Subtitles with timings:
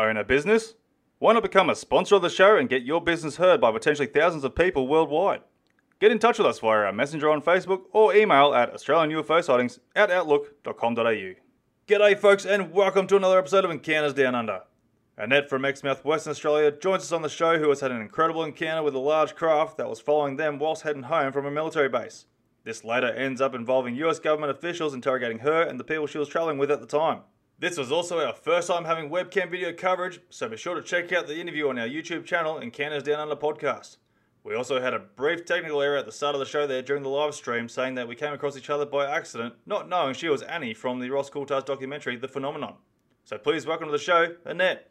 [0.00, 0.76] Own a business?
[1.18, 4.08] Why not become a sponsor of the show and get your business heard by potentially
[4.08, 5.42] thousands of people worldwide?
[6.00, 9.44] Get in touch with us via our messenger on Facebook or email at Australian UFO
[9.44, 11.34] sightings at outlook.com.au.
[11.86, 14.62] G'day, folks, and welcome to another episode of Encounters Down Under.
[15.18, 18.42] Annette from Exmouth, Western Australia, joins us on the show who has had an incredible
[18.42, 21.90] encounter with a large craft that was following them whilst heading home from a military
[21.90, 22.24] base.
[22.64, 26.28] This later ends up involving US government officials interrogating her and the people she was
[26.28, 27.20] travelling with at the time.
[27.60, 31.12] This was also our first time having webcam video coverage, so be sure to check
[31.12, 33.98] out the interview on our YouTube channel, and Encounters Down Under Podcast.
[34.42, 37.02] We also had a brief technical error at the start of the show there during
[37.02, 40.30] the live stream, saying that we came across each other by accident, not knowing she
[40.30, 42.76] was Annie from the Ross Coulthard documentary, The Phenomenon.
[43.26, 44.90] So please welcome to the show, Annette.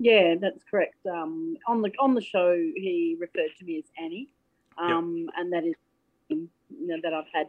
[0.00, 0.96] Yeah, that's correct.
[1.06, 4.26] Um, on the on the show, he referred to me as Annie,
[4.78, 5.76] um, and that is
[6.28, 7.46] you know, that I've had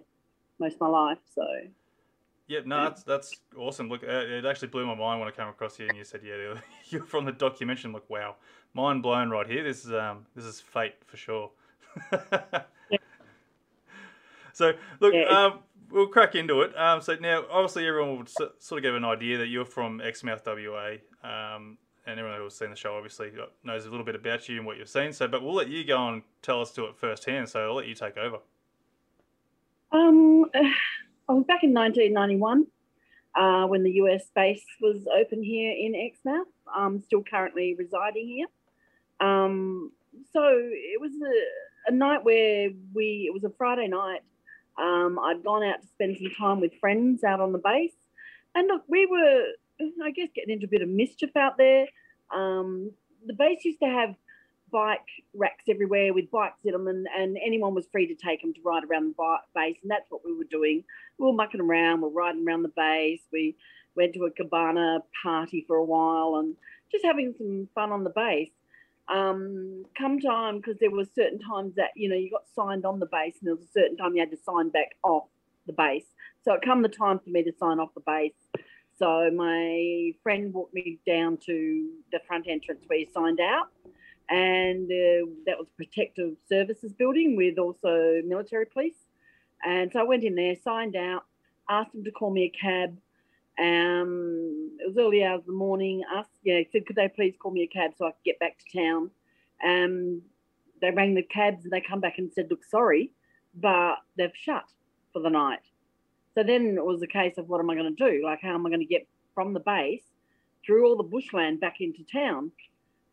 [0.60, 1.18] most of my life.
[1.34, 1.42] So
[2.50, 3.90] Yeah, no, that's that's awesome.
[3.90, 6.22] Look, uh, it actually blew my mind when I came across you and you said,
[6.26, 6.56] "Yeah,
[6.90, 8.36] you're from the documentary." Like, wow,
[8.74, 9.64] mind blown right here.
[9.64, 11.52] This is um, this is fate for sure.
[14.52, 15.46] So, look, Yeah.
[15.46, 15.60] um,
[15.90, 16.78] we'll crack into it.
[16.78, 20.02] Um, so now, obviously, everyone will s- sort of get an idea that you're from
[20.02, 23.32] Exmouth, WA, um, and everyone who's seen the show obviously
[23.64, 25.14] knows a little bit about you and what you've seen.
[25.14, 27.48] So, but we'll let you go and tell us to it firsthand.
[27.48, 28.40] So, I'll let you take over.
[29.94, 30.46] um,
[31.30, 32.66] I was back in 1991
[33.36, 36.48] uh, when the US base was open here in Exmouth.
[36.74, 38.48] I'm still currently residing here.
[39.20, 39.92] Um,
[40.34, 43.30] so it was a, a night where we.
[43.30, 44.22] It was a Friday night.
[44.80, 47.94] Um, I'd gone out to spend some time with friends out on the base,
[48.56, 49.44] and look, we were,
[50.04, 51.86] I guess, getting into a bit of mischief out there.
[52.34, 52.92] Um,
[53.28, 54.16] the base used to have
[54.72, 58.54] bike racks everywhere with bikes in them, and, and anyone was free to take them
[58.54, 60.84] to ride around the base, and that's what we were doing.
[61.18, 63.22] We were mucking around, we we're riding around the base.
[63.32, 63.56] We
[63.96, 66.56] went to a cabana party for a while, and
[66.92, 68.52] just having some fun on the base.
[69.08, 73.00] Um, come time because there were certain times that you know you got signed on
[73.00, 75.26] the base, and there was a certain time you had to sign back off
[75.66, 76.06] the base.
[76.44, 78.34] So it come the time for me to sign off the base.
[79.00, 83.70] So my friend walked me down to the front entrance where you signed out,
[84.30, 88.98] and uh, that was Protective Services building with also military police.
[89.66, 91.26] And so I went in there, signed out,
[91.68, 92.98] asked them to call me a cab.
[93.60, 96.04] Um, it was early hours of the morning.
[96.16, 98.58] Asked, yeah, said could they please call me a cab so I could get back
[98.60, 99.12] to town.
[99.66, 100.22] Um,
[100.82, 103.12] they rang the cabs and they come back and said, look, sorry,
[103.56, 104.66] but they've shut
[105.12, 105.60] for the night.
[106.36, 108.24] So then it was a case of what am I going to do?
[108.24, 110.04] Like, how am I going to get from the base
[110.66, 112.52] through all the bushland back into town?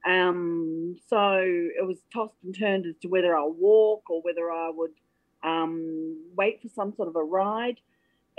[0.04, 4.70] Um, so it was tossed and turned as to whether I'll walk or whether I
[4.70, 4.92] would
[5.42, 7.80] um, wait for some sort of a ride.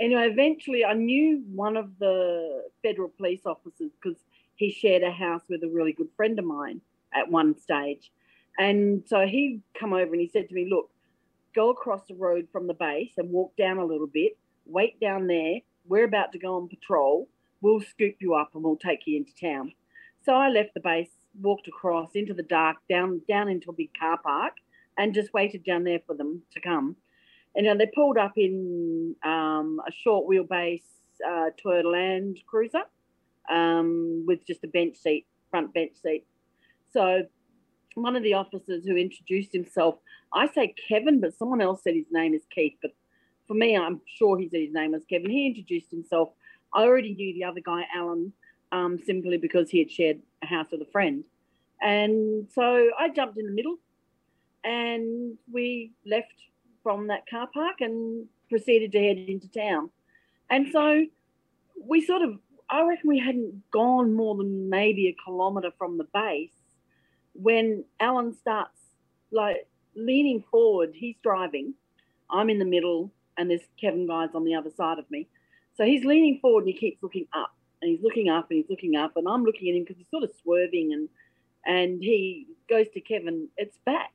[0.00, 4.18] Anyway, eventually I knew one of the federal police officers because
[4.56, 6.80] he shared a house with a really good friend of mine
[7.12, 8.10] at one stage.
[8.58, 10.90] And so he come over and he said to me, look,
[11.54, 14.36] go across the road from the base and walk down a little bit,
[14.66, 15.60] wait down there.
[15.86, 17.28] We're about to go on patrol.
[17.60, 19.72] We'll scoop you up and we'll take you into town.
[20.24, 21.08] So I left the base,
[21.40, 24.54] walked across into the dark, down down into a big car park,
[24.96, 26.96] and just waited down there for them to come.
[27.54, 30.82] And you know, they pulled up in um, a short wheelbase
[31.26, 32.82] uh, Toyota Land Cruiser
[33.50, 36.26] um, with just a bench seat, front bench seat.
[36.92, 37.22] So
[37.94, 39.96] one of the officers who introduced himself,
[40.32, 42.74] I say Kevin, but someone else said his name is Keith.
[42.80, 42.94] But
[43.46, 45.30] for me, I'm sure he said his name was Kevin.
[45.30, 46.30] He introduced himself.
[46.74, 48.32] I already knew the other guy, Alan,
[48.72, 51.24] um, simply because he had shared a house with a friend.
[51.80, 53.76] And so I jumped in the middle
[54.64, 56.34] and we left
[56.82, 59.90] from that car park and proceeded to head into town.
[60.50, 61.04] And so
[61.80, 62.38] we sort of,
[62.70, 66.50] I reckon we hadn't gone more than maybe a kilometre from the base
[67.34, 68.78] when Alan starts
[69.30, 70.92] like leaning forward.
[70.94, 71.74] He's driving.
[72.30, 75.28] I'm in the middle, and there's Kevin guys on the other side of me.
[75.76, 78.70] So he's leaning forward and he keeps looking up and he's looking up and he's
[78.70, 81.08] looking up and I'm looking at him because he's sort of swerving and
[81.64, 84.12] and he goes to Kevin, it's back.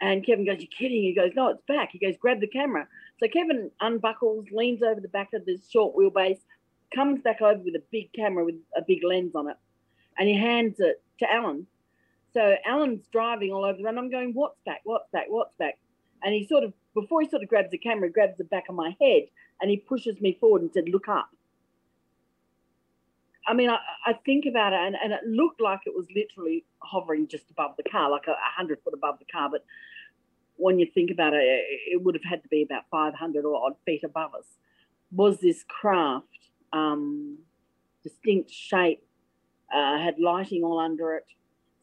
[0.00, 1.02] And Kevin goes, You're kidding.
[1.02, 1.90] He goes, No, it's back.
[1.92, 2.88] He goes, Grab the camera.
[3.18, 6.38] So Kevin unbuckles, leans over the back of this short wheelbase,
[6.94, 9.56] comes back over with a big camera with a big lens on it,
[10.18, 11.66] and he hands it to Alan.
[12.32, 13.98] So Alan's driving all over the run.
[13.98, 14.80] I'm going, What's back?
[14.84, 15.26] What's back?
[15.28, 15.78] What's back?
[16.22, 18.74] And he sort of, before he sort of grabs the camera, grabs the back of
[18.74, 19.24] my head
[19.60, 21.28] and he pushes me forward and said, Look up.
[23.50, 26.64] I mean, I, I think about it, and, and, it looked like it was literally
[26.84, 29.48] hovering just above the car, like a, a hundred foot above the car.
[29.50, 29.64] But
[30.54, 33.74] when you think about it, it would have had to be about 500 or odd
[33.84, 34.44] feet above us.
[35.10, 36.28] Was this craft
[36.72, 37.38] um,
[38.04, 39.02] distinct shape,
[39.74, 41.26] uh, had lighting all under it?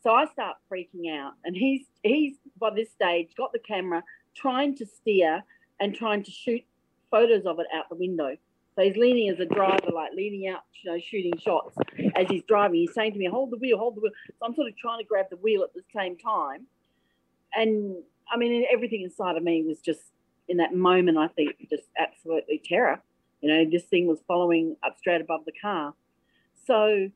[0.04, 4.74] So I start freaking out, and he's he's by this stage got the camera, trying
[4.78, 5.44] to steer
[5.82, 6.62] and trying to shoot
[7.12, 8.38] photos of it out the window.
[8.78, 11.76] So he's leaning as a driver, like leaning out, you know, shooting shots
[12.16, 12.80] as he's driving.
[12.80, 15.00] He's saying to me, "Hold the wheel, hold the wheel." So I'm sort of trying
[15.00, 16.68] to grab the wheel at the same time,
[17.56, 17.96] and
[18.32, 20.02] I mean, everything inside of me was just
[20.48, 21.18] in that moment.
[21.18, 23.02] I think just absolutely terror.
[23.42, 25.96] You know, this thing was following up straight above the car.
[26.68, 27.10] So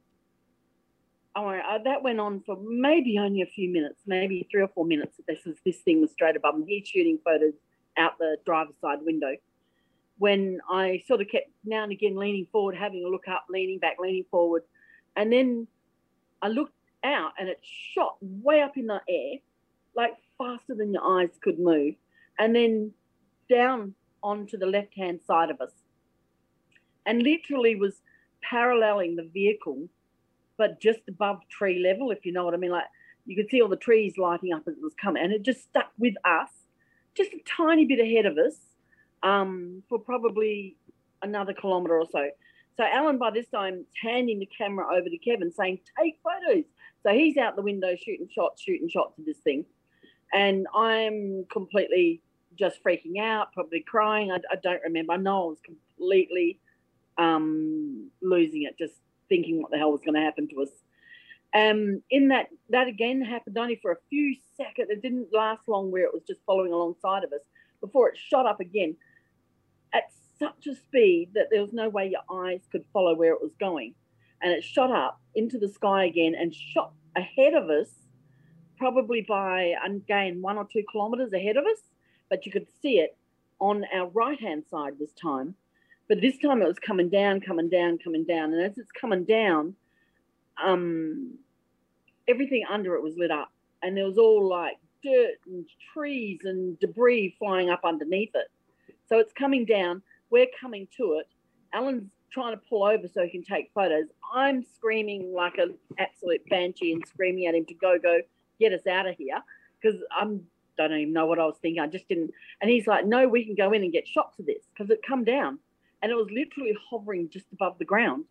[1.36, 4.86] oh, uh, that went on for maybe only a few minutes, maybe three or four
[4.86, 5.20] minutes.
[5.28, 6.66] This was this thing was straight above him.
[6.68, 7.54] He's shooting photos
[7.98, 9.36] out the driver's side window
[10.22, 13.80] when I sort of kept now and again leaning forward, having a look up, leaning
[13.80, 14.62] back, leaning forward.
[15.16, 15.66] And then
[16.44, 19.40] I looked out and it shot way up in the air,
[19.96, 21.96] like faster than your eyes could move,
[22.38, 22.92] and then
[23.50, 25.72] down onto the left hand side of us.
[27.08, 27.96] And literally was
[28.44, 29.90] paralleling the vehicle,
[30.56, 32.70] but just above tree level, if you know what I mean.
[32.70, 32.86] Like
[33.26, 35.64] you could see all the trees lighting up as it was coming, and it just
[35.64, 36.50] stuck with us,
[37.16, 38.71] just a tiny bit ahead of us
[39.24, 40.76] um, for probably
[41.22, 42.30] another kilometre or so.
[42.78, 46.66] So Alan, by this time, is handing the camera over to Kevin, saying, "Take photos."
[47.04, 49.66] So he's out the window shooting shots, shooting shots of this thing,
[50.34, 52.22] and I'm completely
[52.58, 54.32] just freaking out, probably crying.
[54.32, 55.14] I, I don't remember.
[55.14, 56.60] I know I was completely
[57.18, 58.96] um, losing it, just
[59.30, 60.70] thinking what the hell was going to happen to us.
[61.54, 64.90] Um, in that, that again happened only for a few seconds.
[64.90, 67.42] It didn't last long, where it was just following alongside of us
[67.82, 68.96] before it shot up again
[69.94, 73.42] at such a speed that there was no way your eyes could follow where it
[73.42, 73.94] was going.
[74.42, 77.90] And it shot up into the sky again and shot ahead of us,
[78.78, 81.80] probably by again one or two kilometers ahead of us,
[82.30, 83.18] but you could see it
[83.60, 85.56] on our right hand side this time.
[86.08, 88.54] But this time it was coming down, coming down, coming down.
[88.54, 89.76] And as it's coming down,
[90.62, 91.36] um,
[92.28, 93.52] everything under it was lit up.
[93.84, 98.48] And there was all like dirt and trees and debris flying up underneath it.
[99.12, 100.02] So it's coming down.
[100.30, 101.28] We're coming to it.
[101.74, 104.06] Alan's trying to pull over so he can take photos.
[104.34, 108.20] I'm screaming like an absolute banshee and screaming at him to go, go,
[108.58, 109.44] get us out of here
[109.82, 110.46] because I'm
[110.78, 111.82] don't even know what I was thinking.
[111.82, 112.32] I just didn't.
[112.62, 115.02] And he's like, no, we can go in and get shots of this because it
[115.06, 115.60] come down,
[116.02, 118.24] and it was literally hovering just above the ground.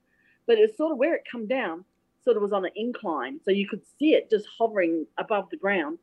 [0.46, 1.84] But it's sort of where it come down,
[2.24, 5.58] sort of was on an incline, so you could see it just hovering above the
[5.58, 5.98] ground.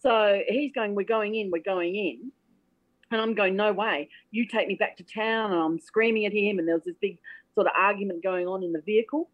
[0.00, 2.30] So he's going, we're going in, we're going in.
[3.12, 4.08] And I'm going, no way.
[4.30, 5.52] You take me back to town.
[5.52, 6.58] And I'm screaming at him.
[6.58, 7.18] And there was this big
[7.54, 9.28] sort of argument going on in the vehicle.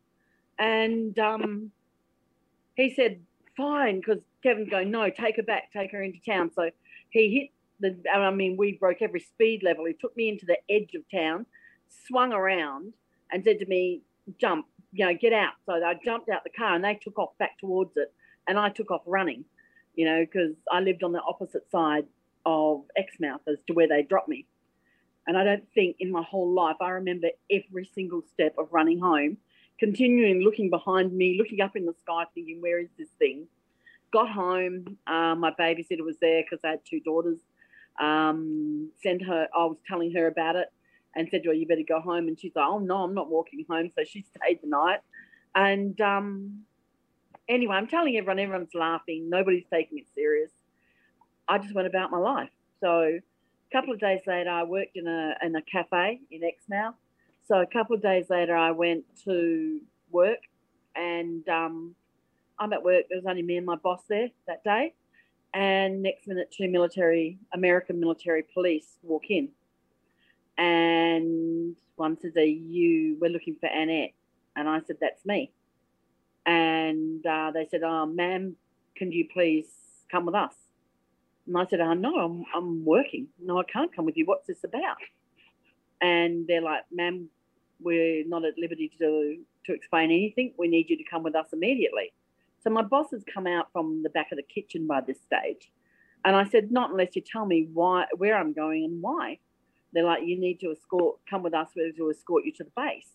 [0.59, 1.71] And um,
[2.75, 3.21] he said,
[3.57, 6.51] fine, because Kevin's going, no, take her back, take her into town.
[6.55, 6.71] So
[7.11, 9.85] he hit the, I mean, we broke every speed level.
[9.85, 11.47] He took me into the edge of town,
[12.07, 12.93] swung around,
[13.31, 14.03] and said to me,
[14.41, 15.53] jump, you know, get out.
[15.67, 18.13] So I jumped out the car and they took off back towards it.
[18.49, 19.45] And I took off running,
[19.95, 22.07] you know, because I lived on the opposite side
[22.47, 24.47] of Exmouth as to where they dropped me.
[25.27, 28.99] And I don't think in my whole life I remember every single step of running
[28.99, 29.37] home,
[29.79, 33.47] continuing looking behind me, looking up in the sky, thinking, where is this thing?
[34.11, 34.97] Got home.
[35.07, 37.39] Um, my babysitter was there because I had two daughters.
[38.01, 40.69] Um, sent her, I was telling her about it
[41.15, 42.29] and said her, You better go home.
[42.29, 43.91] And she's like, Oh, no, I'm not walking home.
[43.95, 45.01] So she stayed the night.
[45.55, 46.63] And um,
[47.49, 49.29] anyway, I'm telling everyone, everyone's laughing.
[49.29, 50.51] Nobody's taking it serious.
[51.49, 52.51] I just went about my life.
[52.81, 56.95] So a couple of days later, I worked in a in a cafe in Exmouth.
[57.47, 60.41] So a couple of days later, I went to work,
[60.95, 61.95] and um,
[62.59, 63.05] I'm at work.
[63.09, 64.95] There was only me and my boss there that day.
[65.55, 69.49] And next minute, two military American military police walk in,
[70.59, 74.13] And one says, Are you, we're looking for Annette.
[74.57, 75.53] And I said, That's me.
[76.45, 78.57] And uh, they said, Oh, ma'am,
[78.97, 79.67] can you please
[80.11, 80.55] come with us?
[81.49, 83.27] And I said, Oh, no, I'm, I'm working.
[83.41, 84.27] No, I can't come with you.
[84.27, 84.99] What's this about?
[86.01, 87.29] And they're like, Ma'am,
[87.81, 90.53] we're not at liberty to, to explain anything.
[90.59, 92.13] We need you to come with us immediately.
[92.63, 95.73] So my boss has come out from the back of the kitchen by this stage.
[96.25, 99.39] And I said, Not unless you tell me why, where I'm going and why.
[99.95, 102.65] They're like, You need to escort, come with us, we're going to escort you to
[102.65, 103.09] the base.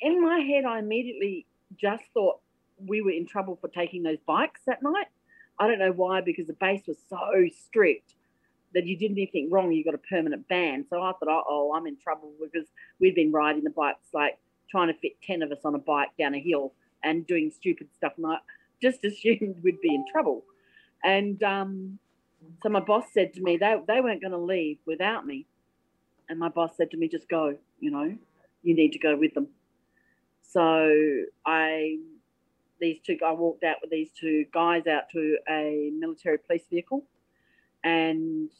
[0.00, 1.44] In my head, I immediately
[1.76, 2.38] just thought
[2.78, 5.08] we were in trouble for taking those bikes that night.
[5.60, 8.14] I don't know why, because the base was so strict
[8.74, 10.84] that you did anything wrong, you got a permanent ban.
[10.88, 12.68] So I thought, oh, I'm in trouble because
[13.00, 14.38] we'd been riding the bikes, like
[14.70, 17.88] trying to fit 10 of us on a bike down a hill and doing stupid
[17.96, 18.12] stuff.
[18.16, 18.36] And I
[18.80, 20.44] just assumed we'd be in trouble.
[21.02, 21.98] And um,
[22.62, 25.46] so my boss said to me, they, they weren't going to leave without me.
[26.28, 28.16] And my boss said to me, just go, you know,
[28.62, 29.48] you need to go with them.
[30.42, 30.90] So
[31.46, 31.98] I,
[32.80, 37.04] these two, I walked out with these two guys out to a military police vehicle
[37.84, 38.50] and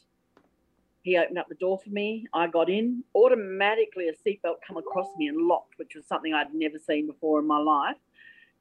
[1.01, 2.27] he opened up the door for me.
[2.33, 3.03] I got in.
[3.15, 7.39] Automatically, a seatbelt come across me and locked, which was something I'd never seen before
[7.39, 7.97] in my life.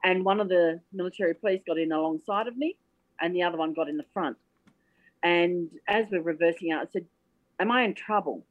[0.04, 2.76] And one of the military police got in alongside of me,
[3.20, 4.36] and the other one got in the front.
[5.22, 7.06] And as we're reversing out, I said,
[7.58, 8.44] Am I in trouble?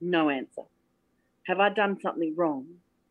[0.00, 0.62] No answer.
[1.46, 2.66] Have I done something wrong?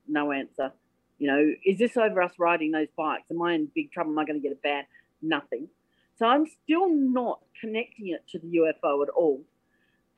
[0.08, 0.72] No answer.
[1.20, 3.26] You know, is this over us riding those bikes?
[3.32, 4.12] Am I in big trouble?
[4.12, 4.84] Am I going to get a ban?
[5.22, 5.68] Nothing.
[6.18, 9.42] So I'm still not connecting it to the UFO at all.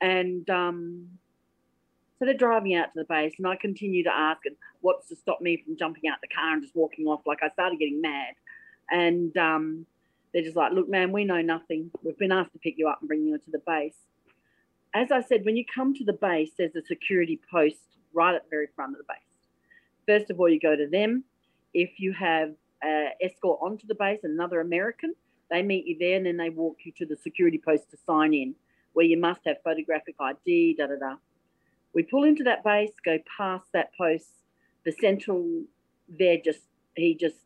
[0.00, 1.08] And um,
[2.18, 5.16] so they're driving out to the base, and I continue to ask, and what's to
[5.16, 7.20] stop me from jumping out the car and just walking off?
[7.26, 8.34] Like I started getting mad.
[8.90, 9.86] And um,
[10.32, 11.90] they're just like, look, man, we know nothing.
[12.02, 13.96] We've been asked to pick you up and bring you to the base.
[14.94, 17.78] As I said, when you come to the base, there's a security post
[18.12, 19.29] right at the very front of the base.
[20.06, 21.24] First of all, you go to them.
[21.74, 22.52] If you have
[22.82, 25.14] an escort onto the base, another American,
[25.50, 28.34] they meet you there and then they walk you to the security post to sign
[28.34, 28.54] in,
[28.92, 31.16] where you must have photographic ID, da da da.
[31.92, 34.28] We pull into that base, go past that post.
[34.84, 35.64] The central
[36.08, 36.60] there just,
[36.96, 37.36] he just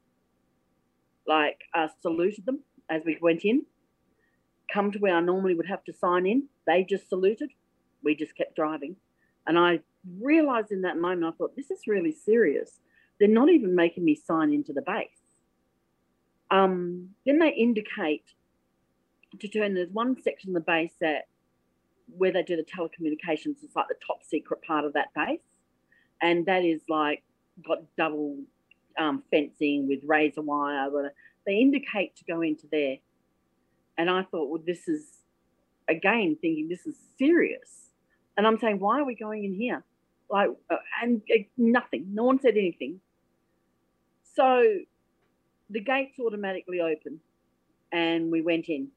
[1.27, 3.65] like uh, saluted them as we went in.
[4.73, 6.45] Come to where I normally would have to sign in.
[6.67, 7.51] They just saluted.
[8.03, 8.97] We just kept driving.
[9.47, 9.81] And I
[10.21, 12.81] realized in that moment, I thought, this is really serious.
[13.19, 15.09] They're not even making me sign into the base.
[16.51, 18.25] Um, then they indicate
[19.41, 21.25] to turn, there's one section of the base that
[22.17, 25.41] where they do the telecommunications, it's like the top secret part of that base.
[26.21, 27.23] And that is like
[27.67, 28.39] got double
[28.99, 30.91] um, fencing with razor wire.
[31.47, 32.97] They indicate to go into there.
[33.97, 35.07] And I thought, well, this is
[35.89, 37.91] again thinking this is serious.
[38.37, 39.85] And I'm saying, why are we going in here?
[40.31, 42.07] Like, uh, and uh, nothing.
[42.13, 43.01] No one said anything.
[44.35, 44.79] So
[45.71, 47.21] the gates automatically open,
[47.93, 48.89] and we went in,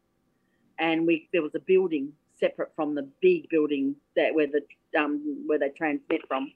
[0.79, 4.61] and we there was a building separate from the big building that where the
[4.99, 6.51] um, where they transmit from,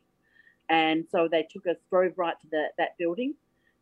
[0.69, 3.33] and so they took us drove right to the, that building,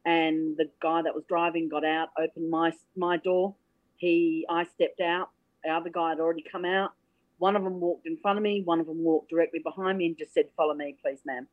[0.05, 3.55] and the guy that was driving got out, opened my my door.
[3.97, 5.29] He I stepped out.
[5.63, 6.91] The other guy had already come out.
[7.39, 8.61] One of them walked in front of me.
[8.63, 11.47] One of them walked directly behind me and just said, "Follow me, please, ma'am."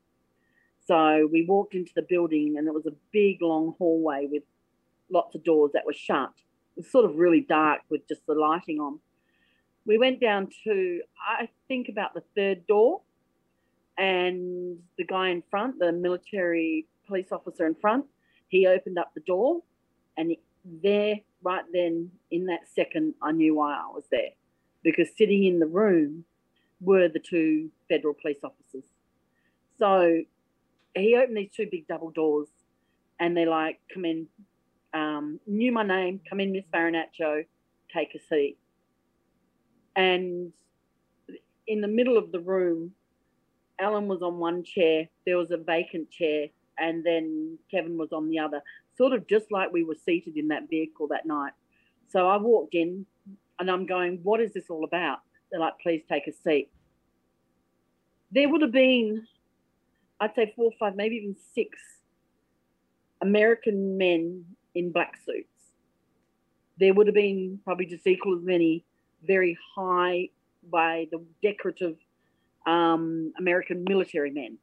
[0.84, 4.42] So we walked into the building, and it was a big, long hallway with
[5.08, 6.32] lots of doors that were shut.
[6.76, 9.00] It was sort of really dark with just the lighting on.
[9.84, 13.02] We went down to, I think, about the third door,
[13.96, 18.06] and the guy in front, the military police officer in front,
[18.48, 19.62] he opened up the door,
[20.16, 24.32] and there, right then, in that second, I knew why I was there
[24.86, 26.24] because sitting in the room
[26.80, 28.84] were the two federal police officers.
[29.80, 30.22] So
[30.94, 32.46] he opened these two big double doors,
[33.18, 34.28] and they're like, "Come in,
[34.94, 37.44] um, knew my name, come in, Miss Farinaccio,
[37.92, 38.58] take a seat.
[39.96, 40.52] And
[41.66, 42.94] in the middle of the room,
[43.80, 46.46] Alan was on one chair, there was a vacant chair,
[46.78, 48.62] and then Kevin was on the other,
[48.96, 51.54] sort of just like we were seated in that vehicle that night.
[52.06, 53.04] So I walked in
[53.58, 55.18] and I'm going, What is this all about?
[55.50, 56.70] They're like, Please take a seat.
[58.32, 59.26] There would have been,
[60.20, 61.78] I'd say, four or five, maybe even six
[63.22, 64.44] American men
[64.74, 65.48] in black suits.
[66.78, 68.84] There would have been probably just equal as many
[69.26, 70.28] very high
[70.70, 71.96] by the decorative
[72.66, 74.58] um, American military men.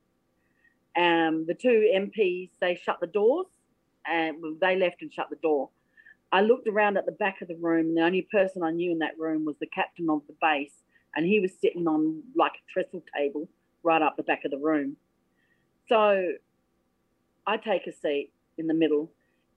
[0.95, 3.47] Um, the two MPs, they shut the doors
[4.05, 5.69] and they left and shut the door.
[6.33, 8.91] I looked around at the back of the room, and the only person I knew
[8.91, 10.83] in that room was the captain of the base
[11.15, 13.47] and he was sitting on like a trestle table
[13.83, 14.95] right up the back of the room.
[15.89, 16.33] So
[17.45, 19.11] I take a seat in the middle.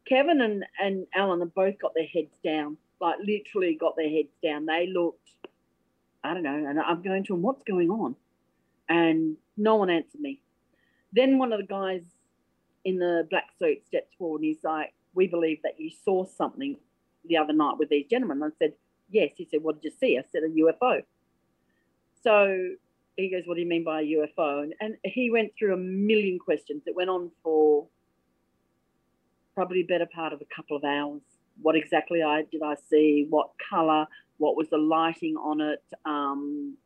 [0.09, 4.33] Kevin and, and Alan have both got their heads down, like literally got their heads
[4.43, 4.67] down.
[4.67, 5.29] They looked,
[6.23, 8.17] I don't know, and I'm going to them, what's going on?
[8.89, 10.41] And no one answered me.
[11.13, 12.03] Then one of the guys
[12.85, 16.77] in the black suit steps forward and he's like, We believe that you saw something
[17.25, 18.43] the other night with these gentlemen.
[18.43, 18.75] I said,
[19.11, 19.33] Yes.
[19.37, 20.19] He said, What did you see?
[20.19, 21.03] I said, A UFO.
[22.23, 22.69] So
[23.17, 24.63] he goes, What do you mean by a UFO?
[24.63, 26.83] And, and he went through a million questions.
[26.87, 27.87] It went on for
[29.55, 31.23] probably a better part of a couple of hours.
[31.63, 33.27] What exactly I did I see?
[33.29, 34.07] What color?
[34.39, 35.83] What was the lighting on it?
[36.05, 36.77] Um,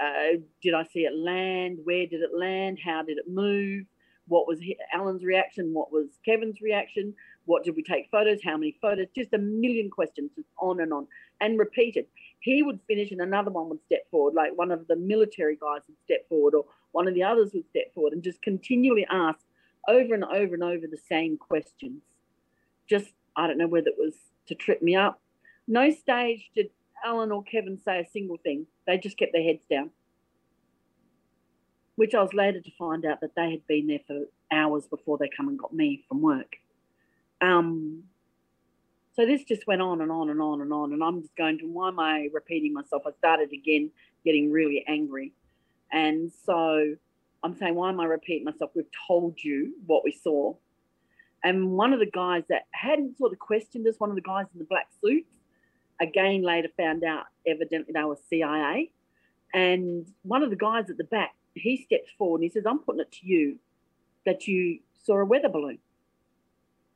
[0.00, 1.78] uh, did I see it land?
[1.84, 2.78] Where did it land?
[2.84, 3.84] How did it move?
[4.26, 4.58] What was
[4.92, 5.72] Alan's reaction?
[5.72, 7.14] What was Kevin's reaction?
[7.46, 8.40] What did we take photos?
[8.44, 9.06] How many photos?
[9.14, 11.06] Just a million questions, just on and on,
[11.40, 12.06] and repeated.
[12.40, 15.80] He would finish, and another one would step forward, like one of the military guys
[15.88, 19.40] would step forward, or one of the others would step forward, and just continually ask
[19.88, 22.02] over and over and over the same questions.
[22.88, 24.14] Just, I don't know whether it was
[24.46, 25.20] to trip me up.
[25.66, 26.70] No stage did
[27.04, 28.66] Alan or Kevin say a single thing.
[28.86, 29.90] They just kept their heads down.
[31.96, 35.18] Which I was later to find out that they had been there for hours before
[35.18, 36.56] they come and got me from work.
[37.40, 38.04] Um,
[39.16, 40.92] so this just went on and on and on and on.
[40.92, 43.02] And I'm just going to, why am I repeating myself?
[43.06, 43.90] I started again
[44.24, 45.32] getting really angry.
[45.92, 46.94] And so
[47.42, 48.70] I'm saying, why am I repeating myself?
[48.74, 50.54] We've told you what we saw.
[51.42, 54.46] And one of the guys that hadn't sort of questioned us, one of the guys
[54.52, 55.32] in the black suits,
[56.00, 58.90] again later found out evidently they were CIA.
[59.52, 62.78] And one of the guys at the back, he steps forward and he says, I'm
[62.78, 63.58] putting it to you
[64.26, 65.78] that you saw a weather balloon.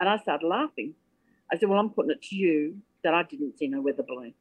[0.05, 0.93] And I started laughing.
[1.51, 4.35] I said, Well, I'm putting it to you that I didn't see no weather balloon.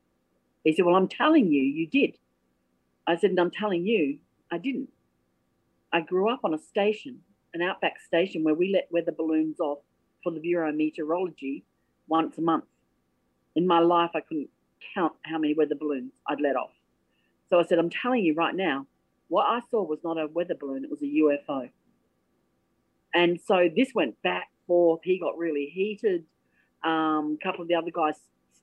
[0.66, 2.18] He said, Well, I'm telling you, you did.
[3.08, 4.18] I said, And I'm telling you,
[4.52, 4.90] I didn't.
[5.94, 7.20] I grew up on a station,
[7.54, 9.78] an outback station, where we let weather balloons off
[10.22, 11.64] for the Bureau of Meteorology
[12.10, 12.66] once a month.
[13.56, 14.50] In my life, I couldn't
[14.94, 16.72] count how many weather balloons I'd let off.
[17.50, 18.86] So I said, I'm telling you right now,
[19.30, 21.70] what I saw was not a weather balloon, it was a UFO.
[23.14, 25.02] And so this went back, forth.
[25.04, 26.26] He got really heated.
[26.84, 28.16] Um, a couple of the other guys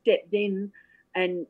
[0.03, 0.73] stepped in
[1.15, 1.47] and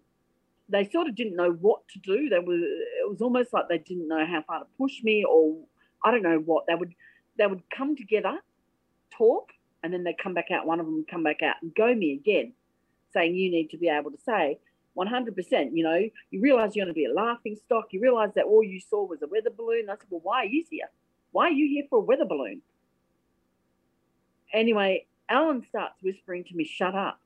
[0.68, 2.28] they sort of didn't know what to do.
[2.28, 5.56] They were it was almost like they didn't know how far to push me or
[6.04, 6.66] I don't know what.
[6.66, 6.94] They would
[7.38, 8.38] they would come together,
[9.16, 9.50] talk,
[9.82, 11.94] and then they'd come back out, one of them would come back out and go
[11.94, 12.52] me again,
[13.12, 14.58] saying you need to be able to say
[14.96, 17.86] 100%, you know, you realize you're going to be a laughing stock.
[17.90, 19.88] You realize that all you saw was a weather balloon.
[19.88, 20.90] I said, well, why are you here?
[21.32, 22.60] Why are you here for a weather balloon?
[24.52, 27.20] Anyway, Alan starts whispering to me, shut up.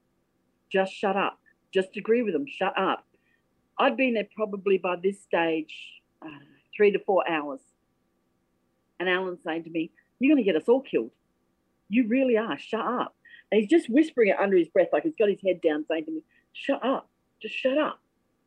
[0.70, 1.38] Just shut up.
[1.72, 2.46] Just agree with him.
[2.46, 3.04] Shut up.
[3.78, 5.74] I'd been there probably by this stage,
[6.22, 6.28] uh,
[6.76, 7.60] three to four hours.
[9.00, 11.10] And Alan's saying to me, You're going to get us all killed.
[11.88, 12.58] You really are.
[12.58, 13.14] Shut up.
[13.50, 16.04] And he's just whispering it under his breath, like he's got his head down, saying
[16.06, 17.08] to me, Shut up.
[17.42, 18.00] Just shut up.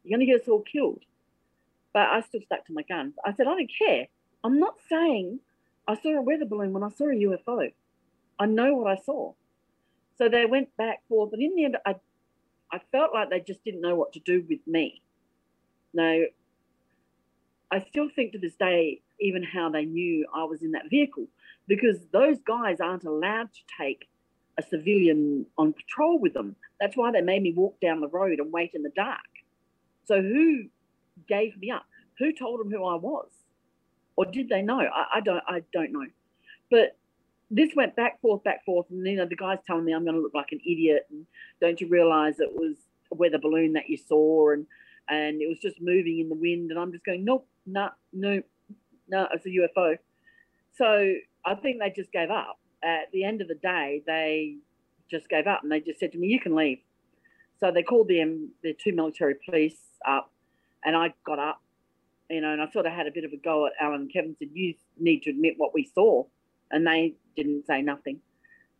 [0.03, 1.03] You're going to get us all killed.
[1.93, 3.15] But I still stuck to my guns.
[3.25, 4.07] I said, I don't care.
[4.43, 5.39] I'm not saying
[5.87, 7.71] I saw a weather balloon when I saw a UFO.
[8.39, 9.33] I know what I saw.
[10.17, 11.95] So they went back forth, and in the end, I,
[12.71, 15.01] I felt like they just didn't know what to do with me.
[15.93, 16.21] Now,
[17.71, 21.27] I still think to this day, even how they knew I was in that vehicle,
[21.67, 24.07] because those guys aren't allowed to take
[24.57, 26.55] a civilian on patrol with them.
[26.79, 29.19] That's why they made me walk down the road and wait in the dark.
[30.05, 30.65] So who
[31.27, 31.85] gave me up?
[32.19, 33.29] Who told them who I was?
[34.15, 34.79] Or did they know?
[34.79, 36.07] I, I don't I don't know.
[36.71, 36.97] But
[37.49, 40.15] this went back, forth, back, forth, and you know the guy's telling me I'm going
[40.15, 41.25] to look like an idiot, and
[41.61, 42.75] don't you realise it was
[43.11, 44.65] a weather balloon that you saw, and
[45.09, 48.41] and it was just moving in the wind, and I'm just going, nope, no, no,
[49.07, 49.97] no, it's a UFO.
[50.73, 51.13] So
[51.45, 52.59] I think they just gave up.
[52.83, 54.57] At the end of the day, they
[55.09, 56.79] just gave up, and they just said to me, "You can leave."
[57.59, 60.31] So they called them um, the two military police up,
[60.83, 61.61] and I got up,
[62.29, 64.13] you know, and I sort of had a bit of a go at Alan and
[64.13, 64.35] Kevin.
[64.37, 66.25] Said, "You need to admit what we saw,"
[66.69, 68.19] and they didn't say nothing.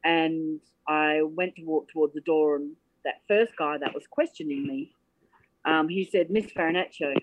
[0.03, 4.65] And I went to walk towards the door, and that first guy that was questioning
[4.65, 4.91] me,
[5.65, 7.13] um, he said, Miss Farinaccio,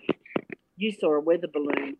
[0.77, 1.97] you saw a weather balloon.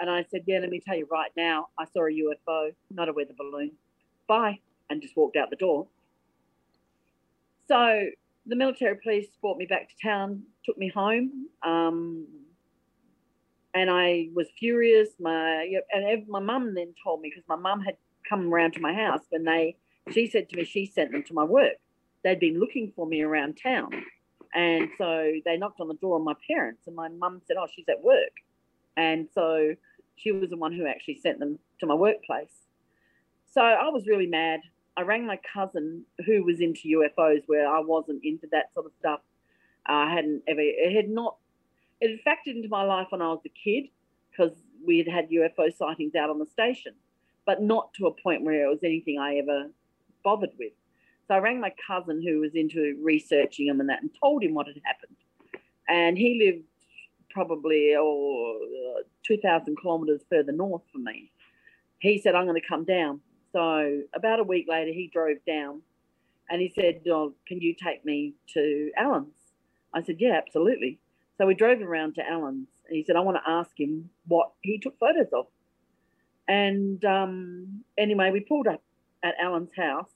[0.00, 3.08] And I said, Yeah, let me tell you right now, I saw a UFO, not
[3.08, 3.72] a weather balloon.
[4.28, 4.58] Bye.
[4.90, 5.86] And just walked out the door.
[7.68, 8.06] So
[8.46, 11.46] the military police brought me back to town, took me home.
[11.62, 12.26] Um,
[13.74, 15.10] and I was furious.
[15.18, 17.96] My and my mum then told me because my mum had
[18.28, 19.76] come around to my house when they.
[20.10, 21.74] She said to me she sent them to my work.
[22.24, 23.90] They'd been looking for me around town,
[24.54, 27.66] And so they knocked on the door of my parents, and my mum said, "Oh,
[27.74, 28.32] she's at work,"
[28.96, 29.74] and so
[30.16, 32.66] she was the one who actually sent them to my workplace.
[33.46, 34.60] So I was really mad.
[34.96, 38.92] I rang my cousin who was into UFOs, where I wasn't into that sort of
[38.98, 39.20] stuff.
[39.86, 40.60] I hadn't ever.
[40.60, 41.36] It had not.
[42.00, 43.84] It had factored into my life when I was a kid
[44.30, 44.52] because
[44.84, 46.94] we had had UFO sightings out on the station,
[47.46, 49.70] but not to a point where it was anything I ever
[50.24, 50.72] bothered with.
[51.28, 54.54] So I rang my cousin who was into researching them and that and told him
[54.54, 55.16] what had happened.
[55.88, 56.64] And he lived
[57.30, 58.58] probably oh,
[58.98, 61.30] uh, 2,000 kilometres further north from me.
[61.98, 63.20] He said, I'm going to come down.
[63.52, 65.82] So about a week later, he drove down
[66.50, 69.34] and he said, oh, Can you take me to Alan's?
[69.94, 70.98] I said, Yeah, absolutely.
[71.38, 74.52] So we drove around to Alan's and he said, I want to ask him what
[74.60, 75.46] he took photos of.
[76.48, 78.82] And um, anyway, we pulled up
[79.22, 80.10] at Alan's house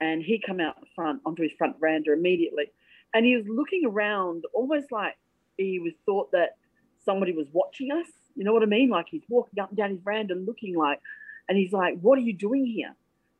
[0.00, 2.72] and he come out front onto his front veranda immediately.
[3.12, 5.16] And he was looking around almost like
[5.58, 6.56] he was thought that
[7.04, 8.06] somebody was watching us.
[8.34, 8.88] You know what I mean?
[8.88, 11.00] Like he's walking up and down his veranda looking like,
[11.48, 12.94] and he's like, What are you doing here?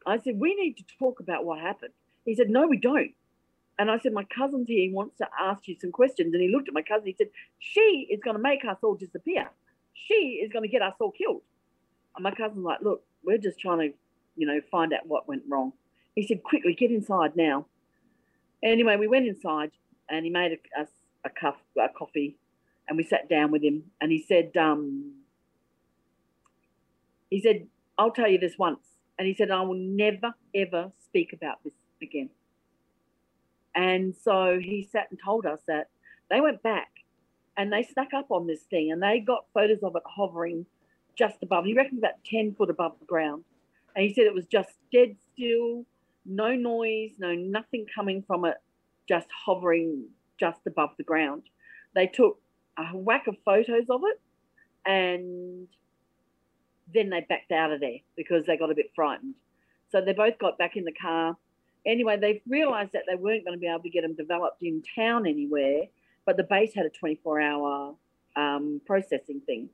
[0.07, 1.93] I said, We need to talk about what happened.
[2.27, 3.13] He said, No, we don't.
[3.79, 4.83] And I said, My cousin's here.
[4.83, 6.35] He wants to ask you some questions.
[6.35, 7.07] And he looked at my cousin.
[7.07, 7.29] He said,
[7.61, 9.49] She is going to make us all disappear.
[9.95, 11.43] She is going to get us all killed.
[12.17, 13.97] And my cousin's like, Look, we're just trying to,
[14.37, 15.73] you know, find out what went wrong.
[16.15, 17.67] He said, Quickly, get inside now.
[18.63, 19.71] Anyway, we went inside
[20.09, 20.87] and he made a, a,
[21.25, 22.37] a, a coffee
[22.89, 23.85] and we sat down with him.
[24.01, 25.15] And he said, um,
[27.31, 28.81] He said, I'll tell you this once.
[29.19, 32.31] And he said, I will never, ever speak about this again.
[33.75, 35.89] And so he sat and told us that
[36.31, 36.89] they went back
[37.57, 40.67] and they snuck up on this thing and they got photos of it hovering
[41.21, 41.67] just above.
[41.67, 43.45] He reckoned about 10 foot above the ground.
[43.95, 45.85] And he said it was just dead still,
[46.25, 48.57] no noise, no nothing coming from it,
[49.07, 50.07] just hovering
[50.39, 51.43] just above the ground.
[51.95, 52.39] They took
[52.79, 54.21] a whack of photos of it
[54.87, 55.69] and
[56.95, 59.35] then they backed out of there because they got a bit frightened.
[59.93, 61.37] So they both got back in the car.
[61.85, 64.83] Anyway, they realised that they weren't going to be able to get them developed in
[64.97, 65.83] town anywhere,
[66.25, 67.95] but the base had a 24 hour
[68.37, 69.69] um, processing thing.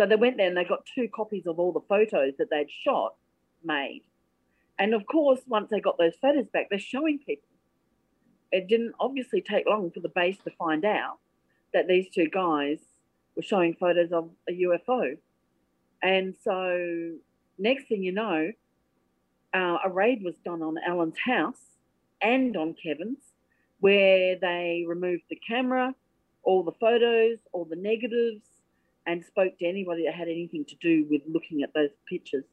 [0.00, 2.70] So they went there and they got two copies of all the photos that they'd
[2.70, 3.16] shot
[3.62, 4.00] made.
[4.78, 7.50] And of course, once they got those photos back, they're showing people.
[8.50, 11.18] It didn't obviously take long for the base to find out
[11.74, 12.78] that these two guys
[13.36, 15.18] were showing photos of a UFO.
[16.02, 17.16] And so,
[17.58, 18.52] next thing you know,
[19.52, 21.60] uh, a raid was done on Alan's house
[22.22, 23.20] and on Kevin's,
[23.80, 25.94] where they removed the camera,
[26.42, 28.40] all the photos, all the negatives,
[29.06, 32.44] and spoke to anybody that had anything to do with looking at those pictures.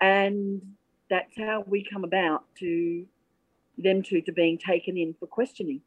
[0.00, 0.62] And
[1.10, 3.06] that's how we come about to
[3.78, 5.80] them two to being taken in for questioning.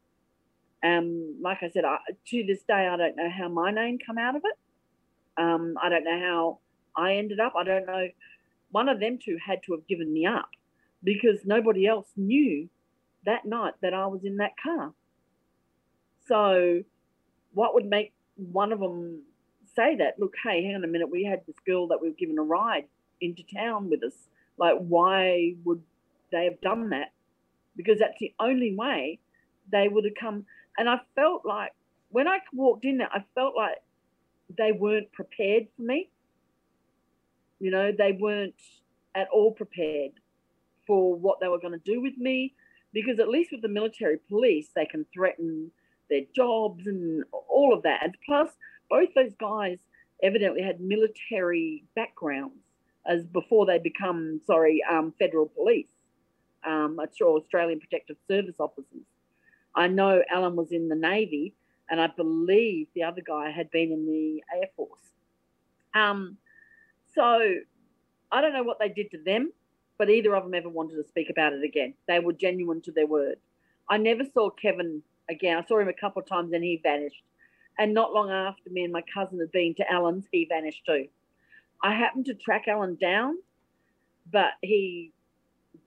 [0.84, 4.18] Um, like I said, I, to this day, I don't know how my name come
[4.18, 5.42] out of it.
[5.42, 6.60] Um, I don't know how
[6.96, 7.54] I ended up.
[7.58, 8.08] I don't know.
[8.72, 10.50] One of them two had to have given me up
[11.04, 12.70] because nobody else knew
[13.26, 14.94] that night that I was in that car.
[16.28, 16.84] So,
[17.54, 19.24] what would make one of them
[19.80, 20.20] say that?
[20.20, 21.10] Look, hey, hang on a minute.
[21.10, 22.86] We had this girl that we were given a ride
[23.22, 24.14] into town with us.
[24.58, 25.82] Like, why would
[26.32, 27.12] they have done that?
[27.76, 29.20] Because that's the only way
[29.72, 30.46] they would have come.
[30.78, 31.74] And I felt like
[32.10, 33.78] when I walked in there, I felt like
[34.58, 36.10] they weren't prepared for me.
[37.60, 38.56] You know, they weren't
[39.16, 40.12] at all prepared
[40.88, 42.54] for what they were going to do with me
[42.94, 45.72] because at least with the military police, they can threaten
[46.10, 48.00] their jobs and all of that.
[48.04, 48.50] And plus,
[48.90, 49.78] both those guys
[50.22, 52.56] evidently had military backgrounds
[53.06, 55.88] as before they become, sorry, um, federal police,
[56.66, 59.06] um, Australian Protective Service officers.
[59.76, 61.54] I know alan was in the Navy,
[61.90, 65.00] and I believe the other guy had been in the Air Force.
[65.96, 66.38] Um,
[67.16, 67.56] so
[68.32, 69.52] I don't know what they did to them,
[69.98, 71.94] but either of them ever wanted to speak about it again.
[72.08, 73.38] They were genuine to their word.
[73.90, 75.58] I never saw Kevin again.
[75.58, 77.24] I saw him a couple of times and he vanished.
[77.80, 81.08] And not long after me and my cousin had been to Alan's, he vanished too.
[81.82, 83.38] I happened to track Alan down,
[84.32, 85.14] but he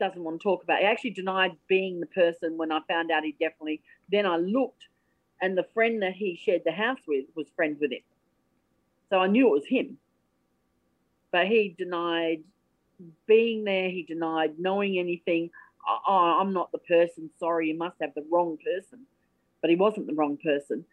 [0.00, 0.83] doesn't want to talk about it.
[0.83, 3.83] He actually denied being the person when I found out he definitely.
[4.11, 4.88] Then I looked,
[5.42, 8.02] and the friend that he shared the house with was friends with him.
[9.11, 9.98] So I knew it was him
[11.33, 12.44] but he denied
[13.26, 13.88] being there.
[13.88, 15.50] He denied knowing anything.
[16.07, 17.31] Oh, I'm not the person.
[17.40, 19.00] Sorry, you must have the wrong person.
[19.61, 20.85] But he wasn't the wrong person.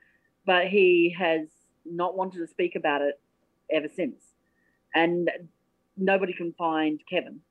[0.45, 1.47] But he has
[1.85, 3.19] not wanted to speak about it
[3.71, 4.21] ever since.
[4.95, 5.29] And
[5.97, 7.41] nobody can find Kevin.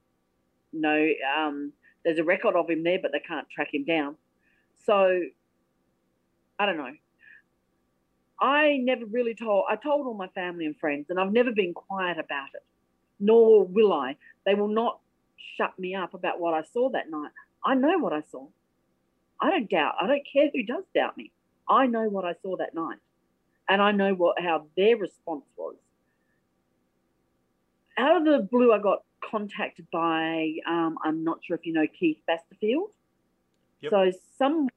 [0.72, 1.72] No, um,
[2.04, 4.16] there's a record of him there, but they can't track him down.
[4.84, 5.20] So
[6.58, 6.94] I don't know.
[8.40, 11.74] I never really told, I told all my family and friends, and I've never been
[11.74, 12.62] quiet about it,
[13.18, 14.16] nor will I.
[14.46, 15.00] They will not
[15.56, 17.30] shut me up about what I saw that night.
[17.64, 18.46] I know what I saw.
[19.40, 21.32] I don't doubt, I don't care who does doubt me.
[21.68, 22.98] I know what I saw that night,
[23.68, 25.76] and I know what how their response was.
[27.96, 31.86] Out of the blue, I got contacted by, um, I'm not sure if you know
[31.86, 32.90] Keith Basterfield.
[33.80, 33.90] Yep.
[33.90, 34.68] So someone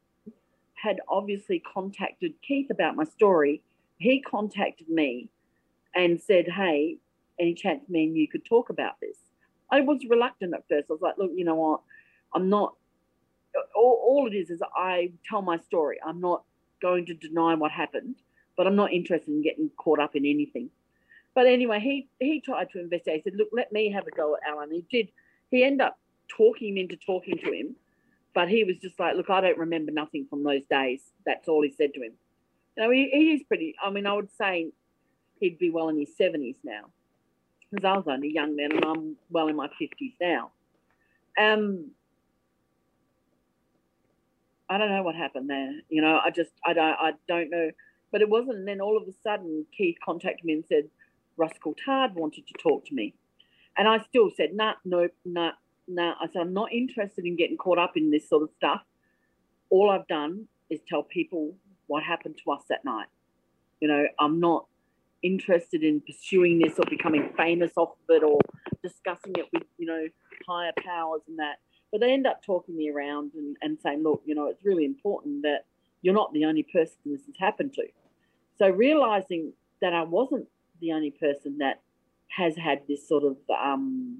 [0.73, 3.61] had obviously contacted Keith about my story.
[3.97, 5.29] He contacted me
[5.95, 6.97] and said, Hey,
[7.39, 9.17] any chance me and you could talk about this?
[9.71, 10.87] I was reluctant at first.
[10.89, 11.81] I was like, Look, you know what?
[12.33, 12.75] I'm not,
[13.75, 15.97] all, all it is is I tell my story.
[16.05, 16.43] I'm not
[16.81, 18.15] going to deny what happened,
[18.57, 20.69] but I'm not interested in getting caught up in anything.
[21.33, 23.21] But anyway, he, he tried to investigate.
[23.23, 24.71] He said, Look, let me have a go at Alan.
[24.71, 25.11] He did.
[25.49, 27.75] He ended up talking him into talking to him
[28.33, 31.01] but he was just like, look, I don't remember nothing from those days.
[31.25, 32.13] That's all he said to him.
[32.77, 34.71] You know, he, is pretty, I mean, I would say
[35.39, 36.85] he'd be well in his 70s now
[37.69, 40.51] because I was only young then and I'm well in my 50s now.
[41.37, 41.91] Um,
[44.71, 45.73] I don't know what happened there.
[45.89, 47.71] You know, I just, I don't, I don't know.
[48.09, 48.65] But it wasn't.
[48.65, 50.85] Then all of a sudden, Keith contacted me and said,
[51.35, 53.13] Ross Coulthard wanted to talk to me.
[53.77, 55.51] And I still said, nah, nope, nah,
[55.89, 56.13] nah.
[56.21, 58.81] I said, I'm not interested in getting caught up in this sort of stuff.
[59.69, 61.53] All I've done is tell people
[61.87, 63.07] what happened to us that night.
[63.81, 64.67] You know, I'm not
[65.21, 68.39] interested in pursuing this or becoming famous off of it or
[68.81, 70.05] discussing it with, you know,
[70.47, 71.59] higher powers and that.
[71.91, 74.85] But they end up talking me around and, and saying, look, you know, it's really
[74.85, 75.65] important that
[76.01, 77.83] you're not the only person this has happened to.
[78.57, 80.47] So realizing that I wasn't
[80.79, 81.81] the only person that
[82.29, 84.19] has had this sort of um,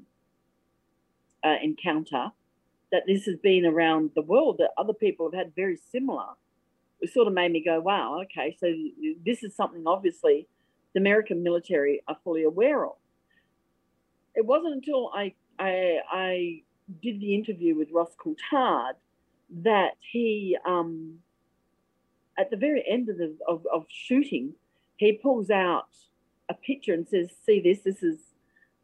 [1.44, 2.32] uh, encounter,
[2.92, 6.26] that this has been around the world, that other people have had very similar,
[7.00, 8.68] it sort of made me go, wow, okay, so
[9.26, 10.48] this is something obviously
[10.94, 12.96] the American military are fully aware of.
[14.36, 16.62] It wasn't until I, I, I
[17.02, 18.94] did the interview with Ross Coulthard
[19.64, 21.20] that he, um,
[22.38, 24.54] at the very end of, the, of, of shooting,
[24.98, 25.88] he pulls out
[26.50, 28.20] a picture and says, see this, this is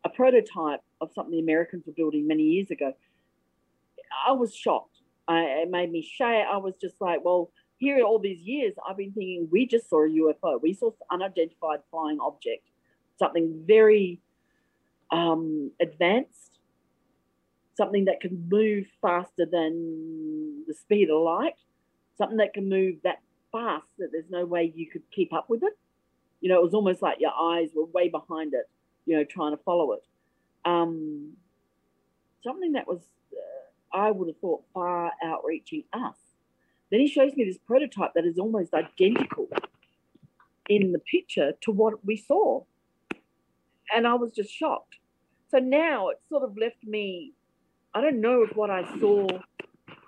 [0.03, 2.93] a prototype of something the Americans were building many years ago.
[4.27, 4.97] I was shocked.
[5.27, 6.45] I, it made me shake.
[6.49, 10.05] I was just like, well, here all these years, I've been thinking we just saw
[10.05, 10.61] a UFO.
[10.61, 12.67] We saw an unidentified flying object,
[13.19, 14.19] something very
[15.11, 16.56] um, advanced,
[17.77, 21.53] something that can move faster than the speed of light,
[22.17, 25.63] something that can move that fast that there's no way you could keep up with
[25.63, 25.77] it.
[26.41, 28.67] You know, it was almost like your eyes were way behind it,
[29.05, 30.03] you know, trying to follow it.
[30.65, 31.33] Um,
[32.43, 32.99] something that was,
[33.31, 36.17] uh, I would have thought, far outreaching us.
[36.89, 39.47] Then he shows me this prototype that is almost identical
[40.69, 42.63] in the picture to what we saw.
[43.93, 44.95] And I was just shocked.
[45.49, 47.33] So now it sort of left me,
[47.97, 49.27] I don't know if what I saw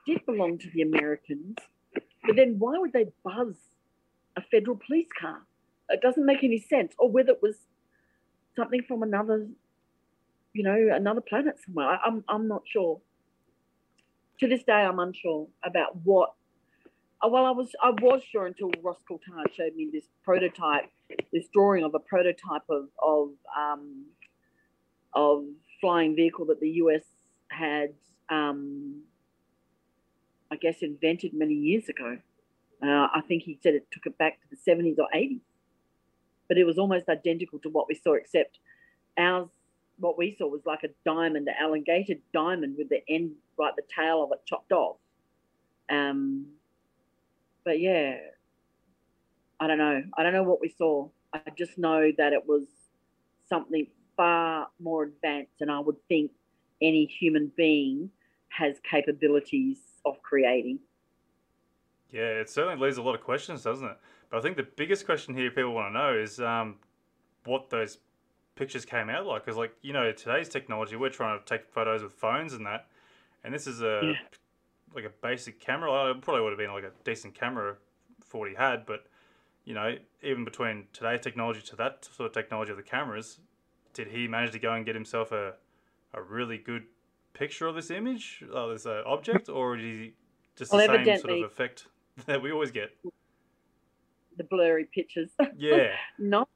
[0.05, 1.55] did belong to the Americans,
[2.23, 3.55] but then why would they buzz
[4.37, 5.41] a federal police car?
[5.89, 6.93] It doesn't make any sense.
[6.99, 7.55] Or whether it was
[8.55, 9.47] something from another,
[10.53, 11.87] you know, another planet somewhere.
[11.87, 13.01] I, I'm, I'm not sure.
[14.41, 16.33] To this day, I'm unsure about what
[17.25, 20.91] uh, well, I was I was sure until Ross Coulthard showed me this prototype,
[21.33, 24.05] this drawing of a prototype of of um,
[25.15, 25.45] of
[25.81, 27.01] flying vehicle that the US
[27.67, 27.89] had,
[28.29, 29.03] um,
[30.53, 32.17] I guess, invented many years ago.
[32.81, 35.47] Uh, I think he said it took it back to the seventies or eighties,
[36.47, 38.59] but it was almost identical to what we saw, except
[39.17, 39.49] ours.
[40.05, 43.83] What we saw was like a diamond, an elongated diamond with the end, right, the
[43.93, 44.95] tail of it chopped off.
[45.89, 46.45] Um,
[47.65, 48.15] but yeah,
[49.59, 50.01] I don't know.
[50.17, 51.09] I don't know what we saw.
[51.33, 52.63] I just know that it was
[53.49, 56.31] something far more advanced than I would think
[56.81, 58.09] any human being
[58.49, 60.79] has capabilities of creating.
[62.11, 63.97] Yeah, it certainly leaves a lot of questions, doesn't it?
[64.29, 66.77] But I think the biggest question here people want to know is um,
[67.45, 67.99] what those
[68.55, 69.45] pictures came out like.
[69.45, 72.87] Because, like, you know, today's technology, we're trying to take photos with phones and that.
[73.43, 74.13] And this is a yeah
[74.95, 76.11] like a basic camera.
[76.11, 77.75] It probably would have been like a decent camera
[78.23, 79.05] for what he had, but
[79.65, 83.39] you know, even between today's technology to that sort of technology of the cameras,
[83.93, 85.53] did he manage to go and get himself a
[86.13, 86.83] a really good
[87.33, 90.13] picture of this image, of this uh, object, or is he
[90.55, 91.87] just well, the same sort of effect
[92.25, 92.91] that we always get?
[94.37, 95.29] The blurry pictures.
[95.57, 95.91] Yeah.
[96.17, 96.47] no.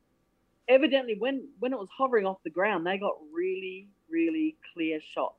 [0.69, 5.35] Evidently, when when it was hovering off the ground, they got really, really clear shots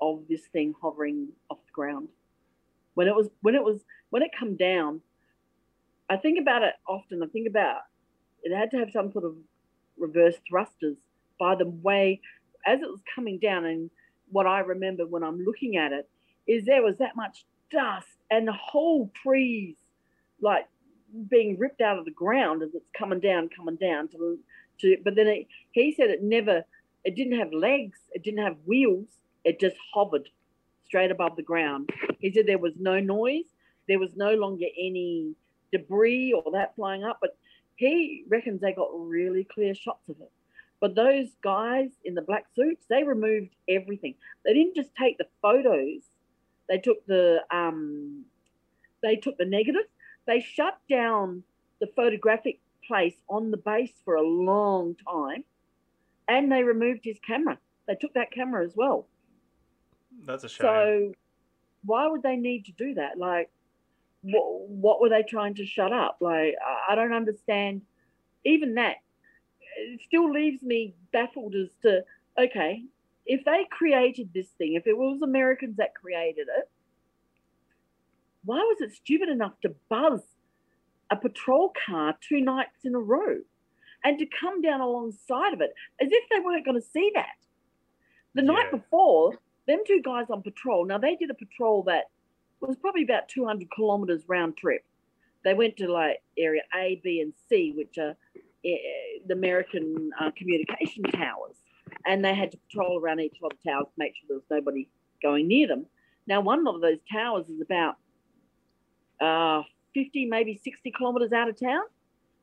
[0.00, 2.08] of this thing hovering off the ground.
[2.94, 5.02] When it was when it was when it come down,
[6.08, 7.22] I think about it often.
[7.22, 7.76] I think about
[8.42, 9.36] it had to have some sort of
[9.98, 10.96] reverse thrusters
[11.38, 12.20] by the way
[12.66, 13.64] as it was coming down.
[13.64, 13.90] And
[14.30, 16.08] what I remember when I'm looking at it
[16.46, 19.76] is there was that much dust and the whole trees
[20.40, 20.66] like
[21.28, 24.38] being ripped out of the ground as it's coming down, coming down to,
[24.80, 26.64] to but then it, he said it never,
[27.04, 29.06] it didn't have legs, it didn't have wheels,
[29.44, 30.28] it just hovered
[30.86, 31.90] straight above the ground.
[32.18, 33.46] He said there was no noise,
[33.88, 35.34] there was no longer any
[35.72, 37.36] debris or that flying up, but
[37.76, 40.30] he reckons they got really clear shots of it.
[40.80, 44.14] But those guys in the black suits, they removed everything.
[44.44, 46.02] They didn't just take the photos;
[46.68, 48.24] they took the um,
[49.02, 49.82] they took the negative.
[50.26, 51.42] They shut down
[51.80, 55.44] the photographic place on the base for a long time,
[56.28, 57.58] and they removed his camera.
[57.86, 59.06] They took that camera as well.
[60.24, 60.66] That's a shame.
[60.66, 61.12] So,
[61.84, 63.18] why would they need to do that?
[63.18, 63.50] Like,
[64.22, 66.18] what, what were they trying to shut up?
[66.20, 67.82] Like, I- I don't understand.
[68.44, 68.96] Even that
[69.80, 72.02] it still leaves me baffled as to
[72.38, 72.84] okay,
[73.26, 76.70] if they created this thing, if it was Americans that created it,
[78.44, 80.20] why was it stupid enough to buzz
[81.10, 83.38] a patrol car two nights in a row
[84.04, 87.36] and to come down alongside of it as if they weren't going to see that?
[88.34, 92.04] The night before, them two guys on patrol, now they did a patrol that
[92.60, 94.84] was probably about 200 kilometers round trip.
[95.44, 98.16] They went to like area A, B, and C, which are
[98.62, 101.56] the American uh, communication towers,
[102.06, 104.44] and they had to patrol around each of the towers to make sure there was
[104.50, 104.88] nobody
[105.22, 105.86] going near them.
[106.26, 107.96] Now, one of those towers is about
[109.20, 109.62] uh,
[109.94, 111.82] 50, maybe 60 kilometers out of town.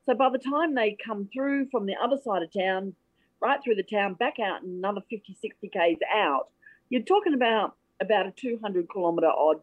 [0.06, 2.94] So by the time they come through from the other side of town,
[3.40, 6.48] right through the town, back out another 50, 60 k's out,
[6.88, 9.60] you're talking about about a 200 kilometer odd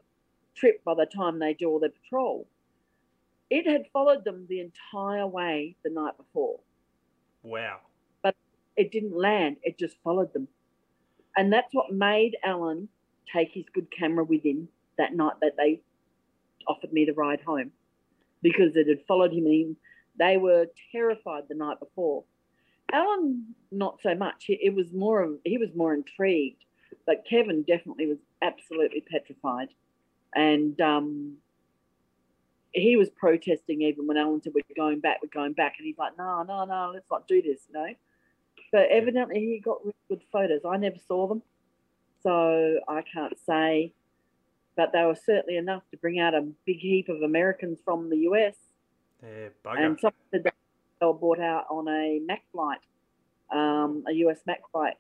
[0.55, 2.47] trip by the time they do all their patrol.
[3.49, 6.59] It had followed them the entire way the night before.
[7.43, 7.79] wow.
[8.23, 8.35] But
[8.75, 10.47] it didn't land, it just followed them.
[11.37, 12.87] And that's what made Alan
[13.33, 15.81] take his good camera with him that night that they
[16.67, 17.71] offered me the ride home
[18.41, 19.75] because it had followed him and
[20.17, 22.23] they were terrified the night before.
[22.91, 24.45] Alan, not so much.
[24.45, 26.63] He, it was more of, he was more intrigued,
[27.05, 29.69] but Kevin definitely was absolutely petrified.
[30.35, 31.37] And um,
[32.75, 35.75] he was protesting even when Alan said, We're going back, we're going back.
[35.77, 37.93] And he's like, No, no, no, let's not do this, you know.
[38.71, 40.61] But evidently he got really good photos.
[40.67, 41.41] I never saw them,
[42.21, 43.93] so I can't say.
[44.75, 48.17] But they were certainly enough to bring out a big heap of Americans from the
[48.29, 48.55] US.
[49.23, 49.85] Yeah, bugger.
[49.85, 50.53] And some said that
[50.99, 52.79] they were brought out on a Mac flight,
[53.51, 54.95] um, a US Mac flight,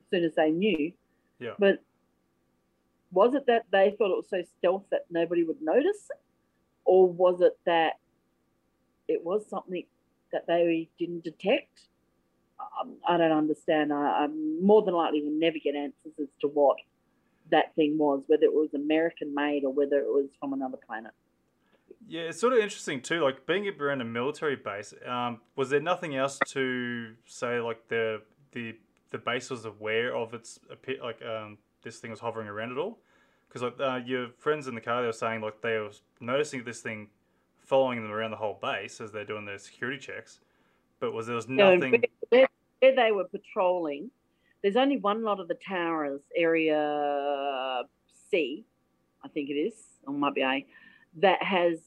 [0.00, 0.92] as soon as they knew.
[1.38, 1.52] yeah.
[1.58, 1.82] But
[3.12, 6.10] was it that they thought it was so stealth that nobody would notice?
[6.88, 7.98] Or was it that
[9.08, 9.84] it was something
[10.32, 11.82] that they didn't detect?
[12.58, 13.92] Um, I don't understand.
[13.92, 16.78] I, I'm more than likely will never get answers as to what
[17.50, 21.12] that thing was, whether it was American made or whether it was from another planet.
[22.06, 23.22] Yeah, it's sort of interesting too.
[23.22, 27.60] Like being around a military base, um, was there nothing else to say?
[27.60, 28.22] Like the
[28.52, 28.76] the
[29.10, 30.58] the base was aware of its
[31.02, 32.98] like um, this thing was hovering around at all?
[33.48, 36.64] Because like uh, your friends in the car, they were saying like they were noticing
[36.64, 37.08] this thing
[37.58, 40.40] following them around the whole base as they're doing their security checks.
[41.00, 41.92] But was there was No, nothing?
[41.92, 42.48] where, where-
[42.80, 44.08] where they were patrolling,
[44.62, 47.82] there's only one lot of the towers, area
[48.30, 48.64] C,
[49.24, 49.74] I think it is,
[50.06, 50.64] or might be A,
[51.16, 51.80] that has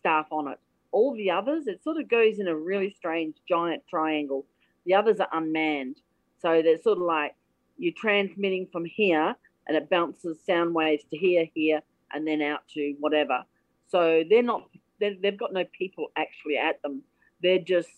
[0.00, 0.58] staff on it.
[0.90, 4.46] All the others, it sort of goes in a really strange giant triangle.
[4.84, 6.00] The others are unmanned.
[6.42, 7.34] So they're sort of like
[7.78, 11.80] you're transmitting from here and it bounces sound waves to here, here,
[12.12, 13.44] and then out to whatever.
[13.88, 14.68] So they're not,
[15.00, 17.02] they're, they've got no people actually at them.
[17.42, 17.90] They're just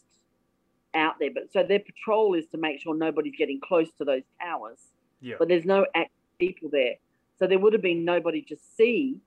[0.94, 1.30] out there.
[1.32, 4.78] But so their patrol is to make sure nobody's getting close to those towers.
[5.20, 6.94] yeah, But there's no act people there.
[7.38, 9.18] So there would have been nobody to see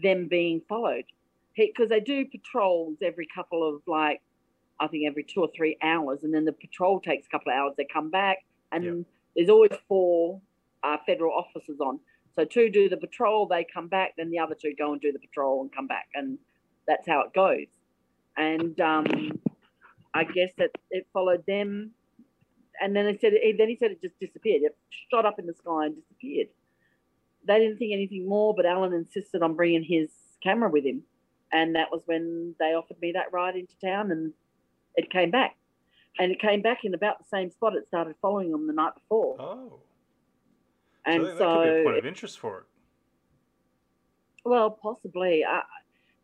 [0.00, 1.04] them being followed.
[1.56, 4.20] Because they do patrols every couple of like,
[4.78, 6.22] I think every two or three hours.
[6.22, 7.74] And then the patrol takes a couple of hours.
[7.78, 8.38] They come back
[8.72, 8.84] and
[9.34, 10.40] there's always four
[10.86, 11.98] uh, federal officers on.
[12.36, 15.10] So two do the patrol, they come back, then the other two go and do
[15.10, 16.08] the patrol and come back.
[16.14, 16.38] And
[16.86, 17.66] that's how it goes.
[18.36, 19.40] And um,
[20.14, 21.92] I guess that it followed them.
[22.80, 24.62] And then they said, then he said it just disappeared.
[24.62, 24.76] It
[25.10, 26.48] shot up in the sky and disappeared.
[27.46, 30.10] They didn't think anything more, but Alan insisted on bringing his
[30.42, 31.02] camera with him.
[31.52, 34.34] And that was when they offered me that ride into town and
[34.94, 35.56] it came back.
[36.18, 38.94] And it came back in about the same spot it started following them the night
[38.94, 39.36] before.
[39.40, 39.80] oh,
[41.06, 42.64] and so so, could be a point of interest for it.
[44.44, 45.44] well, possibly.
[45.44, 45.62] I,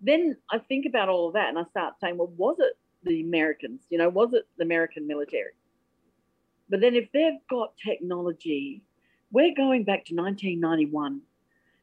[0.01, 3.20] then I think about all of that and I start saying, well, was it the
[3.20, 3.83] Americans?
[3.91, 5.53] You know, was it the American military?
[6.68, 8.83] But then if they've got technology,
[9.30, 11.20] we're going back to 1991.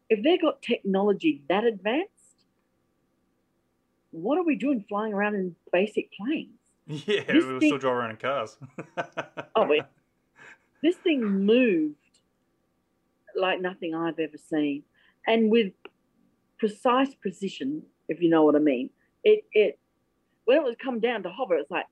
[0.09, 2.09] If they've got technology that advanced,
[4.11, 6.49] what are we doing flying around in basic planes?
[6.87, 8.57] Yeah, This we were thing- still driving around in cars.
[9.55, 9.83] Oh, wait.
[10.81, 11.98] this thing moved
[13.39, 14.83] like nothing I've ever seen,
[15.27, 15.73] and with
[16.57, 18.89] precise precision, if you know what I mean.
[19.23, 19.79] It it
[20.45, 21.85] when it was come down to hover, it's like,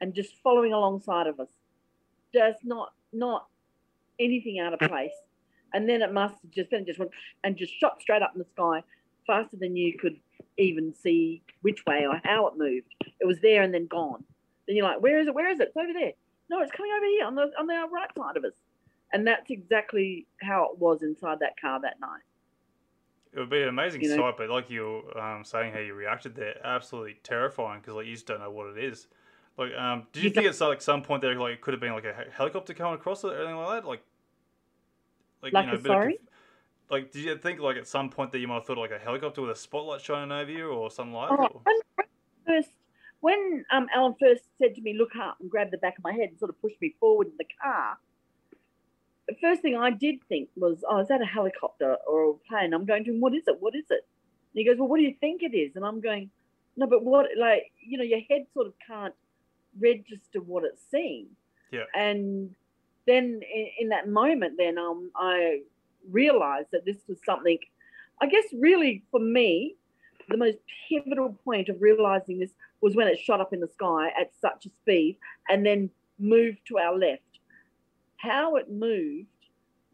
[0.00, 1.48] and just following alongside of us,
[2.32, 3.46] just not not
[4.18, 5.12] anything out of place.
[5.72, 7.12] And then it must have just then it just went
[7.44, 8.82] and just shot straight up in the sky,
[9.26, 10.16] faster than you could
[10.58, 12.94] even see which way or how it moved.
[13.20, 14.24] It was there and then gone.
[14.66, 15.34] Then you're like, where is it?
[15.34, 15.68] Where is it?
[15.68, 16.12] It's over there.
[16.50, 18.52] No, it's coming over here on the on the uh, right side of us.
[19.12, 22.22] And that's exactly how it was inside that car that night.
[23.32, 24.16] It would be an amazing You know?
[24.16, 28.06] sight, but like you were um, saying, how you reacted there, absolutely terrifying because like
[28.06, 29.06] you just don't know what it is.
[29.56, 31.80] Like, um, did you think at some, like some point there, like it could have
[31.80, 33.88] been like a helicopter coming across it or anything like that?
[33.88, 34.02] Like,
[35.42, 36.18] like, Like you know, a bit of sorry?
[36.18, 36.28] conf-
[36.90, 38.98] like, did you think like at some point that you might have thought like a
[38.98, 41.52] helicopter with a spotlight shining over you or something like that?
[41.52, 42.04] Oh, or-
[42.46, 42.70] first,
[43.20, 46.12] when um, Alan first said to me, "Look up," and grabbed the back of my
[46.12, 47.98] head and sort of pushed me forward in the car,
[49.40, 52.86] first thing I did think was, "Oh, is that a helicopter or a plane?" I'm
[52.86, 53.56] going to him, "What is it?
[53.60, 54.06] What is it?"
[54.52, 56.30] And he goes, "Well, what do you think it is?" And I'm going,
[56.76, 57.26] "No, but what?
[57.38, 59.14] Like, you know, your head sort of can't
[59.78, 61.26] register what it's seeing."
[61.70, 61.84] Yeah.
[61.94, 62.54] And
[63.06, 65.60] then in, in that moment, then um, I
[66.10, 67.58] realized that this was something.
[68.22, 69.76] I guess really for me,
[70.28, 70.58] the most
[70.88, 74.66] pivotal point of realizing this was when it shot up in the sky at such
[74.66, 75.16] a speed
[75.48, 77.22] and then moved to our left.
[78.20, 79.26] How it moved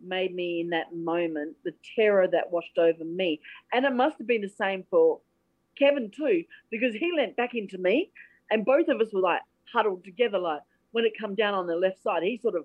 [0.02, 3.40] made me in that moment the terror that washed over me.
[3.72, 5.20] And it must have been the same for
[5.78, 8.10] Kevin too, because he leant back into me
[8.50, 10.38] and both of us were like huddled together.
[10.38, 10.62] Like
[10.92, 12.64] when it come down on the left side, he sort of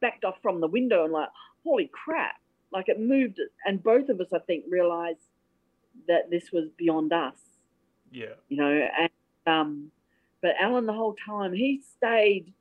[0.00, 1.28] backed off from the window and like,
[1.64, 2.36] holy crap.
[2.72, 5.28] Like it moved and both of us I think realized
[6.08, 7.36] that this was beyond us
[8.12, 8.88] yeah, you know.
[8.98, 9.10] And
[9.46, 9.90] um,
[10.40, 12.52] but Alan the whole time he stayed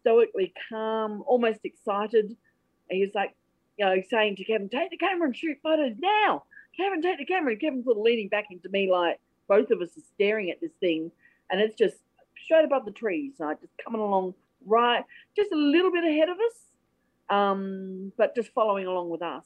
[0.00, 2.26] stoically calm, almost excited.
[2.26, 3.34] And he was like,
[3.78, 6.44] you know, saying to Kevin, "Take the camera and shoot photos now."
[6.76, 7.52] Kevin, take the camera.
[7.52, 10.60] And Kevin sort of leaning back into me like both of us are staring at
[10.60, 11.10] this thing,
[11.50, 11.96] and it's just
[12.44, 14.34] straight above the trees, like just coming along
[14.66, 15.04] right,
[15.36, 19.44] just a little bit ahead of us, um, but just following along with us.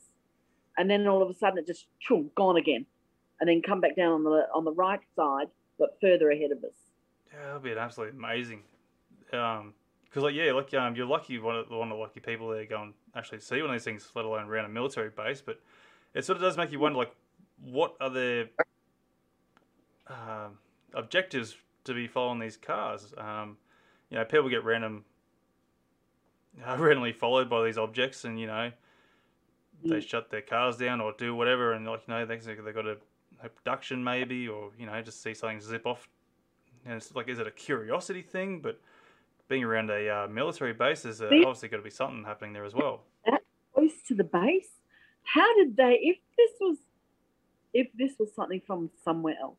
[0.76, 2.86] And then all of a sudden, it just choom, gone again
[3.40, 5.48] and then come back down on the on the right side,
[5.78, 6.74] but further ahead of us.
[7.32, 8.62] yeah, that'd be absolutely amazing.
[9.32, 9.74] Um,
[10.14, 12.64] because like yeah, like um, you're lucky one of one of the lucky people there
[12.66, 15.42] go and actually see one of these things, let alone around a military base.
[15.44, 15.60] But
[16.14, 17.12] it sort of does make you wonder, like,
[17.60, 18.46] what are their
[20.06, 20.58] um,
[20.92, 23.12] objectives to be following these cars?
[23.18, 23.56] Um,
[24.08, 25.04] you know, people get random,
[26.64, 28.70] uh, randomly followed by these objects, and you know,
[29.84, 32.86] they shut their cars down or do whatever, and like you know, they they've got
[32.86, 32.98] a,
[33.42, 36.06] a production maybe, or you know, just see something zip off.
[36.86, 38.60] And it's like, is it a curiosity thing?
[38.60, 38.78] But
[39.48, 42.64] being around a uh, military base, is uh, obviously got to be something happening there
[42.64, 43.02] as well.
[43.26, 43.42] That
[43.74, 44.68] Close to the base.
[45.24, 45.98] How did they?
[46.00, 46.78] If this was,
[47.72, 49.58] if this was something from somewhere else,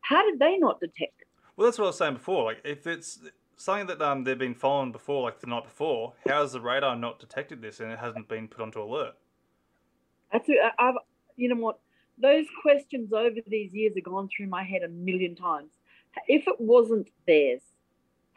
[0.00, 1.28] how did they not detect it?
[1.56, 2.44] Well, that's what I was saying before.
[2.44, 3.20] Like, if it's
[3.56, 6.96] something that um, they've been following before, like the night before, how has the radar
[6.96, 9.14] not detected this and it hasn't been put onto alert?
[10.32, 10.58] That's it.
[10.78, 10.94] I've,
[11.36, 11.78] you know what?
[12.20, 15.70] Those questions over these years have gone through my head a million times.
[16.28, 17.60] If it wasn't theirs,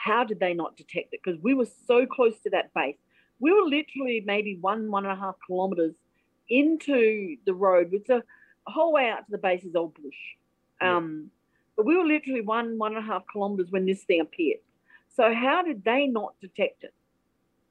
[0.08, 1.20] how did they not detect it?
[1.24, 2.98] Because we were so close to that base.
[3.40, 5.94] We were literally maybe one, one and a half kilometers
[6.50, 8.24] into the road, which a,
[8.68, 10.22] a whole way out to the base is all bush.
[10.80, 11.30] Um,
[11.76, 14.60] but we were literally one, one and a half kilometers when this thing appeared.
[15.16, 16.94] So how did they not detect it?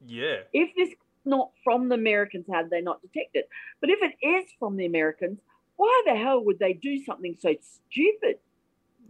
[0.05, 3.49] Yeah, if this is not from the Americans, how did they not detect it?
[3.81, 5.39] But if it is from the Americans,
[5.77, 7.55] why the hell would they do something so
[7.91, 8.37] stupid?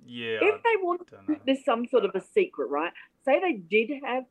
[0.06, 0.38] yeah.
[0.40, 1.02] if they want,
[1.44, 2.92] there's some sort of a secret, right?
[3.26, 4.24] Say they did have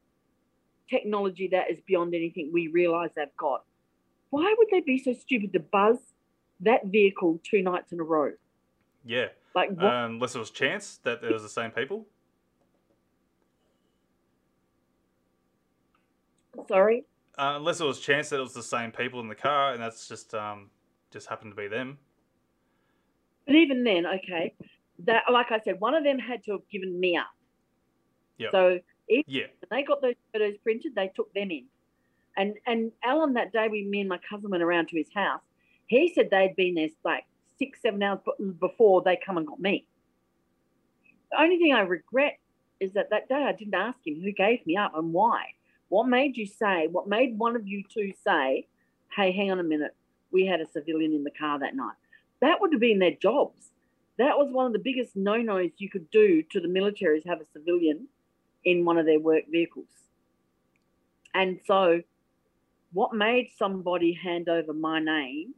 [0.90, 3.64] technology that is beyond anything we realize they've got.
[4.30, 5.98] Why would they be so stupid to buzz
[6.62, 8.32] that vehicle two nights in a row?
[9.06, 9.28] yeah.
[9.54, 9.86] Like, what?
[9.86, 12.08] Um, unless it was chance that it was the same people.
[16.68, 17.06] sorry.
[17.38, 19.82] Uh, unless it was chance that it was the same people in the car, and
[19.82, 20.70] that's just um,
[21.12, 21.98] just happened to be them.
[23.46, 24.54] But even then, okay,
[25.06, 27.35] that like I said, one of them had to have given me up.
[28.38, 28.52] Yep.
[28.52, 31.66] So if Yeah, they got those photos printed, they took them in.
[32.38, 35.42] And and Alan that day we me and my cousin went around to his house.
[35.88, 37.26] He said they'd been there like
[37.58, 38.20] six, seven hours
[38.60, 39.88] before they come and got me.
[41.32, 42.40] The only thing I regret
[42.80, 45.46] is that that day I didn't ask him who gave me up and why.
[45.90, 48.68] What made you say, what made one of you two say,
[49.16, 49.96] hey, hang on a minute,
[50.32, 51.96] we had a civilian in the car that night?
[52.42, 53.72] That would have been their jobs.
[54.18, 57.24] That was one of the biggest no nos you could do to the military is
[57.26, 58.08] have a civilian
[58.66, 59.86] in one of their work vehicles.
[61.34, 62.02] And so,
[62.94, 65.54] what made somebody hand over my name,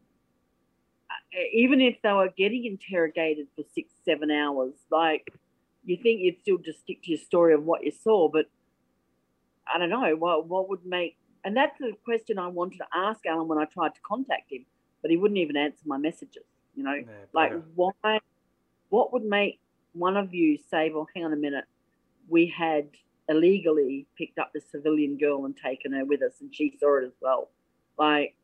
[1.10, 5.32] uh, even if they were getting interrogated for six, seven hours, like
[5.86, 8.47] you think you'd still just stick to your story of what you saw, but
[9.74, 11.16] I don't know what what would make.
[11.43, 14.66] And that's the question I wanted to ask Alan when I tried to contact him,
[15.01, 16.43] but he wouldn't even answer my messages.
[16.76, 17.03] You know,
[17.34, 18.20] like why?
[18.89, 19.60] What would make
[19.93, 21.66] one of you say, "Well, hang on a minute,
[22.28, 22.89] we had
[23.30, 27.05] illegally picked up the civilian girl and taken her with us, and she saw it
[27.05, 27.49] as well."
[27.97, 28.36] Like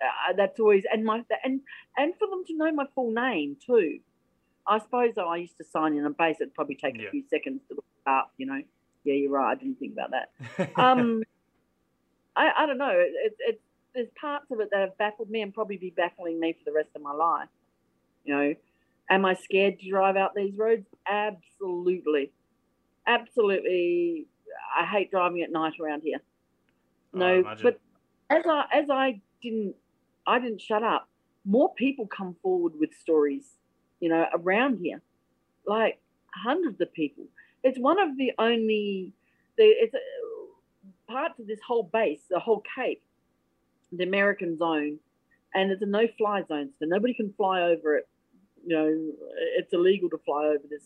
[0.00, 1.60] uh, that's always and my and
[1.96, 4.00] and for them to know my full name too.
[4.66, 7.08] I suppose though I used to sign in a base, it'd probably take yeah.
[7.08, 8.62] a few seconds to look up, you know
[9.04, 9.52] yeah, you're right.
[9.52, 10.70] I didn't think about that.
[10.76, 11.22] Um,
[12.34, 12.92] I, I don't know.
[12.94, 13.60] It's it,
[13.94, 16.74] there's parts of it that have baffled me and probably be baffling me for the
[16.74, 17.48] rest of my life.
[18.24, 18.54] You know,
[19.10, 20.86] am I scared to drive out these roads?
[21.06, 22.32] Absolutely,
[23.06, 24.26] absolutely.
[24.78, 26.18] I hate driving at night around here.
[27.14, 27.80] Oh, no, oh, but
[28.30, 29.74] as I as I didn't
[30.26, 31.08] I didn't shut up.
[31.44, 33.44] More people come forward with stories,
[33.98, 35.02] you know, around here,
[35.66, 36.00] like
[36.32, 37.24] hundreds of people
[37.62, 39.12] it's one of the only
[39.56, 43.02] the it's a, parts of this whole base, the whole Cape,
[43.92, 44.98] the American zone,
[45.54, 48.08] and it's a no-fly zone, so nobody can fly over it.
[48.66, 49.12] You know,
[49.58, 50.84] it's illegal to fly over this.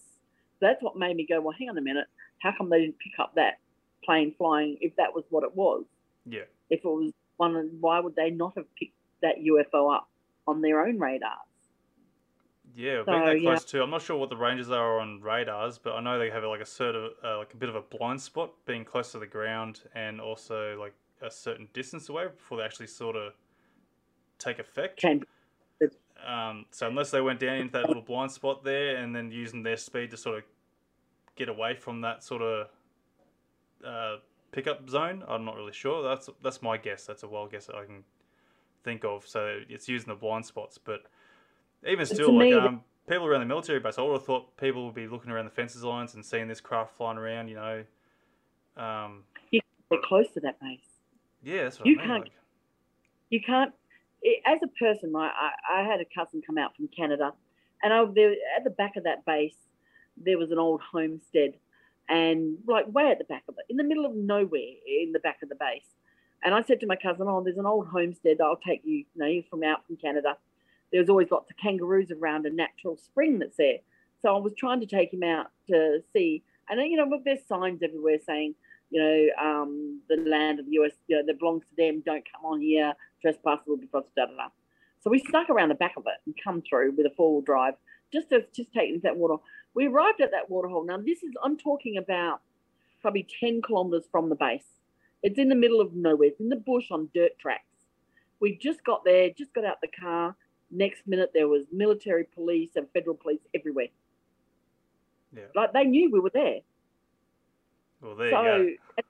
[0.61, 2.07] That's what made me go, well, hang on a minute.
[2.41, 3.59] How come they didn't pick up that
[4.05, 5.85] plane flying if that was what it was?
[6.25, 6.43] Yeah.
[6.71, 10.09] If it was one, why would they not have picked that UFO up
[10.47, 11.31] on their own radars?
[12.75, 13.79] Yeah, being that close yeah.
[13.79, 13.83] too.
[13.83, 16.61] I'm not sure what the ranges are on radars, but I know they have like
[16.61, 19.27] a sort of uh, like a bit of a blind spot being close to the
[19.27, 20.93] ground and also like
[21.23, 23.33] a certain distance away before they actually sort of
[24.39, 25.01] take effect.
[25.01, 25.23] Can.
[26.27, 29.63] Um, so unless they went down into that little blind spot there and then using
[29.63, 30.45] their speed to sort of
[31.37, 32.67] get away from that sort of
[33.87, 34.17] uh,
[34.51, 36.03] pickup zone, I'm not really sure.
[36.03, 37.07] That's that's my guess.
[37.07, 38.03] That's a wild guess that I can
[38.83, 39.27] think of.
[39.27, 41.05] So it's using the blind spots, but
[41.87, 44.95] even still, like um, people around the military base, I would have thought people would
[44.95, 47.49] be looking around the fences lines and seeing this craft flying around.
[47.49, 47.85] You know,
[48.77, 49.61] um, you
[49.91, 50.81] get close to that base.
[51.45, 52.07] Yeah, that's what you I mean.
[52.09, 52.33] Can't, like.
[53.31, 53.73] You can't.
[54.47, 57.33] As a person, I, I, I had a cousin come out from Canada,
[57.83, 59.57] and I, there, at the back of that base,
[60.17, 61.55] there was an old homestead,
[62.09, 65.21] and like way at the back of it, in the middle of nowhere, in the
[65.21, 65.87] back of the base.
[66.45, 68.41] And I said to my cousin, "Oh, there's an old homestead.
[68.41, 68.99] I'll take you.
[68.99, 70.37] You know, you're from out from Canada."
[70.93, 73.79] there's always lots of kangaroos around a natural spring that's there.
[74.23, 77.83] So I was trying to take him out to see, and you know, there's signs
[77.83, 78.55] everywhere saying,
[78.91, 82.25] you know, um, the land of the US you know, that belongs to them, don't
[82.33, 84.37] come on here, trespassers will be prosecuted.
[85.01, 87.43] So we snuck around the back of it and come through with a four wheel
[87.43, 87.75] drive
[88.13, 89.43] just to just take that water.
[89.75, 90.85] We arrived at that waterhole.
[90.85, 92.41] Now this is I'm talking about
[93.03, 94.65] probably 10 kilometers from the base.
[95.23, 96.29] It's in the middle of nowhere.
[96.29, 97.63] It's in the bush on dirt tracks.
[98.41, 100.37] We just got there, just got out the car,
[100.71, 103.89] Next minute, there was military police and federal police everywhere.
[105.35, 105.45] Yeah.
[105.55, 106.61] Like they knew we were there.
[108.01, 108.75] Well, there so, you go.
[108.97, 109.07] And,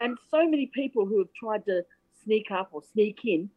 [0.00, 1.84] and so many people who have tried to
[2.24, 3.50] sneak up or sneak in,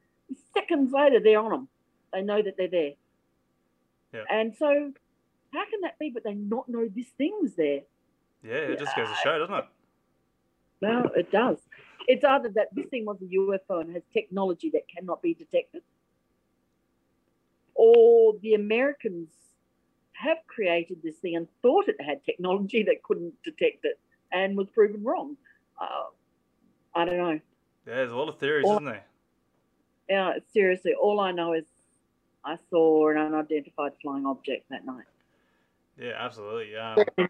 [0.54, 1.68] seconds later, they're on them.
[2.14, 2.94] They know that they're there.
[4.14, 4.24] Yeah.
[4.30, 4.92] And so,
[5.54, 6.10] how can that be?
[6.10, 7.82] But they not know this thing was there.
[8.44, 9.66] Yeah, it just goes to show, doesn't it?
[10.82, 11.58] Well, it does.
[12.08, 15.82] It's either that this thing was a UFO and has technology that cannot be detected,
[17.76, 19.30] or the Americans
[20.14, 24.00] have created this thing and thought it had technology that couldn't detect it
[24.32, 25.38] and was proven wrong.
[25.80, 26.06] Uh,
[26.96, 27.40] I don't know.
[27.86, 29.06] Yeah, there's a lot of theories, isn't there?
[30.10, 30.94] Yeah, seriously.
[30.94, 31.66] All I know is
[32.44, 35.06] I saw an unidentified flying object that night.
[36.00, 36.76] Yeah, absolutely.
[36.76, 37.30] Um, that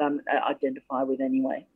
[0.00, 1.66] I'm uh, identify with anyway.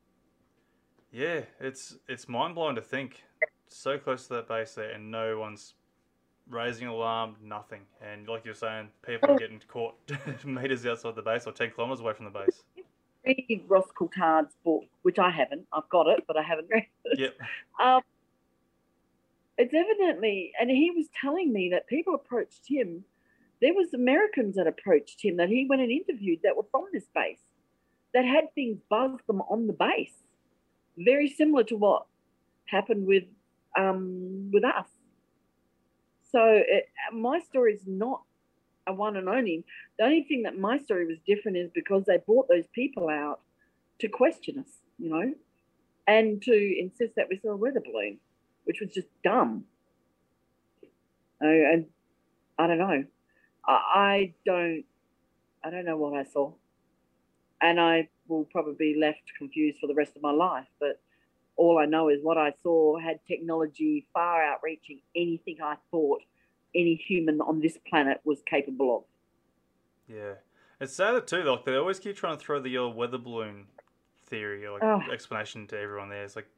[1.11, 3.23] Yeah, it's it's mind blowing to think
[3.69, 5.75] so close to that base there, and no one's
[6.49, 7.83] raising alarm, nothing.
[8.01, 9.95] And like you're saying, people are getting caught
[10.45, 12.65] meters outside the base or 10 kilometers away from the base.
[13.25, 15.67] Read Ross Coulthard's book, which I haven't.
[15.73, 17.19] I've got it, but I haven't read it.
[17.19, 17.35] Yep.
[17.83, 18.03] Um,
[19.59, 23.05] it's evidently, and he was telling me that people approached him.
[23.61, 27.07] There was Americans that approached him that he went and interviewed that were from this
[27.15, 27.39] base,
[28.15, 30.15] that had things buzz them on the base,
[30.97, 32.07] very similar to what
[32.67, 33.25] happened with
[33.79, 34.89] um, with us.
[36.31, 38.23] So it, my story is not
[38.87, 39.65] a one and only.
[39.99, 43.41] The only thing that my story was different is because they brought those people out
[44.01, 45.35] to question us, you know,
[46.07, 48.19] and to insist that we saw a weather balloon,
[48.65, 49.65] which was just dumb.
[51.43, 51.87] Uh, and
[52.59, 53.05] I don't know.
[53.67, 54.85] I, I don't.
[55.65, 56.53] I don't know what I saw,
[57.61, 60.67] and I will probably be left confused for the rest of my life.
[60.81, 61.01] But
[61.57, 66.23] all I know is what I saw had technology far outreaching anything I thought
[66.75, 69.05] any human on this planet was capable of.
[70.15, 70.35] Yeah,
[70.81, 71.43] it's sad too.
[71.43, 73.67] Like they always keep trying to throw the old weather balloon
[74.27, 75.03] theory or like Oh.
[75.13, 76.09] explanation to everyone.
[76.09, 76.49] There, it's like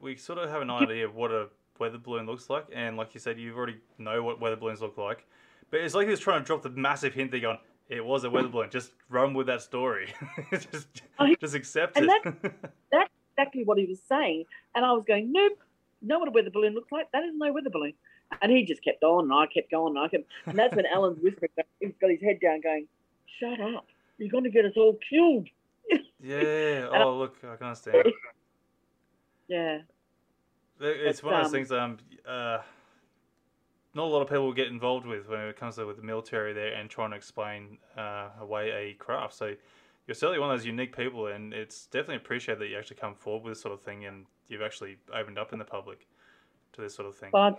[0.00, 3.14] we sort of have an idea of what a weather balloon looks like, and like
[3.14, 5.26] you said, you already know what weather balloons look like.
[5.70, 7.30] But it's like he was trying to drop the massive hint.
[7.30, 8.70] They're going, "It was a weather balloon.
[8.70, 10.12] Just run with that story.
[10.50, 11.02] just,
[11.40, 12.34] just accept and it."
[12.92, 14.44] That's exactly what he was saying.
[14.74, 15.58] And I was going, nope,
[16.02, 17.10] know what a weather balloon looks like?
[17.12, 17.94] That is no weather balloon.
[18.42, 20.86] And he just kept on, and I kept going, and I kept, and that's when
[20.86, 21.50] Alan's whispering.
[21.80, 22.86] He's got his head down, going,
[23.40, 23.86] "Shut up!
[24.18, 25.48] You're going to get us all killed."
[26.22, 26.88] yeah.
[26.92, 28.06] Oh, look, I can understand.
[29.46, 29.80] Yeah,
[30.80, 31.70] It's It's, one of those um, things.
[31.70, 32.58] Um, uh,
[33.94, 36.52] not a lot of people get involved with when it comes to with the military
[36.52, 39.34] there and trying to explain uh, away a craft.
[39.34, 39.54] So
[40.06, 43.14] you're certainly one of those unique people, and it's definitely appreciated that you actually come
[43.14, 46.06] forward with this sort of thing, and you've actually opened up in the public
[46.72, 47.30] to this sort of thing.
[47.32, 47.58] but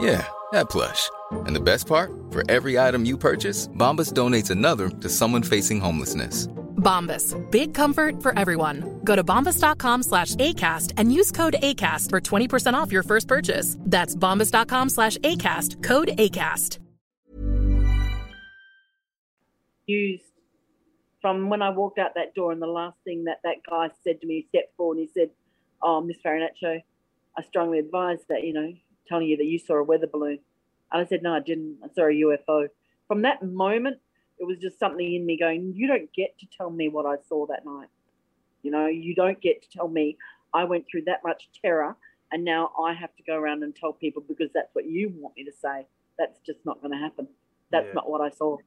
[0.00, 1.10] Yeah, that plush.
[1.46, 2.10] And the best part?
[2.30, 6.46] For every item you purchase, Bombas donates another to someone facing homelessness.
[6.76, 7.36] Bombas.
[7.50, 9.00] Big comfort for everyone.
[9.04, 13.76] Go to bombas.com slash ACAST and use code ACAST for 20% off your first purchase.
[13.80, 15.82] That's bombas.com slash ACAST.
[15.82, 16.78] Code ACAST.
[19.86, 20.24] used
[21.20, 24.20] from when I walked out that door, and the last thing that that guy said
[24.20, 25.30] to me, he stepped forward and he said,
[25.82, 26.82] "Oh, Miss Farinaccio,
[27.36, 28.72] I strongly advise that you know,
[29.10, 30.38] telling you that you saw a weather balloon."
[30.92, 31.78] And I said, "No, I didn't.
[31.84, 32.68] I saw a UFO."
[33.08, 33.98] From that moment,
[34.38, 37.16] it was just something in me going, "You don't get to tell me what I
[37.28, 37.88] saw that night.
[38.62, 40.16] You know, you don't get to tell me
[40.52, 41.96] I went through that much terror,
[42.32, 45.36] and now I have to go around and tell people because that's what you want
[45.36, 45.86] me to say.
[46.18, 47.28] That's just not going to happen.
[47.70, 47.94] That's Yeah.
[47.94, 48.58] not what I saw."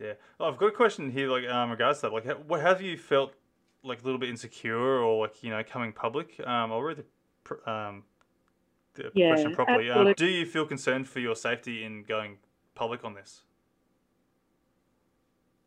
[0.00, 0.14] Yeah.
[0.40, 2.12] Oh, I've got a question here, like um, regards to that.
[2.12, 2.24] Like,
[2.60, 3.34] have you felt
[3.82, 6.40] like a little bit insecure or like you know coming public?
[6.40, 8.04] Um, I'll read the um
[8.94, 9.90] the Yeah, question properly.
[9.90, 12.38] Um, do you feel concerned for your safety in going
[12.74, 13.42] public on this?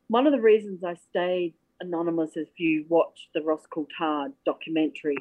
[0.08, 5.18] one of the reasons I stayed anonymous is if you watch the Ross Coulthard documentary,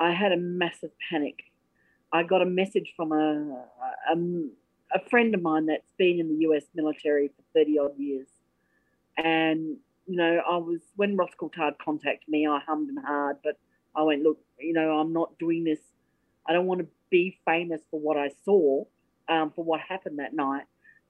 [0.00, 1.36] I had a massive panic.
[2.12, 3.66] I got a message from a,
[4.12, 4.16] a,
[4.94, 8.28] a friend of mine that's been in the US military for 30 odd years.
[9.16, 9.76] And,
[10.06, 13.58] you know, I was, when Ross Coulthard contacted me, I hummed and hard, but
[13.94, 15.80] I went, look, you know, I'm not doing this.
[16.48, 18.84] I don't want to be famous for what I saw,
[19.28, 20.64] um, for what happened that night.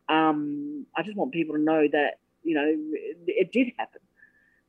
[0.08, 4.00] Um, I just want people to know that, you know, it, it did happen.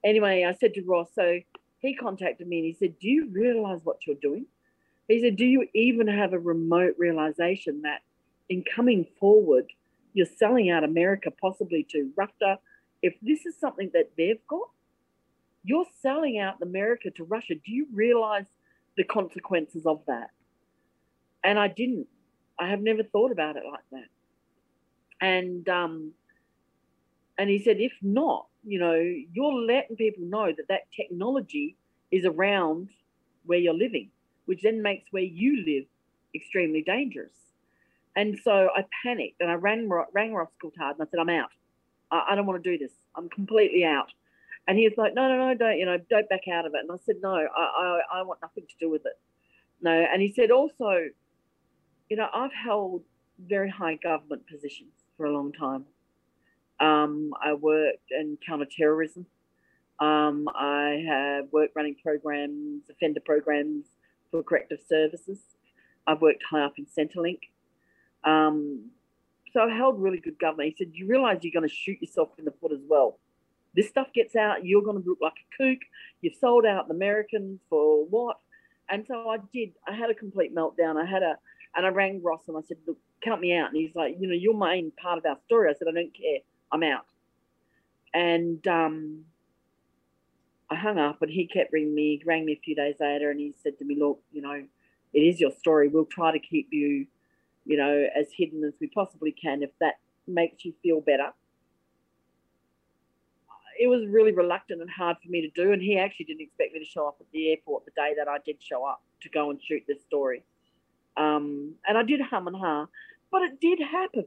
[0.04, 1.40] Anyway, I said to Ross, so
[1.80, 4.46] he contacted me and he said, Do you realize what you're doing?
[5.08, 8.02] He said, Do you even have a remote realization that
[8.50, 9.72] in coming forward,
[10.14, 12.60] You're selling out America possibly to Russia.
[13.02, 14.70] If this is something that they've got,
[15.64, 17.56] you're selling out America to Russia.
[17.56, 18.46] Do you realize
[18.98, 20.32] the consequences of that?
[21.44, 22.08] And I didn't.
[22.60, 24.08] I have never thought about it like that.
[25.22, 26.12] And um,
[27.38, 28.96] and he said, if not, you know,
[29.34, 31.78] you're letting people know that that technology
[32.12, 32.90] is around
[33.46, 34.10] where you're living,
[34.46, 35.86] which then makes where you live
[36.36, 37.32] extremely dangerous.
[38.16, 41.52] And so I panicked and I rang, rang Ross Coulthard and I said, I'm out.
[42.12, 42.92] I, I don't want to do this.
[43.16, 44.12] I'm completely out.
[44.68, 46.82] And he was like, no, no, no, don't, you know, don't back out of it.
[46.82, 49.18] And I said, no, I, I, I want nothing to do with it.
[49.82, 49.92] No.
[49.92, 51.08] And he said also,
[52.10, 53.03] you know, I've held
[53.39, 55.86] very high government positions for a long time.
[56.80, 59.26] Um, I worked in counterterrorism.
[59.99, 63.86] Um, I have worked running programs, offender programs
[64.32, 65.39] for corrective services.
[66.07, 67.39] I've worked high up in Centrelink.
[68.24, 68.91] Um,
[69.51, 70.74] so I held really good government.
[70.76, 73.20] He said, You realize you're going to shoot yourself in the foot as well.
[73.76, 75.80] This stuff gets out, you're going to look like a kook.
[76.22, 78.39] You've sold out the Americans for what?
[78.89, 79.74] And so I did.
[79.88, 80.97] I had a complete meltdown.
[80.97, 81.38] I had a,
[81.76, 83.70] and I rang Ross and I said, Look, count me out.
[83.70, 85.70] And he's like, You know, you're main part of our story.
[85.70, 86.39] I said, I don't care.
[86.72, 87.05] I'm out.
[88.13, 89.26] And um,
[90.70, 93.30] I hung up and he kept ringing me, he rang me a few days later
[93.32, 94.63] and he said to me, Look, you know,
[95.13, 95.88] it is your story.
[95.88, 97.07] We'll try to keep you,
[97.65, 99.95] you know, as hidden as we possibly can if that
[100.28, 101.32] makes you feel better.
[103.82, 105.72] It was really reluctant and hard for me to do.
[105.72, 108.28] And he actually didn't expect me to show up at the airport the day that
[108.28, 110.43] I did show up to go and shoot this story.
[111.20, 112.88] Um, and I did hum and ha,
[113.30, 114.26] but it did happen.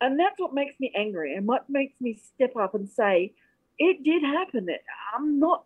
[0.00, 3.32] And that's what makes me angry and what makes me step up and say,
[3.78, 4.68] it did happen.
[5.14, 5.64] I'm not,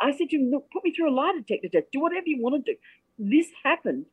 [0.00, 2.40] I said to him, look, put me through a lie detector test, do whatever you
[2.40, 2.78] want to do.
[3.18, 4.06] This happened.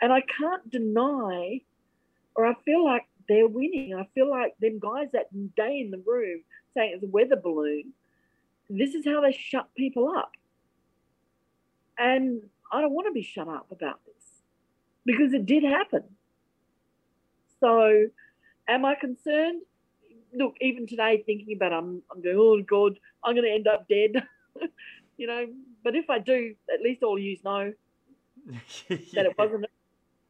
[0.00, 1.60] And I can't deny,
[2.34, 3.94] or I feel like they're winning.
[3.94, 6.40] I feel like them guys that day in the room
[6.74, 7.92] saying it's a weather balloon,
[8.68, 10.32] this is how they shut people up.
[11.98, 14.21] And I don't want to be shut up about this
[15.04, 16.04] because it did happen.
[17.60, 18.06] So,
[18.68, 19.62] am I concerned?
[20.34, 23.68] Look, even today, thinking about it, I'm, I'm going, oh God, I'm going to end
[23.68, 24.26] up dead.
[25.16, 25.46] you know,
[25.84, 27.72] but if I do, at least all you know
[28.50, 28.58] yeah.
[29.14, 29.66] that it wasn't,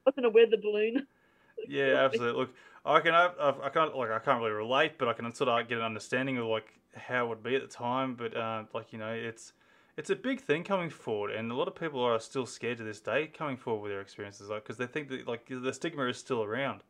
[0.05, 1.07] wasn't a weather balloon.
[1.69, 2.41] yeah, absolutely.
[2.41, 2.55] Look,
[2.85, 3.31] I can I,
[3.63, 6.39] I can't like I can't really relate, but I can sort of get an understanding
[6.39, 8.15] of like how it would be at the time.
[8.15, 9.53] But uh, like you know, it's
[9.97, 12.85] it's a big thing coming forward, and a lot of people are still scared to
[12.85, 16.07] this day coming forward with their experiences, like because they think that like the stigma
[16.07, 16.83] is still around.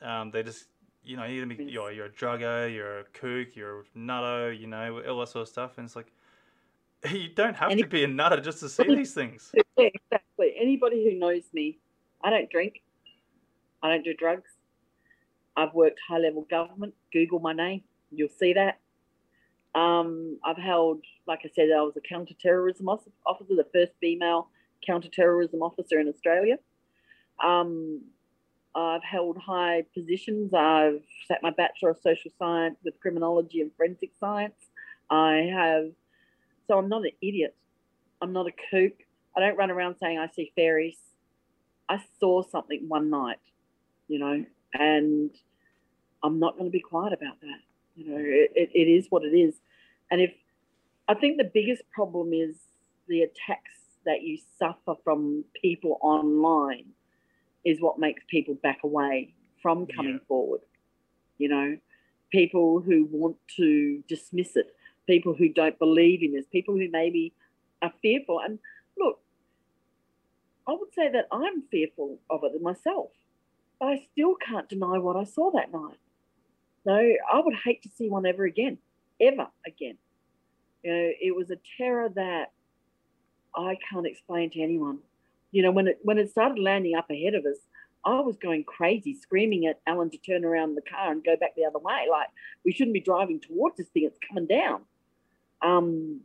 [0.00, 0.66] Um, they just
[1.04, 5.02] you know you're, you're, you're a drugger, you're a kook, you're a nutto, you know
[5.08, 6.12] all that sort of stuff, and it's like
[7.10, 9.52] you don't have to be a nutter just to see these things.
[9.78, 10.52] Yeah, exactly.
[10.60, 11.78] Anybody who knows me,
[12.22, 12.82] I don't drink,
[13.82, 14.50] I don't do drugs.
[15.56, 16.92] I've worked high level government.
[17.10, 18.81] Google my name, you'll see that.
[19.74, 24.48] Um, I've held, like I said, I was a counter-terrorism officer, the first female
[24.86, 26.58] counter-terrorism officer in Australia.
[27.42, 28.02] Um,
[28.74, 30.52] I've held high positions.
[30.54, 34.54] I've sat my Bachelor of Social Science with Criminology and Forensic Science.
[35.10, 35.90] I have,
[36.68, 37.54] so I'm not an idiot.
[38.20, 38.92] I'm not a kook.
[39.36, 40.98] I don't run around saying I see fairies.
[41.88, 43.40] I saw something one night,
[44.08, 44.44] you know,
[44.74, 45.30] and
[46.22, 47.60] I'm not going to be quiet about that.
[47.94, 49.54] You know, it, it, is what it is.
[50.10, 50.32] And if
[51.08, 52.56] I think the biggest problem is
[53.08, 53.72] the attacks
[54.06, 56.86] that you suffer from people online
[57.64, 60.26] is what makes people back away from coming yeah.
[60.26, 60.60] forward.
[61.38, 61.76] You know,
[62.30, 64.74] people who want to dismiss it,
[65.06, 67.32] people who don't believe in this, people who maybe
[67.82, 68.40] are fearful.
[68.40, 68.58] And
[68.98, 69.20] look,
[70.66, 73.10] I would say that I'm fearful of it myself,
[73.78, 75.98] but I still can't deny what I saw that night.
[76.84, 78.78] No, I would hate to see one ever again,
[79.20, 79.96] ever again.
[80.82, 82.50] You know, it was a terror that
[83.54, 84.98] I can't explain to anyone.
[85.52, 87.58] You know, when it when it started landing up ahead of us,
[88.04, 91.54] I was going crazy, screaming at Alan to turn around the car and go back
[91.54, 92.06] the other way.
[92.10, 92.28] Like
[92.64, 94.82] we shouldn't be driving towards this thing; it's coming down.
[95.62, 96.22] Um,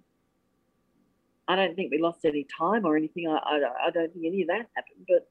[1.47, 3.28] I don't think we lost any time or anything.
[3.28, 5.05] I, I, I don't think any of that happened.
[5.08, 5.30] But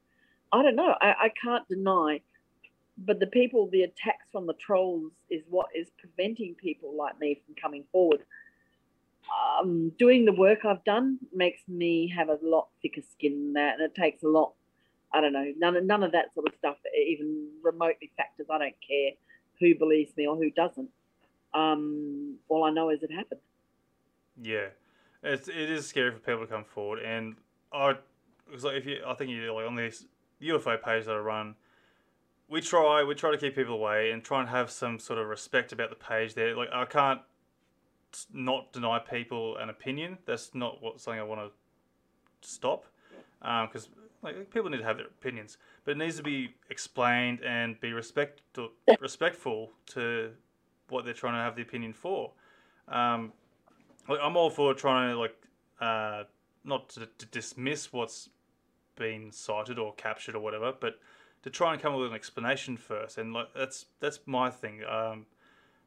[0.53, 0.95] I don't know.
[1.01, 2.21] I, I can't deny
[2.99, 7.41] but the people, the attacks from the trolls is what is preventing people like me
[7.45, 8.21] from coming forward.
[9.61, 13.75] Um, doing the work I've done makes me have a lot thicker skin than that,
[13.75, 14.53] and it takes a lot.
[15.13, 18.47] I don't know, none, none of that sort of stuff even remotely factors.
[18.51, 19.11] I don't care
[19.61, 20.89] who believes me or who doesn't.
[21.55, 23.41] Um, all I know is it happened.
[24.41, 24.69] Yeah,
[25.23, 27.37] it's it is scary for people to come forward, and
[27.73, 27.97] I,
[28.47, 30.05] because like if you, I think you like on this
[30.43, 31.55] UFO page that I run,
[32.49, 35.27] we try we try to keep people away and try and have some sort of
[35.27, 36.57] respect about the page there.
[36.57, 37.21] Like I can't
[38.33, 40.19] not deny people an opinion.
[40.27, 42.87] That's not what something I want to stop
[43.41, 43.89] because
[44.23, 47.93] like people need to have their opinions, but it needs to be explained and be
[47.93, 48.43] respect
[49.01, 50.31] respectful to
[50.89, 52.33] what they're trying to have the opinion for.
[52.89, 53.33] Um,
[54.09, 55.37] like, I'm all for trying to like
[55.81, 56.25] uh,
[56.65, 58.31] not to, to dismiss what's
[58.97, 60.99] been sighted or captured or whatever, but
[61.47, 63.19] to try and come up with an explanation first.
[63.19, 64.83] And like that's that's my thing.
[64.85, 65.27] Um,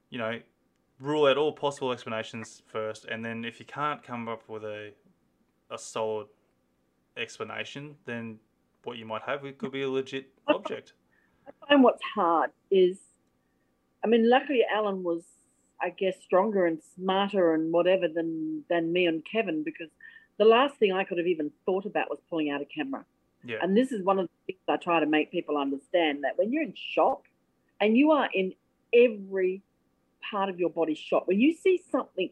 [0.10, 0.40] you know,
[1.02, 4.94] rule out all possible explanations first, and then if you can't come up with a
[5.70, 6.28] a solid
[7.18, 8.40] explanation, then
[8.86, 10.94] what you might have it could be a legit object.
[11.46, 12.98] I find what's hard is,
[14.02, 15.24] I mean, luckily Alan was,
[15.82, 19.90] I guess, stronger and smarter and whatever than than me and Kevin because
[20.38, 23.04] the last thing I could have even thought about was pulling out a camera.
[23.44, 23.58] Yeah.
[23.62, 26.52] And this is one of the things I try to make people understand that when
[26.52, 27.24] you're in shock
[27.80, 28.54] and you are in
[28.94, 29.62] every
[30.30, 32.30] part of your body shock, when you see something,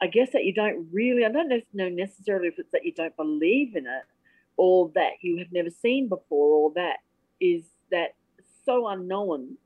[0.00, 3.16] I guess that you don't really, I don't know necessarily if it's that you don't
[3.16, 4.04] believe in it
[4.56, 6.98] or that you have never seen before or that
[7.40, 8.14] is that
[8.64, 9.56] so unknown,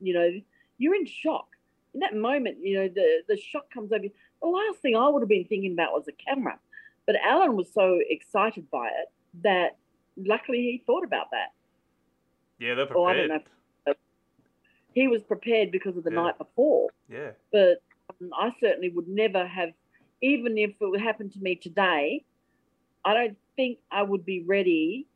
[0.00, 0.30] you know,
[0.78, 1.46] you're in shock.
[1.94, 4.10] In that moment, you know, the, the shock comes over you.
[4.40, 6.58] The last thing I would have been thinking about was a camera.
[7.06, 9.08] But Alan was so excited by it
[9.42, 9.76] that
[10.16, 11.52] luckily he thought about that.
[12.58, 12.96] Yeah, they're prepared.
[12.96, 13.94] Or I don't know.
[14.94, 16.22] He was prepared because of the Yeah.
[16.22, 16.90] night before.
[17.08, 17.30] Yeah.
[17.50, 19.72] But um, I certainly would never have,
[20.20, 22.24] even if it would happen to me today,
[23.04, 25.06] I don't think I would be ready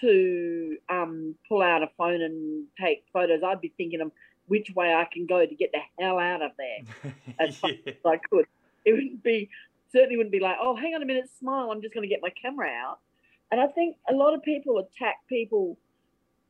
[0.00, 3.42] to um, pull out a phone and take photos.
[3.42, 4.12] I'd be thinking of
[4.46, 7.94] which way I can go to get the hell out of there as fast as
[8.04, 8.46] I could.
[8.84, 9.48] It wouldn't be
[9.90, 11.70] certainly wouldn't be like, oh, hang on a minute, smile.
[11.70, 12.98] I'm just going to get my camera out.
[13.50, 15.78] And I think a lot of people attack people,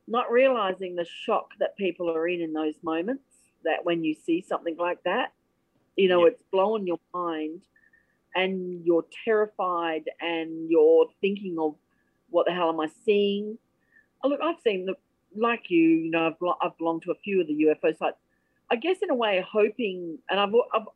[0.07, 3.23] not realizing the shock that people are in in those moments.
[3.63, 5.33] That when you see something like that,
[5.95, 6.31] you know, Yeah.
[6.31, 7.61] it's blowing your mind,
[8.35, 11.75] and you're terrified, and you're thinking of
[12.29, 13.57] what the hell am I seeing?
[14.23, 14.99] Oh, look, I've seen look
[15.35, 15.79] like you.
[15.81, 18.17] You know, I've I've belonged to a few of the UFO sites.
[18.69, 20.87] I guess in a way, hoping, and I've I've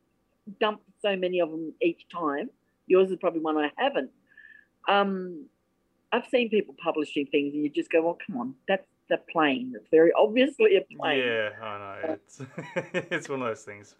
[0.60, 2.50] dumped so many of them each time.
[2.86, 4.10] Yours is probably one I haven't.
[4.88, 5.46] Um,
[6.12, 9.72] I've seen people publishing things, and you just go, "Well, come on, that's the plane.
[9.76, 12.08] It's very obviously a plane." Yeah, I know.
[12.08, 12.42] Uh, it's
[13.10, 13.94] it's one of those things.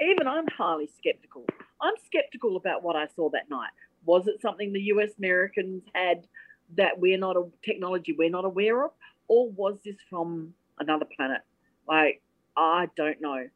[0.00, 1.44] Even I'm highly skeptical.
[1.80, 3.70] I'm skeptical about what I saw that night.
[4.04, 6.26] Was it something the US Americans had
[6.76, 8.92] that we're not a technology we're not aware of,
[9.26, 11.40] or was this from another planet?
[11.88, 12.20] Like,
[12.56, 13.48] I don't know.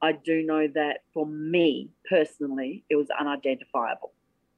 [0.00, 4.12] I do know that for me personally, it was unidentifiable.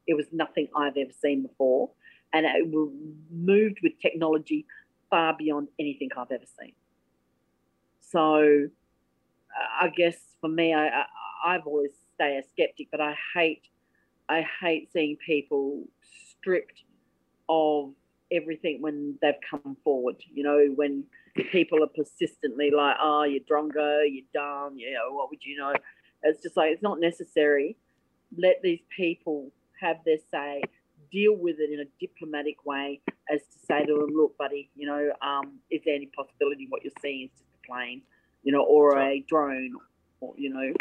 [0.07, 1.91] It was nothing I've ever seen before,
[2.33, 2.93] and it w-
[3.31, 4.67] moved with technology
[5.11, 6.73] far beyond anything I've ever seen.
[8.01, 8.69] So,
[9.57, 11.05] uh, I guess for me, I, I
[11.47, 13.63] I've always stay a skeptic, but I hate
[14.29, 15.85] I hate seeing people
[16.31, 16.85] stripped
[17.49, 17.93] of
[18.33, 20.17] everything when they've come forward.
[20.33, 21.05] You know, when
[21.53, 25.75] people are persistently like, "Oh, you're drongo, you're dumb," you know, what would you know?
[26.23, 27.77] It's just like it's not necessary.
[28.37, 29.51] Let these people
[29.81, 30.63] have their say.
[31.13, 33.01] Deal with it in a diplomatic way,
[33.33, 36.85] as to say to them, "Look, buddy, you know, um, is there any possibility what
[36.85, 38.03] you're seeing is just a plane,
[38.43, 39.75] you know, or a drone,
[40.21, 40.73] or you know,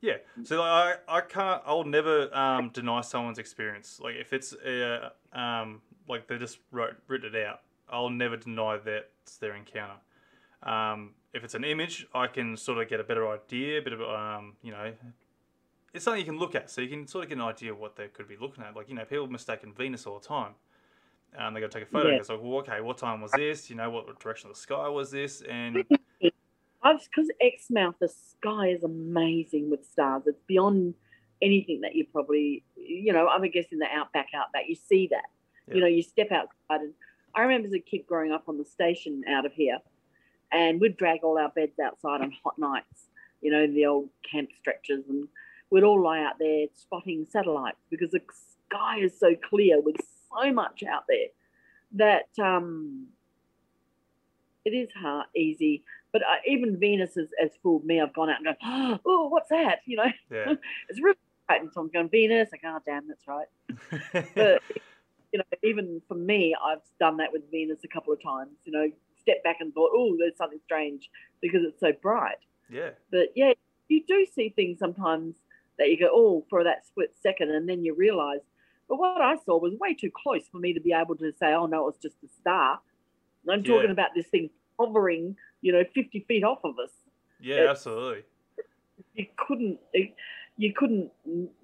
[0.00, 0.18] Yeah.
[0.44, 4.00] So like, I I can't I'll never um, deny someone's experience.
[4.02, 8.78] Like if it's uh, um like they just wrote written it out, I'll never deny
[8.78, 9.96] that it's their encounter.
[10.62, 13.92] Um, if it's an image, I can sort of get a better idea, a bit
[13.92, 14.92] of um you know.
[15.94, 17.78] It's something you can look at, so you can sort of get an idea of
[17.78, 18.76] what they could be looking at.
[18.76, 20.52] Like you know, people mistaken Venus all the time,
[21.36, 22.10] and they got to take a photo.
[22.10, 22.16] Yeah.
[22.16, 23.70] It's like, well, okay, what time was this?
[23.70, 25.42] You know, what direction of the sky was this?
[25.42, 25.84] And
[26.20, 30.22] because Exmouth, the sky is amazing with stars.
[30.26, 30.94] It's beyond
[31.42, 35.24] anything that you probably, you know, I'm guessing the outback, outback, you see that.
[35.66, 35.74] Yeah.
[35.74, 36.94] You know, you step outside, and
[37.34, 39.78] I remember as a kid growing up on the station out of here,
[40.50, 43.08] and we'd drag all our beds outside on hot nights.
[43.42, 45.28] You know, the old camp stretchers, and
[45.70, 48.20] we'd all lie out there spotting satellites because the
[48.68, 49.96] sky is so clear with
[50.30, 51.28] so much out there
[51.92, 53.06] that um,
[54.64, 55.84] it is hard, easy.
[56.12, 58.00] But uh, even Venus has, has fooled me.
[58.00, 59.80] I've gone out and gone, oh, what's that?
[59.86, 60.54] You know, yeah,
[60.88, 61.60] it's really right.
[61.60, 62.48] And so I'm going, Venus.
[62.52, 63.46] Like, oh, damn, that's right.
[64.34, 64.62] But,
[65.32, 68.52] you know, even for me, I've done that with Venus a couple of times.
[68.64, 68.90] You know,
[69.20, 71.10] step back and thought, oh, there's something strange
[71.42, 72.38] because it's so bright.
[72.70, 73.52] yeah, But yeah,
[73.88, 75.34] you do see things sometimes
[75.78, 78.40] that you go, oh, for that split second, and then you realize.
[78.88, 81.52] But what I saw was way too close for me to be able to say,
[81.54, 82.80] oh, no, it was just a star.
[83.50, 83.92] I'm talking Yeah.
[83.92, 86.90] about this thing hovering, you know, 50 feet off of us.
[87.40, 88.24] Yeah, It's- absolutely.
[89.14, 89.78] You couldn't,
[90.56, 91.10] you couldn't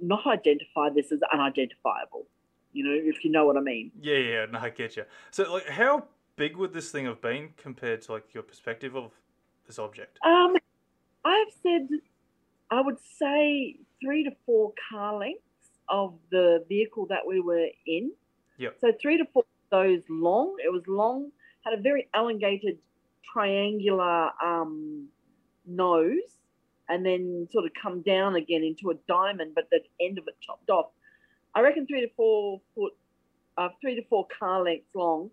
[0.00, 2.26] not identify this as unidentifiable.
[2.72, 3.90] You know, if you know what I mean.
[4.00, 5.04] Yeah, yeah, no, I get you.
[5.30, 6.06] So, like, how
[6.36, 9.12] big would this thing have been compared to like your perspective of
[9.66, 10.18] this object?
[10.24, 10.56] Um,
[11.24, 11.88] I've said
[12.70, 15.40] I would say three to four car lengths
[15.88, 18.12] of the vehicle that we were in.
[18.58, 18.76] Yep.
[18.80, 20.56] So three to four those long.
[20.64, 21.32] It was long,
[21.64, 22.78] had a very elongated
[23.32, 25.08] triangular um,
[25.66, 26.30] nose,
[26.88, 30.36] and then sort of come down again into a diamond, but the end of it
[30.40, 30.90] chopped off.
[31.54, 32.92] I reckon three to four foot,
[33.56, 35.30] uh, three to four car lengths long,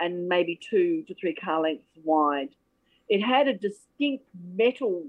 [0.00, 2.50] and maybe two to three car lengths wide.
[3.08, 4.24] It had a distinct
[4.56, 5.04] metal,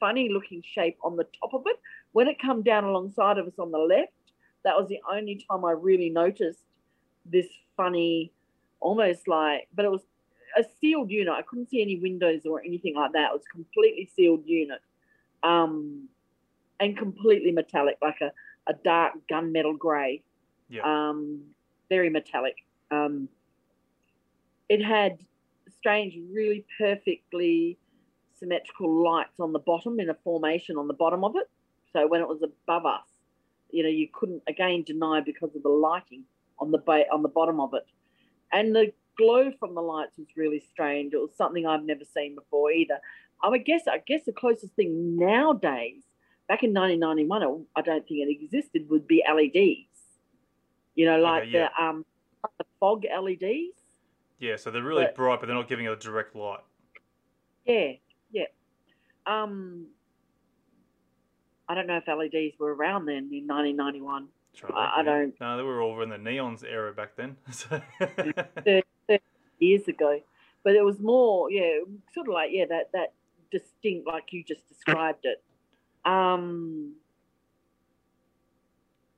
[0.00, 1.78] funny looking shape on the top of it.
[2.16, 4.14] When it come down alongside of us on the left,
[4.64, 6.62] that was the only time I really noticed
[7.26, 7.46] this
[7.76, 8.32] funny,
[8.80, 10.00] almost like, but it was
[10.56, 11.34] a sealed unit.
[11.36, 13.26] I couldn't see any windows or anything like that.
[13.26, 14.80] It was a completely sealed unit,
[15.42, 16.08] um,
[16.80, 18.32] and completely metallic, like a,
[18.66, 20.22] a dark gunmetal grey
[20.70, 20.84] Yeah.
[20.84, 21.42] um,
[21.90, 22.56] very metallic.
[22.90, 23.28] Um,
[24.70, 25.18] it had
[25.68, 27.76] strange, really perfectly
[28.32, 31.50] symmetrical lights on the bottom in a formation on the bottom of it.
[31.96, 33.06] So when it was above us,
[33.70, 36.24] you know, you couldn't again deny because of the lighting
[36.58, 37.86] on the ba- on the bottom of it,
[38.52, 41.14] and the glow from the lights was really strange.
[41.14, 42.98] It was something I've never seen before either.
[43.42, 46.02] I would guess I guess the closest thing nowadays,
[46.48, 49.88] back in 1991, I don't think it existed, would be LEDs.
[50.96, 51.70] You know, like yeah.
[51.78, 52.04] the um
[52.58, 53.72] the fog LEDs.
[54.38, 56.60] Yeah, so they're really but- bright, but they're not giving it a direct light.
[57.64, 57.92] Yeah,
[58.30, 58.44] yeah.
[59.26, 59.86] Um,
[61.68, 64.28] I don't know if LEDs were around then in 1991.
[64.54, 67.36] Try to I- I don't- No, they were all in the neons era back then.
[67.50, 69.22] So- 30, 30
[69.58, 70.20] years ago,
[70.62, 71.80] but it was more, yeah,
[72.14, 73.12] sort of like yeah, that that
[73.50, 75.42] distinct, like you just described it.
[76.04, 76.94] Um,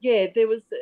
[0.00, 0.62] yeah, there was.
[0.72, 0.76] Uh,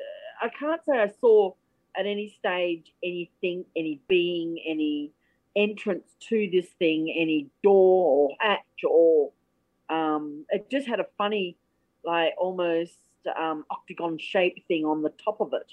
[0.44, 1.52] I can't say I saw
[1.96, 5.10] at any stage anything, any being, any
[5.56, 9.32] entrance to this thing, any door or hatch or.
[9.88, 11.56] Um, it just had a funny,
[12.04, 12.98] like almost
[13.38, 15.72] um, octagon shape thing on the top of it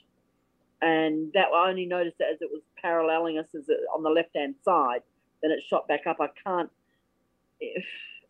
[0.84, 4.10] and that I only noticed it as it was paralleling us as it, on the
[4.10, 5.02] left hand side.
[5.42, 6.18] Then it shot back up.
[6.20, 6.70] I can't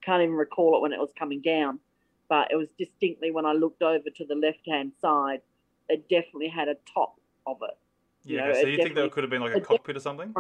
[0.06, 1.80] can't even recall it when it was coming down,
[2.30, 5.42] but it was distinctly when I looked over to the left hand side.
[5.90, 7.76] It definitely had a top of it.
[8.24, 10.34] You yeah, know, so you think that could have been like a cockpit or something?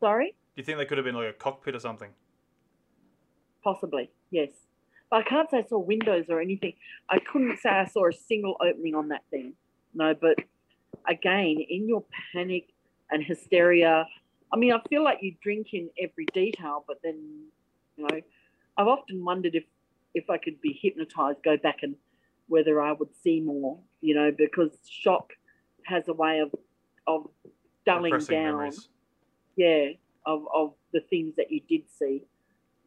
[0.00, 0.34] Sorry.
[0.56, 2.10] Do you think they could have been like a cockpit or something?
[3.62, 4.50] Possibly yes,
[5.10, 6.74] but I can't say I saw windows or anything.
[7.08, 9.54] I couldn't say I saw a single opening on that thing.
[9.94, 10.38] No, but
[11.08, 12.68] again, in your panic
[13.10, 14.06] and hysteria,
[14.52, 17.44] I mean, I feel like you drink in every detail, but then,
[17.96, 18.20] you know,
[18.76, 19.64] I've often wondered if
[20.14, 21.94] if I could be hypnotized, go back and
[22.48, 25.32] whether I would see more, you know, because shock
[25.86, 26.52] has a way of
[27.06, 27.28] of
[27.86, 28.88] dulling Repressing down, memories.
[29.56, 29.88] yeah,
[30.26, 32.22] of of the things that you did see.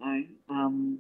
[0.03, 0.99] Know, um,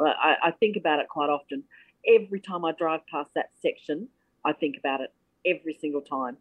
[0.00, 1.64] I, I think about it quite often.
[2.06, 4.08] Every time I drive past that section,
[4.44, 5.12] I think about it
[5.46, 6.36] every single time.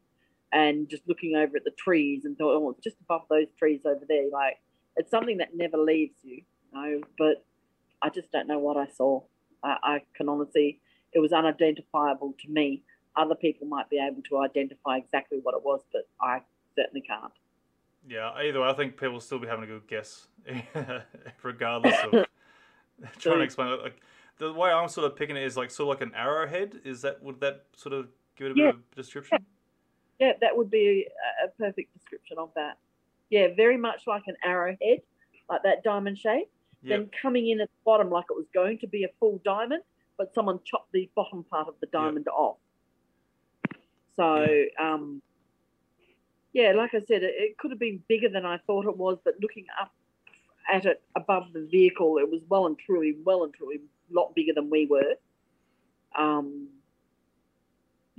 [0.51, 4.05] And just looking over at the trees and thought, oh, just above those trees over
[4.07, 4.29] there.
[4.31, 4.59] Like,
[4.95, 6.43] it's something that never leaves you, you
[6.73, 7.45] know, but
[8.01, 9.21] I just don't know what I saw.
[9.63, 10.79] I, I can honestly,
[11.13, 12.83] it was unidentifiable to me.
[13.15, 16.41] Other people might be able to identify exactly what it was, but I
[16.75, 17.33] certainly can't.
[18.07, 20.27] Yeah, either way, I think people will still be having a good guess,
[21.43, 22.11] regardless of
[23.19, 23.81] trying to explain it.
[23.81, 24.01] Like
[24.37, 26.81] the way I'm sort of picking it is like sort of like an arrowhead.
[26.83, 28.65] Is that would that sort of give it a Yeah.
[28.71, 29.45] bit of description?
[30.19, 31.07] Yeah, that would be
[31.43, 32.77] a, perfect description of that.
[33.29, 35.01] Yeah, very much like an arrowhead,
[35.49, 36.49] like that diamond shape.
[36.81, 36.97] Yeah.
[36.97, 39.83] Then coming in at the bottom like it was going to be a full diamond,
[40.17, 41.99] but someone chopped the bottom part of the Yeah.
[42.01, 42.57] diamond off.
[44.15, 44.45] So,
[44.79, 45.21] um,
[46.53, 49.17] yeah, like I said, it, it could have been bigger than I thought it was,
[49.25, 49.91] but looking up
[50.71, 54.33] at it above the vehicle, it was well and truly, well and truly, a lot
[54.35, 55.15] bigger than we were.
[56.17, 56.69] Um,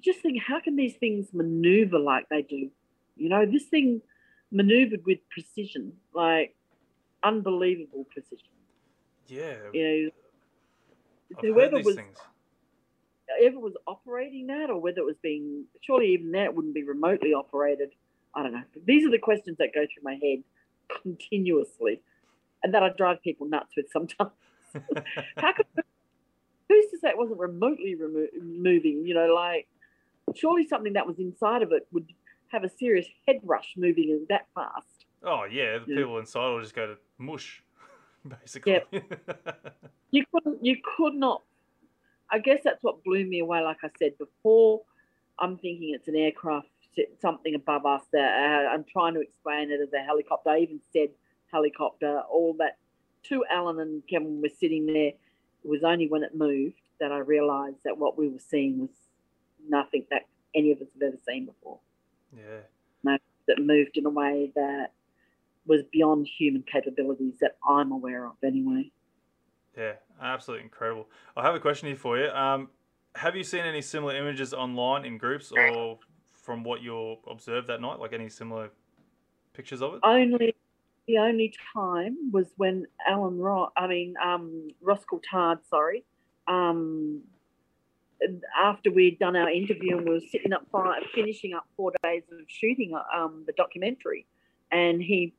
[0.03, 2.71] just think, how can these things maneuver like they do?
[3.17, 4.03] You know, this thing
[4.51, 6.55] maneuvered with precision, like
[7.23, 8.49] unbelievable precision.
[9.27, 9.55] Yeah.
[9.73, 10.11] You
[11.31, 12.19] know, I've whoever was things.
[13.39, 17.33] whoever was operating that, or whether it was being surely even that wouldn't be remotely
[17.33, 17.91] operated.
[18.35, 18.63] I don't know.
[18.85, 20.43] These are the questions that go through my head
[21.03, 22.01] continuously,
[22.63, 24.31] and that I drive people nuts with sometimes.
[25.37, 25.67] How could
[26.69, 29.07] who's to say it wasn't remotely remo- moving?
[29.07, 29.69] You know, like
[30.35, 32.13] surely something that was inside of it would
[32.49, 35.07] have a serious head rush moving that fast.
[35.23, 35.97] Oh yeah, the Yeah.
[35.99, 37.63] people inside will just go to mush,
[38.29, 38.81] basically.
[40.11, 41.43] You couldn't, you could not.
[42.31, 43.63] I guess that's what blew me away.
[43.63, 44.83] Like I said before,
[45.41, 46.69] I'm thinking it's an aircraft,
[47.21, 48.03] something above us.
[48.13, 50.51] That uh, I'm trying to explain it as a helicopter.
[50.51, 51.09] I even said
[51.53, 52.21] helicopter.
[52.31, 52.79] All that.
[53.29, 55.07] To Alan and Kevin were sitting there.
[55.07, 55.17] It
[55.65, 58.91] was only when it moved that I realised that what we were seeing was
[59.67, 60.23] nothing that
[60.55, 61.79] any of us have ever seen before.
[62.37, 62.61] yeah.
[63.47, 64.93] That moved in a way that
[65.67, 68.91] was beyond human capabilities that I'm aware of, anyway.
[69.77, 71.09] Yeah, absolutely incredible.
[71.37, 72.29] I have a question here for you.
[72.31, 72.71] Um,
[73.15, 75.99] have you seen any similar images online in groups or
[76.45, 77.99] from what you observed that night?
[77.99, 78.71] Like any similar
[79.55, 80.01] pictures of it?
[80.05, 80.55] only
[81.07, 86.05] the only time was when Alan Ross, I mean um, Coulthard, sorry,
[86.49, 87.23] um,
[88.59, 92.23] after we'd done our interview and we were sitting up five, finishing up four days
[92.33, 94.27] of shooting um, the documentary,
[94.71, 95.35] and he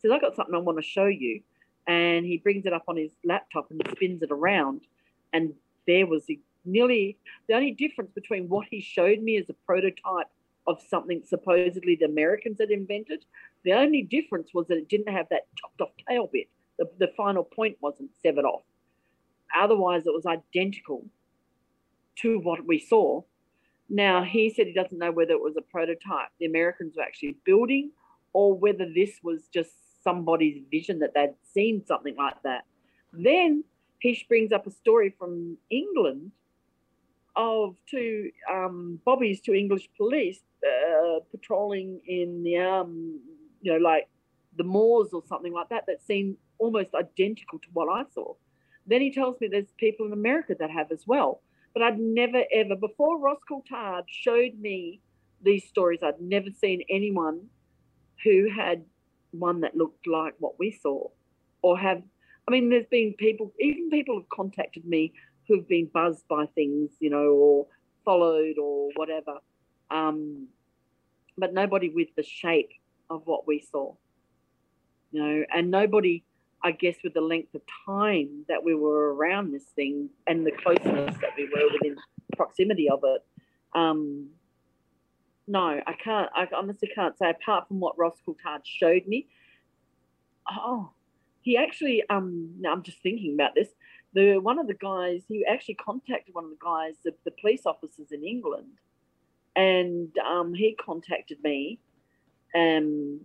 [0.00, 1.42] says, "I got something I want to show you,"
[1.86, 4.82] and he brings it up on his laptop and spins it around,
[5.32, 5.54] and
[5.86, 6.26] there was
[6.64, 10.28] nearly the only difference between what he showed me as a prototype
[10.66, 13.24] of something supposedly the Americans had invented.
[13.64, 16.48] The only difference was that it didn't have that chopped off tail bit.
[16.78, 18.62] The, the final point wasn't severed off.
[19.56, 21.04] Otherwise, it was identical
[22.16, 23.22] to what we saw.
[23.88, 27.36] Now, he said he doesn't know whether it was a prototype the Americans were actually
[27.44, 27.90] building
[28.32, 29.70] or whether this was just
[30.04, 32.62] somebody's vision that they'd seen something like that.
[33.12, 33.64] Then
[33.98, 36.30] he brings up a story from England
[37.36, 43.20] of two um, bobbies to English police uh, patrolling in the um,
[43.60, 44.08] you know like
[44.56, 48.34] the moors or something like that that seemed almost identical to what I saw.
[48.86, 51.42] Then he tells me there's people in America that have as well,
[51.72, 55.00] but I'd never ever before Ross Coulthard showed me
[55.42, 56.00] these stories.
[56.02, 57.46] I'd never seen anyone
[58.24, 58.84] who had
[59.32, 61.08] one that looked like what we saw,
[61.62, 62.02] or have.
[62.48, 65.12] I mean, there's been people, even people have contacted me
[65.46, 67.66] who've been buzzed by things, you know, or
[68.04, 69.38] followed or whatever.
[69.90, 70.48] Um,
[71.36, 72.70] but nobody with the shape
[73.08, 73.94] of what we saw,
[75.10, 76.24] you know, and nobody,
[76.62, 80.52] I guess, with the length of time that we were around this thing and the
[80.52, 81.96] closeness that we were within
[82.36, 83.22] proximity of it.
[83.74, 84.28] Um,
[85.46, 86.30] no, I can't.
[86.34, 87.30] I honestly can't say.
[87.30, 89.26] Apart from what Ross Coulthard showed me,
[90.48, 90.90] oh,
[91.40, 92.04] he actually.
[92.08, 93.68] Um, now I'm just thinking about this
[94.12, 97.62] the one of the guys he actually contacted one of the guys the, the police
[97.66, 98.66] officers in england
[99.56, 101.78] and um, he contacted me
[102.54, 103.20] um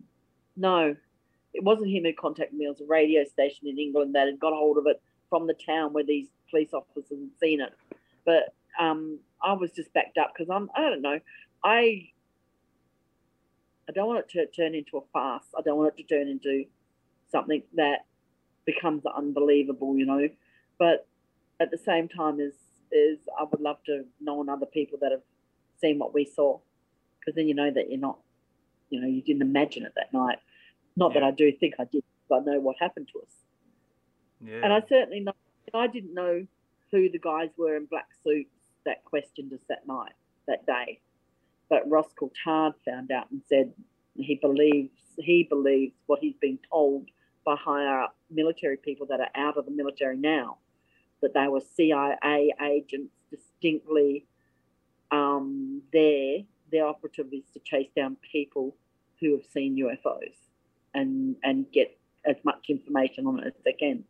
[0.56, 0.96] no
[1.54, 4.40] it wasn't him who contacted me it was a radio station in england that had
[4.40, 7.74] got hold of it from the town where these police officers had seen it.
[8.26, 11.20] But um i was just backed up because i'm i don't know
[11.64, 12.08] i
[13.88, 15.46] i don't want it to turn into a farce.
[15.58, 16.66] I don't want it to turn into
[17.32, 18.06] something that
[18.66, 20.30] becomes unbelievable you know.
[20.78, 21.08] But
[21.60, 22.54] at the same time is
[22.92, 25.22] is I would love to know on other people that have
[25.80, 26.60] seen what we saw.
[27.20, 28.20] Because then you know that you're not
[28.90, 30.40] you know you didn't imagine it that night.
[30.96, 33.34] Not that I do think I did but I know what happened to us.
[34.42, 34.62] Yeah.
[34.64, 35.34] and I certainly know
[35.74, 36.46] I didn't know
[36.92, 38.50] who the guys were in black suits
[38.86, 40.14] that questioned us that night
[40.48, 41.00] that day.
[41.70, 43.74] But Ross Coulthard found out and said
[44.16, 47.10] he believes he believes what he's been told
[47.46, 50.58] by higher up military people that are out of the military now
[51.22, 54.26] that they were CIA agents distinctly
[55.12, 56.40] um, there.
[56.72, 58.76] Their operative is to chase down people
[59.20, 60.36] who have seen UFOs
[60.94, 64.04] and and get as much information on it as they can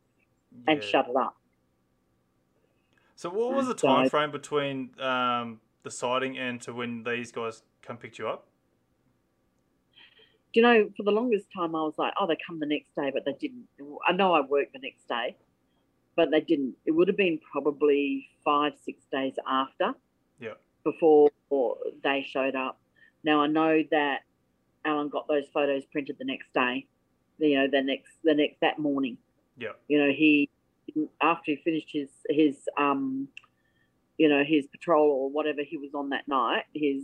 [0.68, 0.88] and Yeah.
[0.88, 1.36] shut it up.
[3.16, 7.32] So what was the So- time frame between um, the sighting and to when these
[7.32, 8.48] guys come pick you up?
[10.54, 12.96] Do you know, for the longest time, I was like, oh, they come the next
[12.96, 13.68] day, but they didn't.
[14.08, 15.36] I know I worked the next day,
[16.16, 16.76] but they didn't.
[16.86, 19.94] It would have been probably five, six days after
[20.40, 20.54] Yeah.
[20.86, 21.30] Before
[22.04, 22.80] they showed up.
[23.26, 24.20] Now I know that
[24.86, 26.86] Alan got those photos printed the next day.
[27.40, 29.18] You know, the next, the next that morning.
[29.58, 29.74] Yeah.
[29.90, 30.50] You know, he
[31.22, 33.28] after he finished his his um,
[34.18, 36.64] you know, his patrol or whatever he was on that night.
[36.74, 37.04] His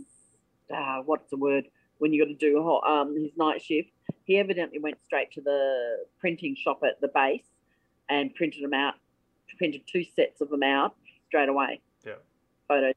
[0.74, 1.66] uh, what's the word
[1.98, 3.90] when you got to do a whole, um his night shift.
[4.24, 7.44] He evidently went straight to the printing shop at the base
[8.08, 8.94] and printed them out.
[9.58, 10.94] Printed two sets of them out
[11.28, 11.80] straight away.
[12.06, 12.14] Yeah.
[12.68, 12.94] Photos.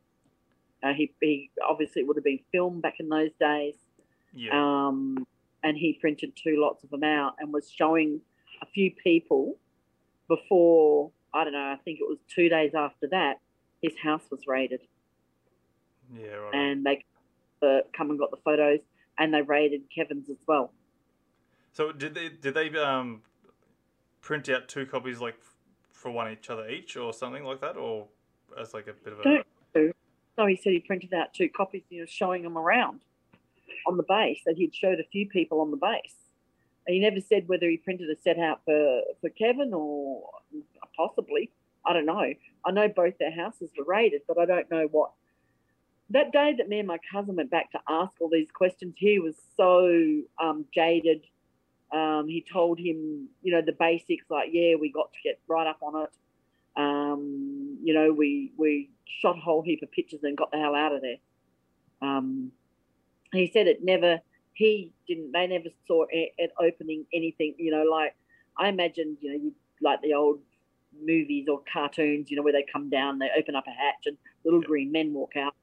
[0.86, 3.74] Uh, he, he obviously it would have been filmed back in those days
[4.34, 4.52] Yeah.
[4.54, 5.26] um,
[5.64, 8.22] and he printed two lots of them out and was showing
[8.62, 9.56] a few people
[10.28, 11.60] before I don't know.
[11.60, 13.40] I think it was two days after that.
[13.82, 14.82] His house was raided,
[16.16, 16.28] yeah.
[16.36, 16.54] Right.
[16.56, 17.04] and they
[17.62, 18.80] uh, come and got the photos.
[19.18, 20.72] and they raided Kevin's as well.
[21.74, 23.22] So did they did they um
[24.22, 25.56] print out two copies like f-
[25.92, 28.08] for one each other each or something like that, or
[28.60, 29.48] as like a bit of a Don't.
[30.36, 33.02] So he said he printed out two copies, and he was showing them around
[33.88, 34.40] on the base.
[34.46, 36.16] That he'd showed a few people on the base.
[36.88, 40.24] And he never said whether he printed a set out for for Kevin or
[40.96, 41.52] possibly.
[41.86, 42.34] I don't know.
[42.66, 45.12] I know both their houses were raided, but I don't know what.
[46.12, 49.20] That day that me and my cousin went back to ask all these questions, he
[49.20, 51.22] was so um, jaded.
[51.92, 55.68] Um, he told him, you know, the basics like, yeah, we got to get right
[55.68, 56.10] up on it.
[56.78, 57.55] Um,
[57.86, 58.90] you know, we we
[59.22, 61.18] shot a whole heap of pictures and got the hell out of there.
[62.02, 62.52] Um,
[63.32, 64.22] he said it never.
[64.54, 65.34] He didn't.
[65.34, 67.54] They never saw it, it opening anything.
[67.60, 68.16] You know, like
[68.58, 69.18] I imagined.
[69.22, 69.54] You know, you
[69.84, 70.40] like the old
[71.00, 72.32] movies or cartoons.
[72.32, 75.14] You know, where they come down, they open up a hatch, and little green men
[75.14, 75.54] walk out.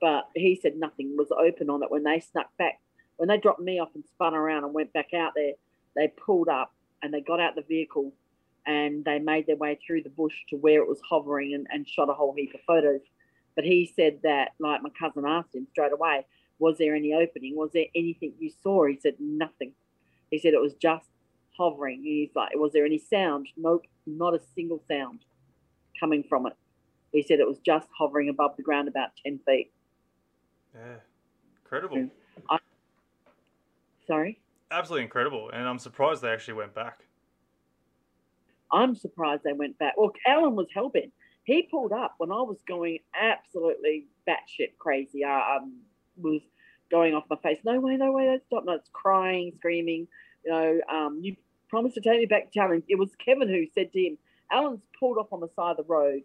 [0.00, 2.80] But he said nothing was open on it when they snuck back.
[3.16, 5.52] When they dropped me off and spun around and went back out there,
[5.94, 8.12] they pulled up and they got out the vehicle
[8.66, 11.88] and they made their way through the bush to where it was hovering and, and
[11.88, 13.00] shot a whole heap of photos.
[13.54, 16.26] But he said that, like my cousin asked him straight away,
[16.58, 17.56] was there any opening?
[17.56, 18.86] Was there anything you saw?
[18.86, 19.72] He said nothing.
[20.30, 21.06] He said it was just
[21.56, 21.98] hovering.
[21.98, 23.48] And he's like, was there any sound?
[23.56, 25.20] Nope, not a single sound
[25.98, 26.54] coming from it.
[27.12, 29.70] He said it was just hovering above the ground about 10 feet.
[30.74, 30.96] yeah,
[31.62, 32.08] incredible,
[32.50, 32.58] I,
[34.06, 34.40] sorry?
[34.72, 37.04] absolutely incredible, and I'm surprised they actually went back.
[38.74, 39.94] I'm surprised they went back.
[39.96, 41.12] Well, Alan was helping.
[41.44, 45.24] He pulled up when I was going absolutely batshit crazy.
[45.24, 45.80] I um,
[46.16, 46.40] was
[46.90, 47.58] going off my face.
[47.64, 48.64] No way, no way, don't stop.
[48.64, 50.08] No, it's crying, screaming.
[50.44, 51.36] You know, um, you
[51.68, 52.60] promised to take me back to.
[52.60, 54.18] And it was Kevin who said to him,
[54.50, 56.22] Alan's pulled off on the side of the road,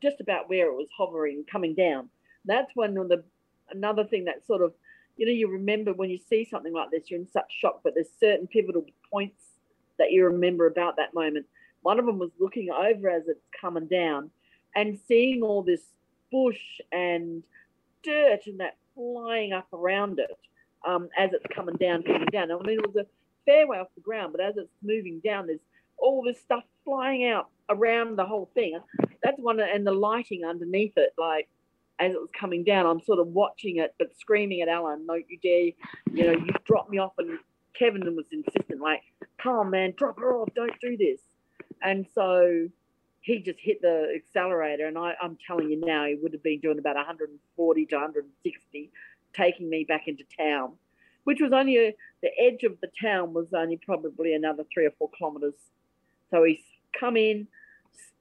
[0.00, 2.08] just about where it was hovering, coming down.
[2.44, 3.24] That's when the
[3.70, 4.72] another thing that sort of,
[5.16, 7.94] you know, you remember when you see something like this, you're in such shock, but
[7.94, 9.57] there's certain pivotal points
[9.98, 11.46] that you remember about that moment.
[11.82, 14.30] One of them was looking over as it's coming down
[14.74, 15.82] and seeing all this
[16.30, 16.60] bush
[16.92, 17.42] and
[18.02, 20.36] dirt and that flying up around it
[20.86, 22.50] um, as it's coming down, coming down.
[22.50, 23.06] I mean, it was a
[23.46, 25.60] fair way off the ground, but as it's moving down, there's
[25.96, 28.78] all this stuff flying out around the whole thing.
[29.22, 31.48] That's one, and the lighting underneath it, like
[32.00, 35.14] as it was coming down, I'm sort of watching it, but screaming at Alan, "No,
[35.14, 35.72] you dare!
[36.12, 37.38] You know, you drop me off." And
[37.78, 39.02] Kevin was insistent, like,
[39.38, 40.48] "Come on, man, drop her off!
[40.54, 41.20] Don't do this."
[41.82, 42.68] And so
[43.20, 46.60] he just hit the accelerator, and I, I'm telling you now, he would have been
[46.60, 48.90] doing about 140 to 160,
[49.34, 50.72] taking me back into town,
[51.24, 54.92] which was only a, the edge of the town was only probably another three or
[54.98, 55.54] four kilometres.
[56.30, 56.62] So he's
[56.98, 57.48] come in,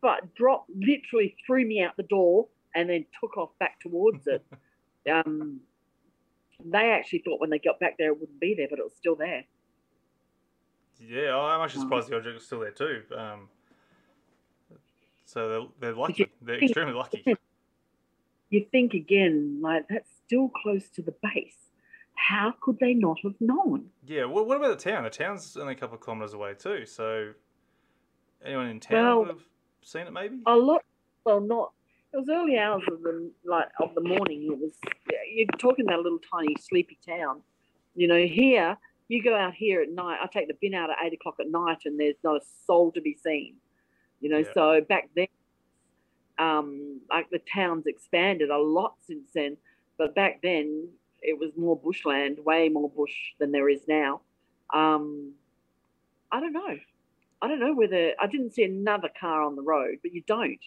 [0.01, 4.45] but dropped, literally threw me out the door, and then took off back towards it.
[5.11, 5.61] um,
[6.63, 8.95] they actually thought when they got back there it wouldn't be there, but it was
[8.95, 9.43] still there.
[10.99, 13.03] Yeah, I'm actually surprised the object was still there too.
[13.15, 13.49] Um,
[15.25, 16.31] so they're, they're lucky.
[16.41, 17.23] They're extremely lucky.
[18.49, 21.57] You think again, like that's still close to the base.
[22.15, 23.89] How could they not have known?
[24.05, 24.25] Yeah.
[24.25, 25.03] What, what about the town?
[25.03, 26.85] The town's only a couple of kilometers away too.
[26.85, 27.34] So
[28.43, 29.43] anyone in town Well- would have
[29.84, 30.38] seen it, maybe.
[30.47, 30.84] A lot,
[31.25, 31.73] well, not.
[32.13, 34.49] It was early hours of the like of the morning.
[34.51, 34.73] It was
[35.29, 37.41] you're talking about a little tiny sleepy town.
[37.95, 38.77] You know, here
[39.07, 40.19] you go out here at night.
[40.21, 42.91] I take the bin out at eight o'clock at night, and there's not a soul
[42.93, 43.55] to be seen.
[44.21, 44.53] You know, Yeah.
[44.53, 45.27] so back then,
[46.39, 49.57] um, like the town's expanded a lot since then,
[49.97, 50.89] but back then
[51.21, 54.21] it was more bushland, way more bush than there is now.
[54.73, 55.34] Um,
[56.31, 56.79] I don't know.
[57.41, 60.59] I don't know whether I didn't see another car on the road, but you don't.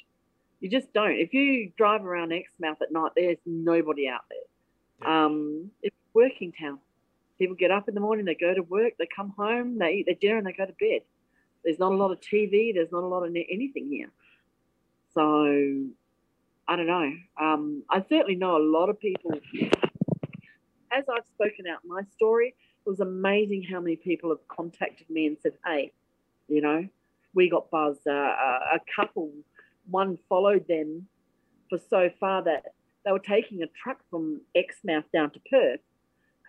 [0.61, 1.13] You just don't.
[1.13, 4.39] If you drive around Exmouth at night, there's nobody out there.
[5.03, 5.25] Yeah.
[5.25, 6.79] Um, it's a working town.
[7.39, 10.07] People get up in the morning, they go to work, they come home, they eat
[10.07, 11.01] their dinner, and they go to bed.
[11.65, 12.75] There's not a lot of TV.
[12.75, 14.11] There's not a lot of anything here.
[15.15, 15.87] So
[16.69, 17.13] I don't know.
[17.41, 19.33] Um, I certainly know a lot of people.
[20.93, 22.55] As I've spoken out my story,
[22.87, 25.93] it was amazing how many people have contacted me and said, "Hey,
[26.49, 26.89] you know,
[27.35, 28.07] we got buzzed.
[28.07, 29.31] Uh, a, a couple,
[29.91, 31.07] one followed them
[31.69, 35.81] for so far that they were taking a truck from Exmouth down to Perth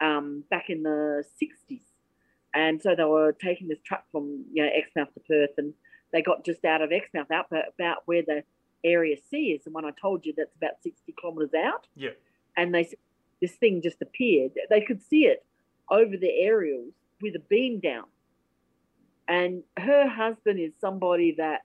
[0.02, 1.82] um, back in the 60s.
[2.54, 5.74] And so they were taking this truck from you know Exmouth to Perth, and
[6.12, 8.44] they got just out of Exmouth, out about where the
[8.84, 9.66] area C is.
[9.66, 12.10] And when I told you that's about 60 kilometres out, Yeah.
[12.58, 12.90] and they
[13.42, 14.52] this thing just appeared.
[14.70, 15.46] They could see it
[15.90, 18.06] over the aerials with a beam down.
[19.28, 21.62] And her husband is somebody that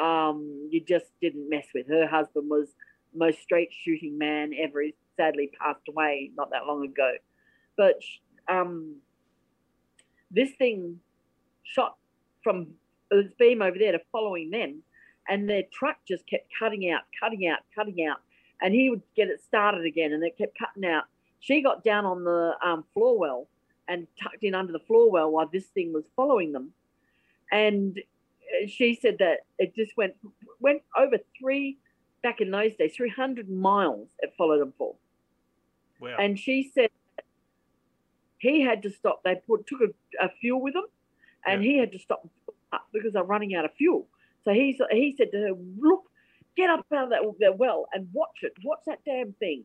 [0.00, 1.88] um, you just didn't mess with.
[1.88, 2.68] Her husband was
[3.14, 4.82] most straight shooting man ever.
[4.82, 7.12] He sadly passed away not that long ago.
[7.76, 8.00] but
[8.48, 8.96] um,
[10.30, 11.00] this thing
[11.64, 11.96] shot
[12.42, 12.68] from
[13.10, 14.82] its beam over there to following them,
[15.28, 18.18] and their truck just kept cutting out, cutting out, cutting out,
[18.62, 21.04] and he would get it started again, and it kept cutting out.
[21.40, 23.48] She got down on the um, floor well
[23.88, 26.72] and tucked in under the floor well while this thing was following them,
[27.50, 28.00] and
[28.68, 30.14] she said that it just went
[30.60, 31.78] went over three
[32.22, 34.94] back in those days, 300 miles it followed them for.
[36.00, 36.16] Wow.
[36.18, 36.90] And she said
[38.38, 39.22] he had to stop.
[39.24, 40.86] They put took a, a fuel with them,
[41.46, 41.70] and Yeah.
[41.70, 44.06] he had to stop and fill up because they're running out of fuel.
[44.44, 46.04] So he he said to her, "Look,
[46.56, 48.52] get up out of that, that well and watch it.
[48.64, 49.64] Watch that damn thing."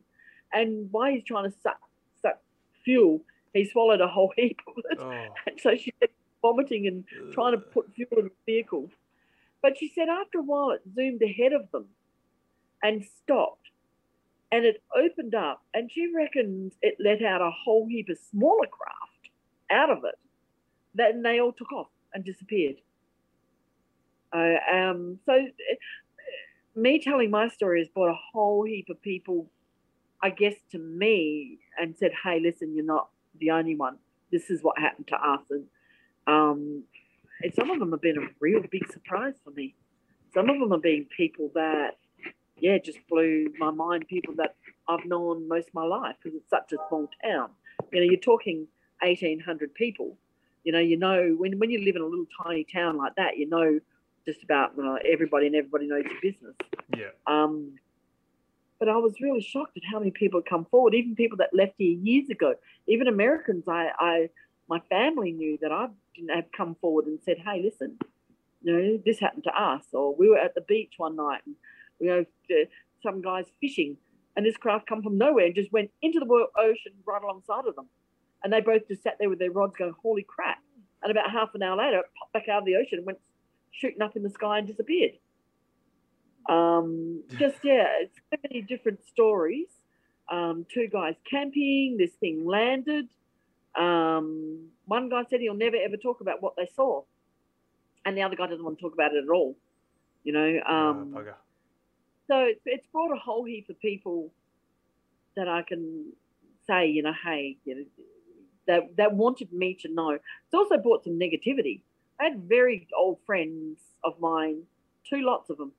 [0.52, 1.78] And while he's trying to suck
[2.20, 2.40] suck
[2.84, 3.22] fuel,
[3.54, 4.98] he swallowed a whole heap of it.
[5.00, 5.26] Oh.
[5.46, 6.10] And so she said
[6.42, 8.90] vomiting and trying to put fuel in the vehicle.
[9.62, 11.86] But she said after a while it zoomed ahead of them
[12.82, 13.70] and stopped.
[14.52, 18.68] And it opened up, and she reckons it let out a whole heap of smaller
[18.68, 19.30] craft
[19.70, 20.14] out of it.
[20.94, 22.76] Then they all took off and disappeared.
[24.32, 25.74] Uh, um, so, uh,
[26.76, 29.50] me telling my story has brought a whole heap of people,
[30.22, 33.08] I guess, to me and said, "Hey, listen, you're not
[33.38, 33.98] the only one.
[34.30, 35.66] This is what happened to us." And
[36.26, 36.84] um,
[37.42, 39.74] and some of them have been a real big surprise for me.
[40.32, 41.96] Some of them have been people that,
[42.58, 44.06] yeah, just blew my mind.
[44.08, 44.56] People that
[44.88, 47.50] I've known most of my life because it's such a small town.
[47.92, 48.66] You know, you're talking
[49.02, 50.16] 1,800 people.
[50.64, 53.36] You know, you know when when you live in a little tiny town like that,
[53.36, 53.78] you know
[54.26, 56.54] just about you know, everybody and everybody knows your business.
[56.96, 57.10] Yeah.
[57.26, 57.74] Um,
[58.78, 61.50] but I was really shocked at how many people had come forward, even people that
[61.54, 62.54] left here years ago,
[62.86, 63.64] even Americans.
[63.68, 64.28] I, I
[64.68, 67.98] my family knew that I didn't have come forward and said, "Hey, listen,
[68.62, 71.54] you know, this happened to us," or we were at the beach one night and
[72.00, 72.64] you know uh,
[73.02, 73.96] some guys fishing,
[74.36, 77.76] and this craft come from nowhere and just went into the ocean right alongside of
[77.76, 77.88] them,
[78.42, 80.58] and they both just sat there with their rods going, "Holy crap!"
[81.02, 83.18] And about half an hour later, it popped back out of the ocean and went
[83.70, 85.12] shooting up in the sky and disappeared.
[86.48, 89.68] Um, just yeah, it's so many different stories.
[90.30, 91.96] Um, two guys camping.
[91.98, 93.08] This thing landed.
[93.76, 97.02] Um, one guy said he'll never ever talk about what they saw,
[98.04, 99.56] and the other guy doesn't want to talk about it at all.
[100.24, 101.12] You know, um,
[102.28, 104.32] so it's, it's brought a whole heap of people
[105.36, 106.12] that I can
[106.66, 107.84] say, you know, hey, you know,
[108.66, 110.10] that that wanted me to know.
[110.10, 111.82] It's also brought some negativity.
[112.18, 114.62] I had very old friends of mine,
[115.08, 115.72] two lots of them,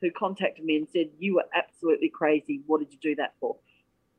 [0.00, 2.60] who contacted me and said, "You were absolutely crazy.
[2.66, 3.56] What did you do that for?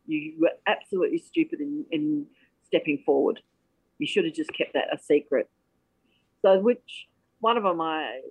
[0.08, 2.26] You were absolutely stupid in, in
[2.76, 3.40] stepping forward.
[3.98, 5.50] You should have just kept that a secret."
[6.42, 7.08] So, which
[7.40, 8.22] one of them I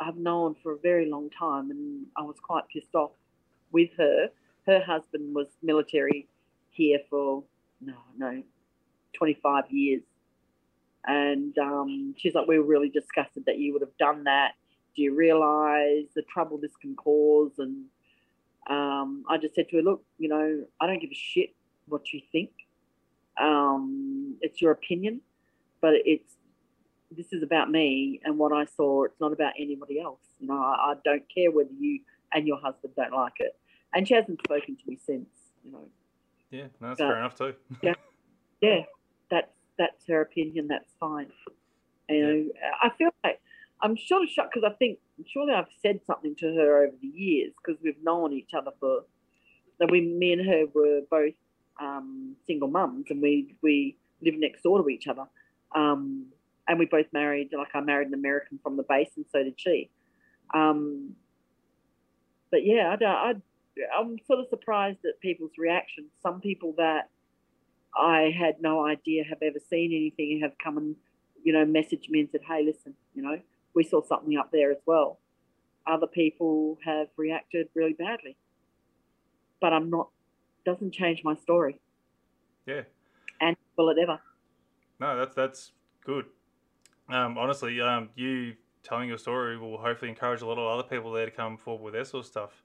[0.00, 3.12] I've known for a very long time, and I was quite pissed off
[3.70, 4.28] with her.
[4.66, 6.28] Her husband was military
[6.70, 7.44] here for
[7.80, 8.42] no, no,
[9.14, 10.02] 25 years.
[11.06, 14.52] And um, she's like, We were really disgusted that you would have done that.
[14.96, 17.52] Do you realize the trouble this can cause?
[17.58, 17.84] And
[18.68, 21.54] um, I just said to her, Look, you know, I don't give a shit
[21.86, 22.50] what you think.
[23.40, 25.20] Um, it's your opinion,
[25.80, 26.34] but it's
[27.10, 29.04] this is about me and what I saw.
[29.04, 30.20] It's not about anybody else.
[30.38, 32.00] You know, I, I don't care whether you
[32.32, 33.56] and your husband don't like it.
[33.92, 35.26] And she hasn't spoken to me since.
[35.64, 35.88] You know,
[36.50, 37.54] Yeah, no, that's But- fair enough too.
[37.82, 37.94] yeah,
[38.60, 38.82] yeah,
[39.30, 40.68] that's that's her opinion.
[40.68, 41.26] That's fine.
[42.08, 42.48] You know,
[42.82, 43.40] I feel like
[43.80, 47.06] I'm sort of shocked because I think surely I've said something to her over the
[47.08, 49.04] years because we've known each other for
[49.78, 49.90] that.
[49.90, 51.34] We, me and her were both
[51.80, 55.24] um, single mums, and we we live next door to each other.
[55.74, 56.26] Um,
[56.68, 57.50] and we both married.
[57.56, 59.90] Like I married an American from the base, and so did she.
[60.54, 61.16] Um,
[62.50, 63.34] but yeah, I.
[63.96, 66.08] I'm sort of surprised at people's reactions.
[66.22, 67.08] Some people that
[67.96, 70.96] I had no idea have ever seen anything have come and,
[71.44, 73.38] you know, messaged me and said, hey, listen, you know,
[73.74, 75.20] we saw something up there as well.
[75.86, 78.36] Other people have reacted really badly.
[79.60, 80.10] But I'm not,
[80.64, 81.80] doesn't change my story.
[82.66, 82.82] Yeah.
[83.40, 84.20] And will it ever?
[84.98, 85.72] No, that's that's
[86.04, 86.26] good.
[87.08, 91.12] Um, honestly, um, you telling your story will hopefully encourage a lot of other people
[91.12, 92.62] there to come forward with their sort of stuff.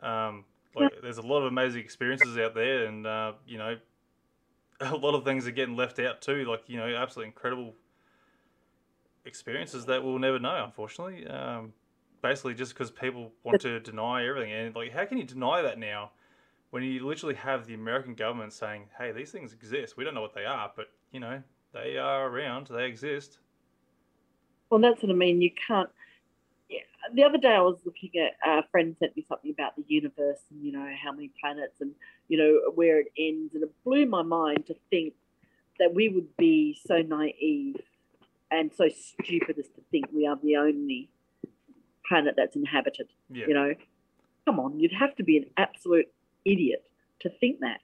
[0.00, 0.44] Um,
[0.74, 3.76] like, there's a lot of amazing experiences out there, and uh, you know,
[4.80, 6.44] a lot of things are getting left out too.
[6.44, 7.74] Like you know, absolutely incredible
[9.24, 11.26] experiences that we'll never know, unfortunately.
[11.26, 11.72] Um,
[12.22, 15.78] basically, just because people want to deny everything, and like, how can you deny that
[15.78, 16.12] now?
[16.70, 19.96] When you literally have the American government saying, "Hey, these things exist.
[19.96, 22.66] We don't know what they are, but you know they are around.
[22.66, 23.38] They exist."
[24.70, 25.40] Well, that's what I mean.
[25.40, 25.88] You can't.
[26.68, 26.80] Yeah.
[27.14, 29.84] The other day, I was looking at uh, a friend sent me something about the
[29.86, 31.92] universe and you know how many planets and
[32.28, 35.14] you know where it ends, and it blew my mind to think
[35.78, 37.76] that we would be so naive
[38.50, 41.10] and so stupid as to think we are the only
[42.08, 43.08] planet that's inhabited.
[43.30, 43.46] Yeah.
[43.48, 43.74] You know,
[44.44, 46.06] come on, you'd have to be an absolute
[46.46, 46.84] idiot
[47.20, 47.80] to think that.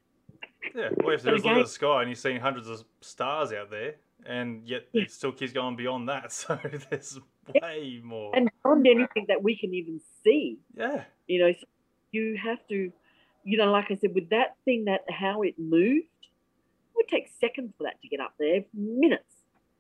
[0.75, 0.91] Yeah.
[1.03, 3.97] Well, if look at again- the sky and you're seeing hundreds of stars out there,
[4.25, 5.03] and yet Yeah.
[5.03, 6.59] it still keeps going beyond that, so
[6.91, 7.19] there's
[7.61, 8.35] way more.
[8.37, 11.05] And beyond anything that we can even see, yeah.
[11.27, 11.67] you know, so
[12.13, 12.93] you have to,
[13.45, 17.29] you know, like I said, with that thing, that how it moved, it would take
[17.41, 19.35] seconds for that to get up there, minutes.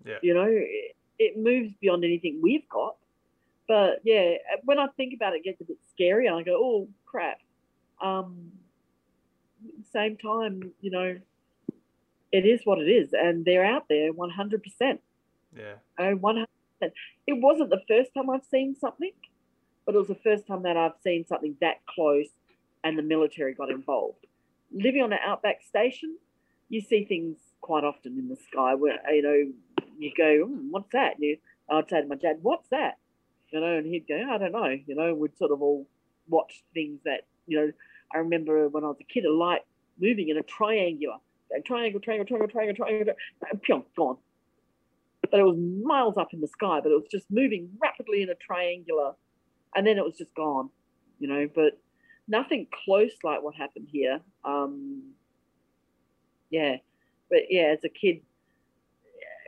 [0.04, 0.18] Yeah.
[0.22, 2.96] You know, it, it moves beyond anything we've got.
[3.68, 4.34] But yeah,
[4.64, 7.38] when I think about it, it gets a bit scary, and I go, "Oh crap!"
[8.02, 8.50] Um,
[9.92, 11.18] same time, you know,
[12.32, 15.00] it is what it is, and they're out there, one hundred percent.
[15.56, 15.74] Yeah.
[15.98, 16.48] Oh, one hundred
[16.78, 16.94] percent.
[17.26, 19.12] It wasn't the first time I've seen something,
[19.84, 22.28] but it was the first time that I've seen something that close,
[22.82, 24.26] and the military got involved.
[24.72, 26.16] Living on an outback station,
[26.68, 29.52] you see things quite often in the sky where you know
[29.98, 31.38] you go, "Hmm, "What's that?" And you,
[31.68, 32.98] I'd say to my dad, "What's that?"
[33.50, 35.86] You know, and he'd go, "I don't know." You know, we'd sort of all
[36.28, 37.72] watch things that you know.
[38.14, 39.62] I remember when I was a kid, a light
[40.02, 41.16] moving in a triangular,
[41.64, 43.14] triangle, triangle, triangle, triangle, triangle,
[43.50, 44.16] and pyong, gone.
[45.30, 48.28] But it was miles up in the sky, but it was just moving rapidly in
[48.28, 49.12] a triangular,
[49.74, 50.68] and then it was just gone.
[51.18, 51.78] You know, but
[52.26, 54.20] nothing close like what happened here.
[54.44, 55.12] Um,
[56.50, 56.76] yeah,
[57.30, 58.20] but yeah, as a kid,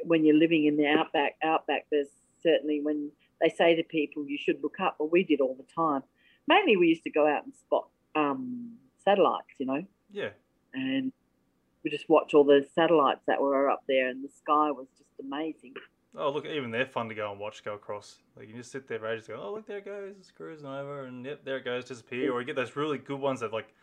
[0.05, 2.09] when you're living in the outback, outback, there's
[2.43, 3.11] certainly when
[3.41, 4.97] they say to people you should look up.
[4.99, 6.03] Well, we did all the time.
[6.47, 10.31] Mainly, we used to go out and spot um, satellites, you know, Yeah.
[10.75, 11.13] And
[11.83, 15.11] we just watch all the satellites that were up there, and the sky was just
[15.21, 15.75] amazing.
[16.17, 18.19] Oh, look, even they're fun to go and watch go across.
[18.37, 20.31] Like, you can just sit there for ages going, oh, look, there it goes, it's
[20.31, 22.33] cruising over, and yep, there it goes, disappear.
[22.33, 23.75] Or you get those really good ones that, like,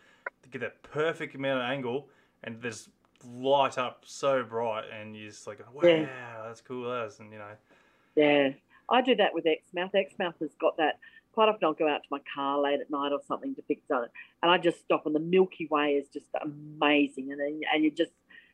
[0.49, 2.07] get that perfect amount of angle,
[2.43, 2.89] and they just
[3.25, 6.43] light up so bright, and you're just like, wow, Yeah.
[6.45, 7.51] that's cool as, and, you know,
[8.15, 8.49] Yeah,
[8.89, 9.93] I do that with Exmouth.
[9.93, 10.99] Exmouth has got that.
[11.33, 13.81] Quite often, I'll go out to my car late at night or something to fix
[13.89, 14.11] it,
[14.43, 17.91] and I just stop, and the Milky Way is just amazing, and then and you
[17.91, 18.11] just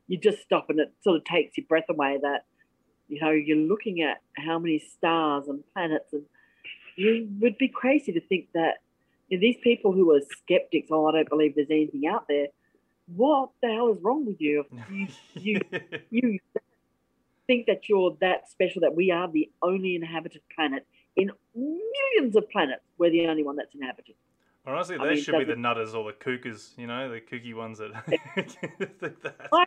[0.07, 2.19] you just stop, and it sort of takes your breath away.
[2.21, 2.45] That
[3.07, 6.23] you know you're looking at how many stars and planets, and
[6.95, 8.75] you would be crazy to think that
[9.29, 12.47] you know, these people who are skeptics, oh, I don't believe there's anything out there.
[13.15, 14.65] What the hell is wrong with you?
[14.89, 15.61] You you
[16.11, 16.39] you
[17.47, 20.85] think that you're that special that we are the only inhabited planet
[21.15, 22.83] in millions of planets.
[22.97, 24.15] We're the only one that's inhabited.
[24.65, 27.53] honestly, I they mean, should be the nutters or the kookers, you know, the kooky
[27.55, 29.49] ones that that.
[29.51, 29.65] I-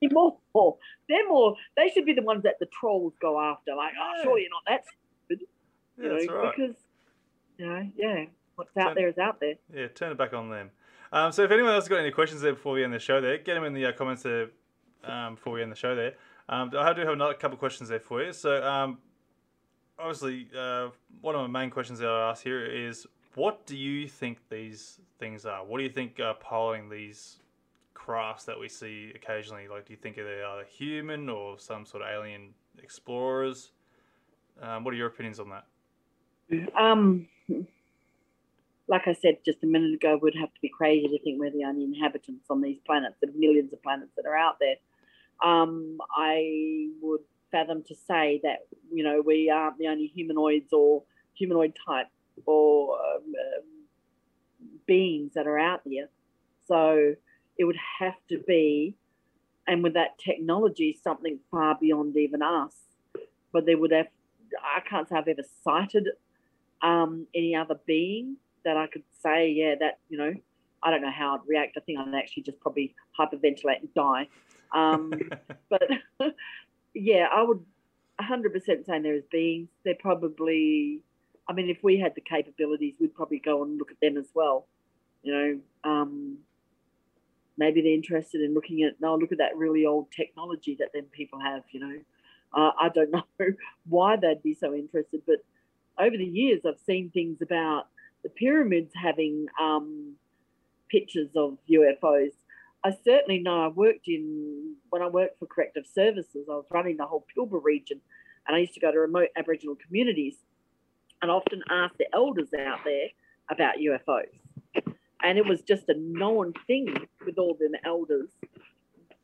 [0.00, 0.38] They're more,
[1.08, 1.56] they're more.
[1.76, 3.74] They should be the ones that the trolls go after.
[3.74, 4.22] Like, oh, Yeah.
[4.22, 4.84] sure, you're not that
[5.26, 5.46] stupid.
[5.96, 6.54] Yeah, You know, that's right.
[6.56, 6.76] because
[7.58, 8.24] you know, yeah,
[8.54, 9.54] what's out there is out there.
[9.74, 10.70] Yeah, turn it back on them.
[11.10, 13.20] Um, so if anyone else has got any questions there before we end the show,
[13.20, 14.50] there, get them in the uh, comments there
[15.04, 15.96] um, before we end the show.
[15.96, 16.14] There,
[16.48, 18.32] um, I do have another couple of questions there for you.
[18.32, 18.98] So um,
[19.98, 20.88] obviously, uh,
[21.20, 25.00] one of my main questions that I ask here is, what do you think these
[25.18, 25.64] things are?
[25.64, 27.38] What do you think are piloting these
[27.94, 29.68] crafts that we see occasionally?
[29.68, 33.70] Like, do you think they are human or some sort of alien explorers?
[34.60, 35.66] Um, what are your opinions on that?
[36.76, 37.28] Um,
[38.88, 41.50] like I said just a minute ago, we'd have to be crazy to think we're
[41.50, 43.16] the only inhabitants on these planets.
[43.22, 44.76] Are millions of planets that are out there.
[45.44, 47.20] Um, I would
[47.50, 51.02] fathom to say that you know we aren't the only humanoids or
[51.34, 52.08] humanoid type
[52.46, 53.64] or um, um,
[54.86, 56.08] beings that are out there.
[56.66, 57.14] So
[57.56, 58.94] it would have to be,
[59.66, 62.74] and with that technology, something far beyond even us.
[63.52, 64.08] But there would have,
[64.62, 66.08] I can't say I've ever sighted
[66.82, 70.34] um, any other being that I could say, yeah, that, you know,
[70.82, 71.76] I don't know how I'd react.
[71.76, 74.28] I think I'd actually just probably hyperventilate and die.
[74.74, 75.12] Um,
[75.70, 75.88] but
[76.94, 77.64] yeah, I would
[78.20, 79.68] 100% say there is beings.
[79.84, 81.00] They're probably,
[81.48, 84.28] I mean, if we had the capabilities, we'd probably go and look at them as
[84.34, 84.66] well.
[85.22, 86.38] You know, um,
[87.56, 91.06] maybe they're interested in looking at, no, look at that really old technology that them
[91.12, 91.98] people have, you know.
[92.52, 93.22] Uh, I don't know
[93.88, 95.44] why they'd be so interested, but
[95.98, 97.88] over the years, I've seen things about
[98.22, 100.14] the pyramids having um,
[100.90, 102.32] pictures of UFOs.
[102.84, 106.96] I certainly know I worked in, when I worked for corrective services, I was running
[106.96, 108.00] the whole Pilbara region
[108.46, 110.36] and I used to go to remote Aboriginal communities
[111.20, 113.08] and often ask the elders out there
[113.50, 114.94] about UFOs.
[115.22, 116.94] And it was just a known thing
[117.26, 118.30] with all them elders.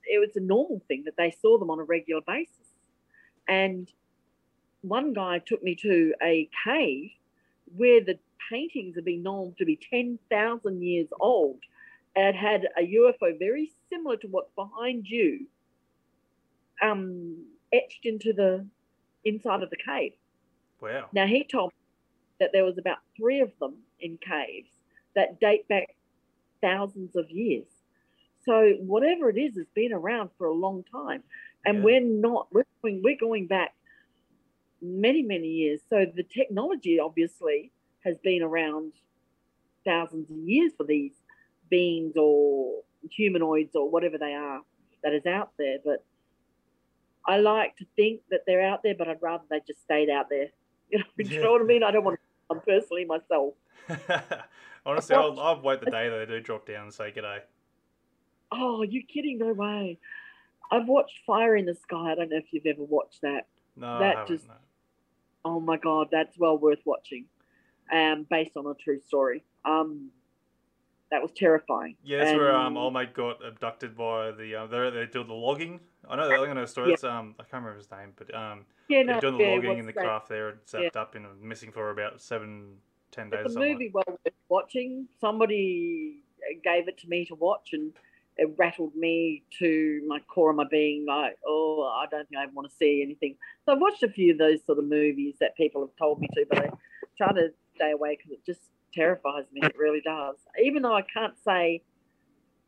[0.05, 2.67] It was a normal thing that they saw them on a regular basis.
[3.47, 3.89] And
[4.83, 7.11] one guy took me to a cave
[7.77, 8.19] where the
[8.51, 11.61] paintings have been known to be 10,000 years old
[12.17, 15.47] and had a UFO very similar to what's behind you
[16.83, 18.67] um, etched into the
[19.25, 20.13] inside of the cave.
[20.81, 21.09] Wow.
[21.13, 24.71] Now he told me that there was about three of them in caves
[25.15, 25.97] that date back
[26.61, 27.67] thousands of years.
[28.45, 31.23] So whatever it is, has been around for a long time,
[31.65, 31.85] and Yeah.
[31.85, 32.49] we're not.
[32.53, 33.75] We're going, we're going back
[34.83, 35.81] many many years.
[35.89, 37.73] So the technology obviously
[38.05, 38.93] has been around
[39.85, 41.13] thousands of years for these
[41.71, 44.61] beings or humanoids or whatever they are
[45.03, 45.79] that is out there.
[45.85, 46.05] But
[47.27, 50.29] I like to think that they're out there, but I'd rather they just stayed out
[50.29, 50.49] there.
[50.91, 51.83] You know, you know what I mean?
[51.83, 52.21] I don't want
[52.53, 53.55] to personally myself.
[54.87, 57.41] Honestly, I'll, I'll wait the day that they do drop down and say g'day.
[58.53, 59.39] Oh, you kidding?
[59.39, 59.99] No way.
[60.71, 62.13] I've watched Fire in the Sky.
[62.13, 63.47] I don't know if you've ever watched that.
[63.77, 64.55] No, That just- no.
[65.47, 67.25] Oh my god, that's well worth watching.
[67.93, 69.43] Um, based on a true story.
[69.65, 70.11] Um,
[71.11, 71.97] that was terrifying.
[72.03, 74.55] Yeah, that's where um, And- old mate got abducted by the.
[74.55, 75.81] Uh, they they do the logging.
[76.09, 76.25] I know.
[76.31, 76.89] I think I know the story.
[76.89, 76.95] Yeah.
[76.95, 79.51] It's, um, I can't remember his name, but um, Yeah, they're no, doing the yeah,
[79.55, 80.01] logging in the that?
[80.05, 80.81] craft there and Yeah.
[80.81, 82.77] zapped up and missing for about seven,
[83.11, 83.47] ten days.
[83.47, 85.09] It's a movie well worth watching.
[85.21, 86.23] Somebody
[86.63, 87.93] gave it to me to watch, and
[88.37, 91.07] it rattled me to my core of my being.
[91.07, 93.37] Like, oh, I don't think I want to see anything.
[93.65, 96.29] So I've watched a few of those sort of movies that people have told me
[96.35, 96.71] to, but I
[97.17, 98.61] try to stay away because it just
[98.95, 99.61] terrifies me.
[99.63, 100.37] It really does.
[100.63, 101.83] Even though I can't say,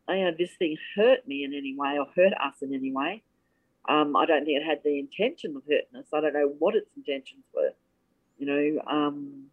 [0.09, 3.23] you know, this thing hurt me in any way or hurt us in any way.
[3.89, 6.05] Um, I don't think it had the intention of hurting us.
[6.13, 7.71] I don't know what its intentions were.
[8.37, 9.45] You know, um,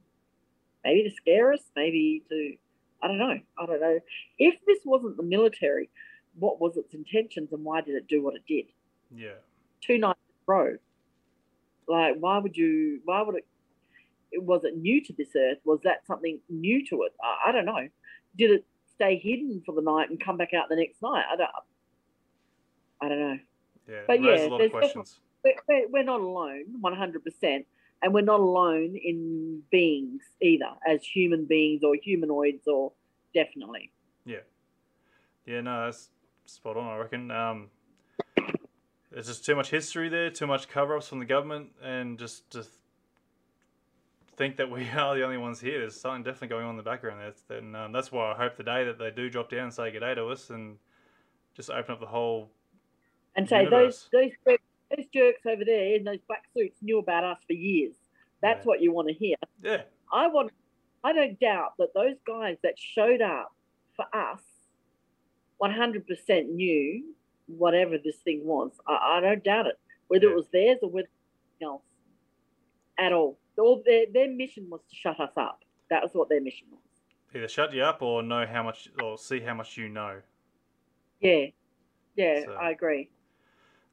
[0.85, 2.55] maybe to scare us, maybe to,
[3.03, 3.39] I don't know.
[3.59, 4.01] I don't know.
[4.39, 5.89] If this wasn't the military,
[6.39, 8.67] what was its intentions and why did it do what it did?
[9.15, 9.39] Yeah.
[9.81, 10.77] Two nights in a row.
[11.87, 13.47] Like, why would you, why would it,
[14.39, 15.59] was it new to this earth?
[15.65, 17.12] Was that something new to it?
[17.23, 17.89] I, I don't know.
[18.36, 21.24] Did it stay hidden for the night and come back out the next night?
[21.32, 21.51] I don't,
[23.02, 23.39] I don't know.
[23.89, 24.01] Yeah.
[24.06, 25.20] But yeah, a lot of there's questions.
[25.44, 27.65] we're, we're- not alone 100%
[28.02, 32.93] and we're not alone in beings either as human beings or humanoids or
[33.35, 33.90] definitely
[34.24, 34.39] Yeah.
[35.47, 36.09] Yeah, no, that's
[36.47, 37.31] spot on, I reckon.
[37.31, 37.70] Um,
[39.11, 42.51] there's just too much history there, too much cover ups from the government, and just
[42.51, 42.66] to
[44.36, 45.81] think that we are the only ones here.
[45.81, 47.20] There's something definitely going on in the background.
[47.20, 49.74] That's, then, um, that's why I hope the day that they do drop down and
[49.74, 50.77] say good day to us and
[51.56, 52.51] just open up the whole.
[53.36, 54.09] and say Universe.
[54.12, 54.62] those those jerks,
[54.97, 57.94] those jerks over there in those black suits knew about us for years
[58.43, 58.69] that's Yeah.
[58.69, 59.82] what you want to hear Yeah.
[60.12, 60.51] i want
[61.05, 63.52] i don't doubt that those guys that showed up
[63.97, 64.40] for us
[65.62, 67.05] 100% knew
[67.47, 69.78] whatever this thing was i, I don't doubt it
[70.09, 70.32] whether Yeah.
[70.32, 71.09] it was theirs or whether
[71.62, 71.82] else
[72.98, 75.61] at all all their, their mission was to shut us up
[75.91, 76.81] that was what their mission was
[77.37, 80.21] Either shut you up or know how much, or see how much you know.
[81.21, 81.47] yeah
[82.17, 83.11] yeah So- i agree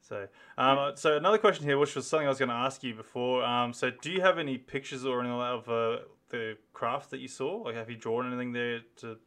[0.04, 0.28] So,
[0.58, 3.44] um, so another question here, which was something I was going to ask you before.
[3.44, 5.98] Um, so, do you have any pictures or anything of uh,
[6.30, 7.58] the craft that you saw?
[7.58, 9.18] Like, have you drawn anything there to?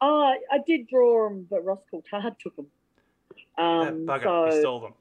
[0.00, 2.66] Oh, I, did draw them, but Ross Coulthard took them.
[3.58, 4.94] Um, that bugger, he stole them.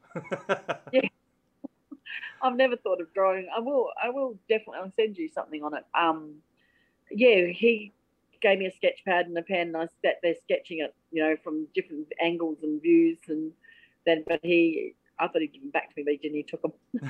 [0.92, 1.02] Yeah.
[2.42, 3.48] I've never thought of drawing.
[3.56, 3.90] I will.
[4.02, 4.80] I will definitely.
[4.84, 5.86] I'll send you something on it.
[5.94, 6.36] Um,
[7.12, 7.94] yeah, he
[8.42, 10.94] gave me a sketch pad and a pen, and I sat there sketching it.
[11.12, 13.52] You know, from different angles and views, and
[14.06, 14.24] then.
[14.28, 16.38] But he, I thought he'd give them back to me, but he didn't.
[16.38, 16.74] He took them.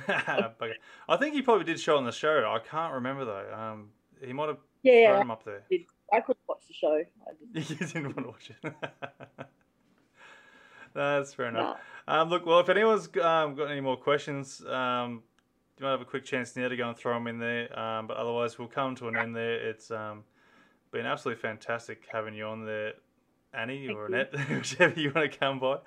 [1.07, 2.39] I think he probably did show on the show.
[2.51, 3.53] I can't remember though.
[3.53, 3.89] Um,
[4.23, 5.63] he might have Yeah, thrown them up there.
[6.11, 7.03] I couldn't watch the show?
[7.27, 9.47] I just, you didn't want to watch it.
[10.93, 11.77] That's fair enough.
[12.07, 15.23] Um, look, well, if anyone's um, got any more questions, um,
[15.77, 17.77] you might have a quick chance now to go and throw them in there.
[17.77, 19.55] Um, but otherwise, we'll come to an end there.
[19.55, 20.23] It's um,
[20.91, 22.93] been absolutely fantastic having you on there,
[23.53, 24.05] Annie or you.
[24.05, 25.79] Annette, whichever you want to come by.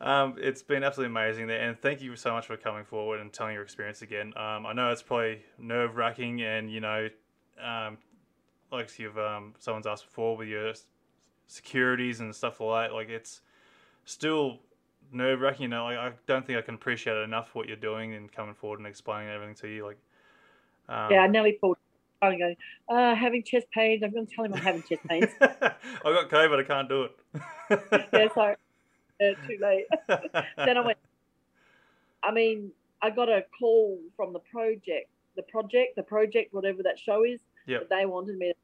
[0.00, 3.32] Um, it's been absolutely amazing there, and thank you so much for coming forward and
[3.32, 4.32] telling your experience again.
[4.36, 7.08] Um, I know it's probably nerve wracking, and you know,
[7.62, 7.98] um,
[8.70, 10.72] like you've um, someone's asked before with your
[11.46, 12.94] securities and stuff like that.
[12.94, 13.42] Like it's
[14.04, 14.58] still
[15.12, 15.62] nerve wracking.
[15.62, 18.30] You know, like I don't think I can appreciate it enough what you're doing and
[18.30, 19.86] coming forward and explaining everything to you.
[19.86, 19.98] Like,
[20.88, 21.76] um, yeah, I nearly pulled.
[22.20, 22.56] I'm going,
[22.88, 24.04] uh, having chest pains.
[24.04, 25.30] I'm going to tell him I'm having chest pains.
[25.40, 25.74] I
[26.04, 26.60] got COVID.
[26.60, 27.16] I can't do it.
[28.12, 28.54] yeah, sorry.
[29.20, 29.86] Uh, too late.
[30.56, 30.98] then I went.
[32.22, 32.70] I mean,
[33.02, 37.40] I got a call from the project, the project, the project, whatever that show is.
[37.66, 37.88] Yep.
[37.90, 38.52] They wanted me.
[38.52, 38.54] To,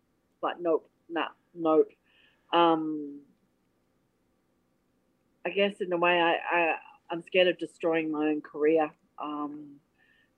[0.40, 1.90] like, nope, nah, nope.
[2.52, 3.18] Um,
[5.46, 6.74] I guess in a way, I, I
[7.10, 8.90] I'm scared of destroying my own career.
[9.22, 9.76] Um,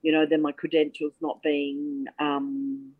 [0.01, 2.91] you know, then my credentials not being um,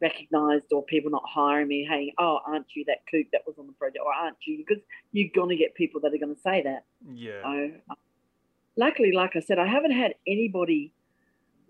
[0.00, 1.86] recognized or people not hiring me.
[1.88, 4.58] Hey, oh, aren't you that kook that was on the project, or aren't you?
[4.58, 6.84] Because you're gonna get people that are gonna say that.
[7.14, 7.42] yeah.
[7.42, 7.70] So,
[8.76, 10.92] luckily, like I said, I haven't had anybody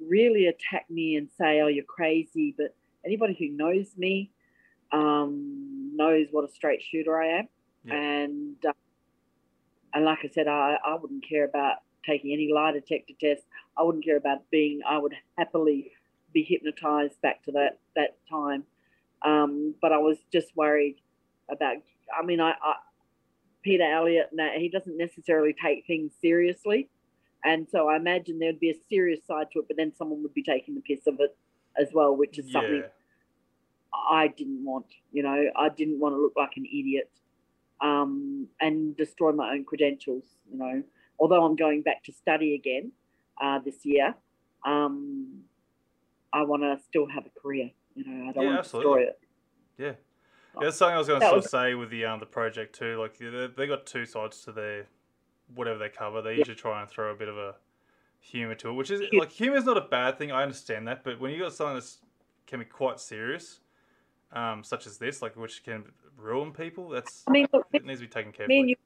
[0.00, 2.74] really attack me and say, "Oh, you're crazy." But
[3.04, 4.30] anybody who knows me
[4.92, 7.48] um, knows what a straight shooter I am,
[7.84, 7.94] Yeah.
[7.94, 8.72] and uh,
[9.94, 13.44] and like I said, I I wouldn't care about taking any lie detector tests.
[13.76, 14.80] I wouldn't care about being.
[14.88, 15.92] I would happily
[16.32, 18.64] be hypnotized back to that that time.
[19.22, 20.96] Um, but I was just worried
[21.50, 21.76] about.
[22.18, 22.74] I mean, I, I
[23.62, 26.88] Peter Helliar, no, he doesn't necessarily take things seriously.
[27.44, 30.34] And so I imagine there'd be a serious side to it, but then someone would
[30.34, 31.36] be taking the piss of it
[31.80, 32.88] as well, which is something Yeah.
[34.10, 34.86] I didn't want.
[35.12, 37.10] You know, I didn't want to look like an idiot
[37.80, 40.24] um, and destroy my own credentials.
[40.50, 40.82] You know,
[41.18, 42.92] although I'm going back to study again
[43.40, 44.14] uh, this year,
[44.64, 45.42] um,
[46.32, 47.70] I want to still have a career.
[47.94, 49.18] You know, I don't Yeah, want to destroy it.
[49.78, 49.86] Yeah.
[49.86, 49.94] Yeah,
[50.60, 52.76] that's something I was going to sort was- of say with the um the project
[52.78, 52.98] too.
[52.98, 54.86] Like they they got two sides to their
[55.54, 56.20] whatever they cover.
[56.20, 56.38] They Yeah.
[56.38, 57.54] usually try and throw a bit of a
[58.20, 60.32] humor to it, which is like humor is not a bad thing.
[60.32, 61.96] I understand that, but when you got something that
[62.46, 63.60] can be quite serious,
[64.32, 65.84] um, such as this, like which can
[66.16, 68.58] ruin people, that's I mean, look, it needs to be taken me carefully.
[68.58, 68.76] and you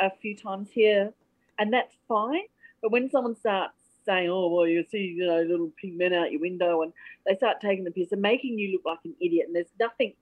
[0.00, 1.12] a few times here,
[1.58, 2.42] and that's fine.
[2.80, 3.74] But when someone starts
[4.04, 6.92] saying, "Oh, well, you see, you know, little pig men out your window," and
[7.26, 10.14] they start taking the piss and making you look like an idiot, and there's nothing.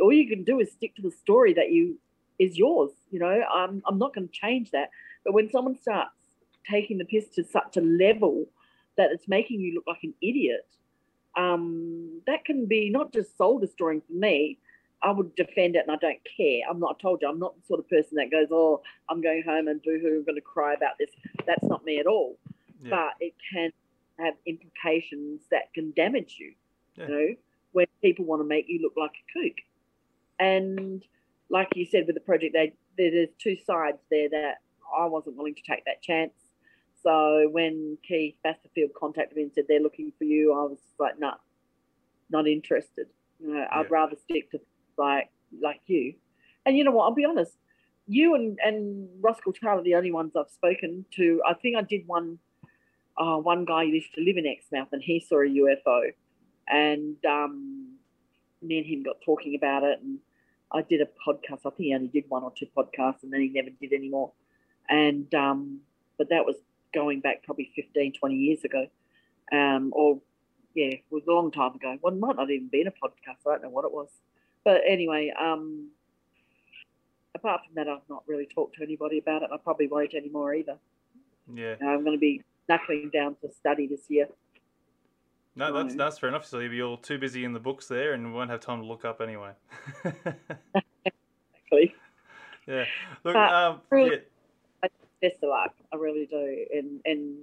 [0.00, 1.98] All you can do is stick to the story that you
[2.38, 2.92] is yours.
[3.10, 4.90] You know, I'm I'm not going to change that.
[5.24, 6.12] But when someone starts
[6.68, 8.46] taking the piss to such a level
[8.96, 10.66] that it's making you look like an idiot,
[11.36, 14.58] um, that can be not just soul destroying for me.
[15.02, 16.60] I would defend it and I don't care.
[16.68, 19.20] I'm not, I told you, I'm not the sort of person that goes, oh, I'm
[19.20, 21.10] going home and boo hoo, I'm going to cry about this.
[21.46, 22.38] That's not me at all.
[22.82, 22.90] Yeah.
[22.90, 23.70] But it can
[24.18, 26.54] have implications that can damage you,
[26.96, 27.08] Yeah.
[27.08, 27.34] you know,
[27.72, 29.56] when people want to make you look like a kook.
[30.38, 31.04] And
[31.50, 34.54] like you said with the project, they, there, there's two sides there that
[34.98, 36.32] I wasn't willing to take that chance.
[37.06, 41.20] So when Keith Basterfield contacted me and said they're looking for you, I was like,
[41.20, 41.34] nah,
[42.30, 43.06] not interested.
[43.38, 43.86] You know, I'd Yeah.
[43.90, 44.60] rather stick to
[44.98, 45.30] like
[45.60, 46.14] like you.
[46.64, 47.04] And you know what?
[47.04, 47.56] I'll be honest.
[48.08, 51.40] You and and Roscoe Taylor are the only ones I've spoken to.
[51.46, 52.40] I think I did one.
[53.16, 56.12] Uh, one guy used to live in Exmouth, and he saw a UFO,
[56.68, 57.94] and um,
[58.60, 60.00] me and him got talking about it.
[60.02, 60.18] And
[60.72, 61.60] I did a podcast.
[61.66, 64.08] I think he only did one or two podcasts, and then he never did any
[64.08, 64.32] more.
[64.90, 65.80] And um,
[66.18, 66.56] but that was
[66.94, 68.86] going back probably 15, 20 years ago,
[69.52, 70.20] um, or
[70.74, 71.96] yeah, it was a long time ago.
[72.02, 73.46] Well, it might not even been a podcast.
[73.46, 74.08] I don't know what it was.
[74.64, 75.90] But anyway, um,
[77.34, 79.50] apart from that, I've not really talked to anybody about it.
[79.52, 80.76] I probably won't anymore either.
[81.52, 81.76] yeah.
[81.80, 84.26] You know, I'm going to be knuckling down to study this year.
[85.58, 86.44] No, that's that's fair enough.
[86.44, 88.86] So you'll be all too busy in the books there, and won't have time to
[88.86, 89.52] look up anyway.
[90.04, 91.94] Actually,
[92.66, 92.84] yeah.
[93.24, 94.16] Look, um, really- yeah,
[95.20, 95.74] best of luck.
[95.92, 97.38] I really do, and and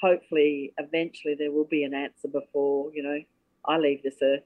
[0.00, 3.18] hopefully, eventually, there will be an answer before you know
[3.66, 4.42] I leave this earth.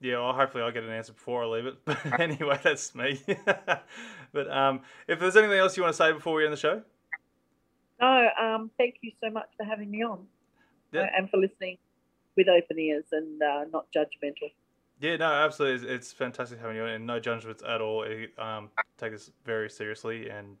[0.00, 1.76] Yeah, well, hopefully I'll get an answer before I leave it.
[1.84, 3.20] But anyway, that's me.
[4.32, 6.82] but um, if there's anything else you want to say before we end the show,
[8.00, 10.26] No, um, thank you so much for having me on
[10.92, 11.02] Yeah.
[11.02, 11.78] uh, and for listening
[12.36, 14.52] with open ears and uh, not judgmental.
[15.00, 18.04] yeah, no, absolutely, it's, it's fantastic having you on, and no judgments at all.
[18.04, 20.56] It, Um, take this very seriously, and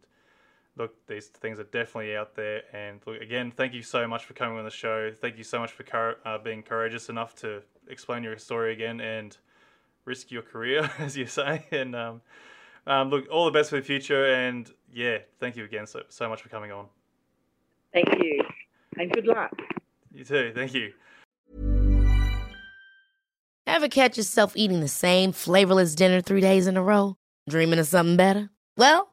[0.78, 2.62] look, these things are definitely out there.
[2.72, 5.12] And look, again, thank you so much for coming on the show.
[5.12, 9.00] Thank you so much for cour- uh, being courageous enough to explain your story again
[9.00, 9.36] and
[10.04, 11.66] risk your career, as you say.
[11.70, 12.20] And um,
[12.86, 14.26] um, look, all the best for the future.
[14.32, 16.86] And yeah, thank you again so so much for coming on.
[17.92, 18.42] Thank you
[18.98, 19.52] and good luck.
[20.12, 20.52] You too.
[20.54, 20.92] Thank you.
[23.66, 27.16] Ever catch yourself eating the same flavorless dinner three days in a row?
[27.48, 28.50] Dreaming of something better?
[28.76, 29.12] Well,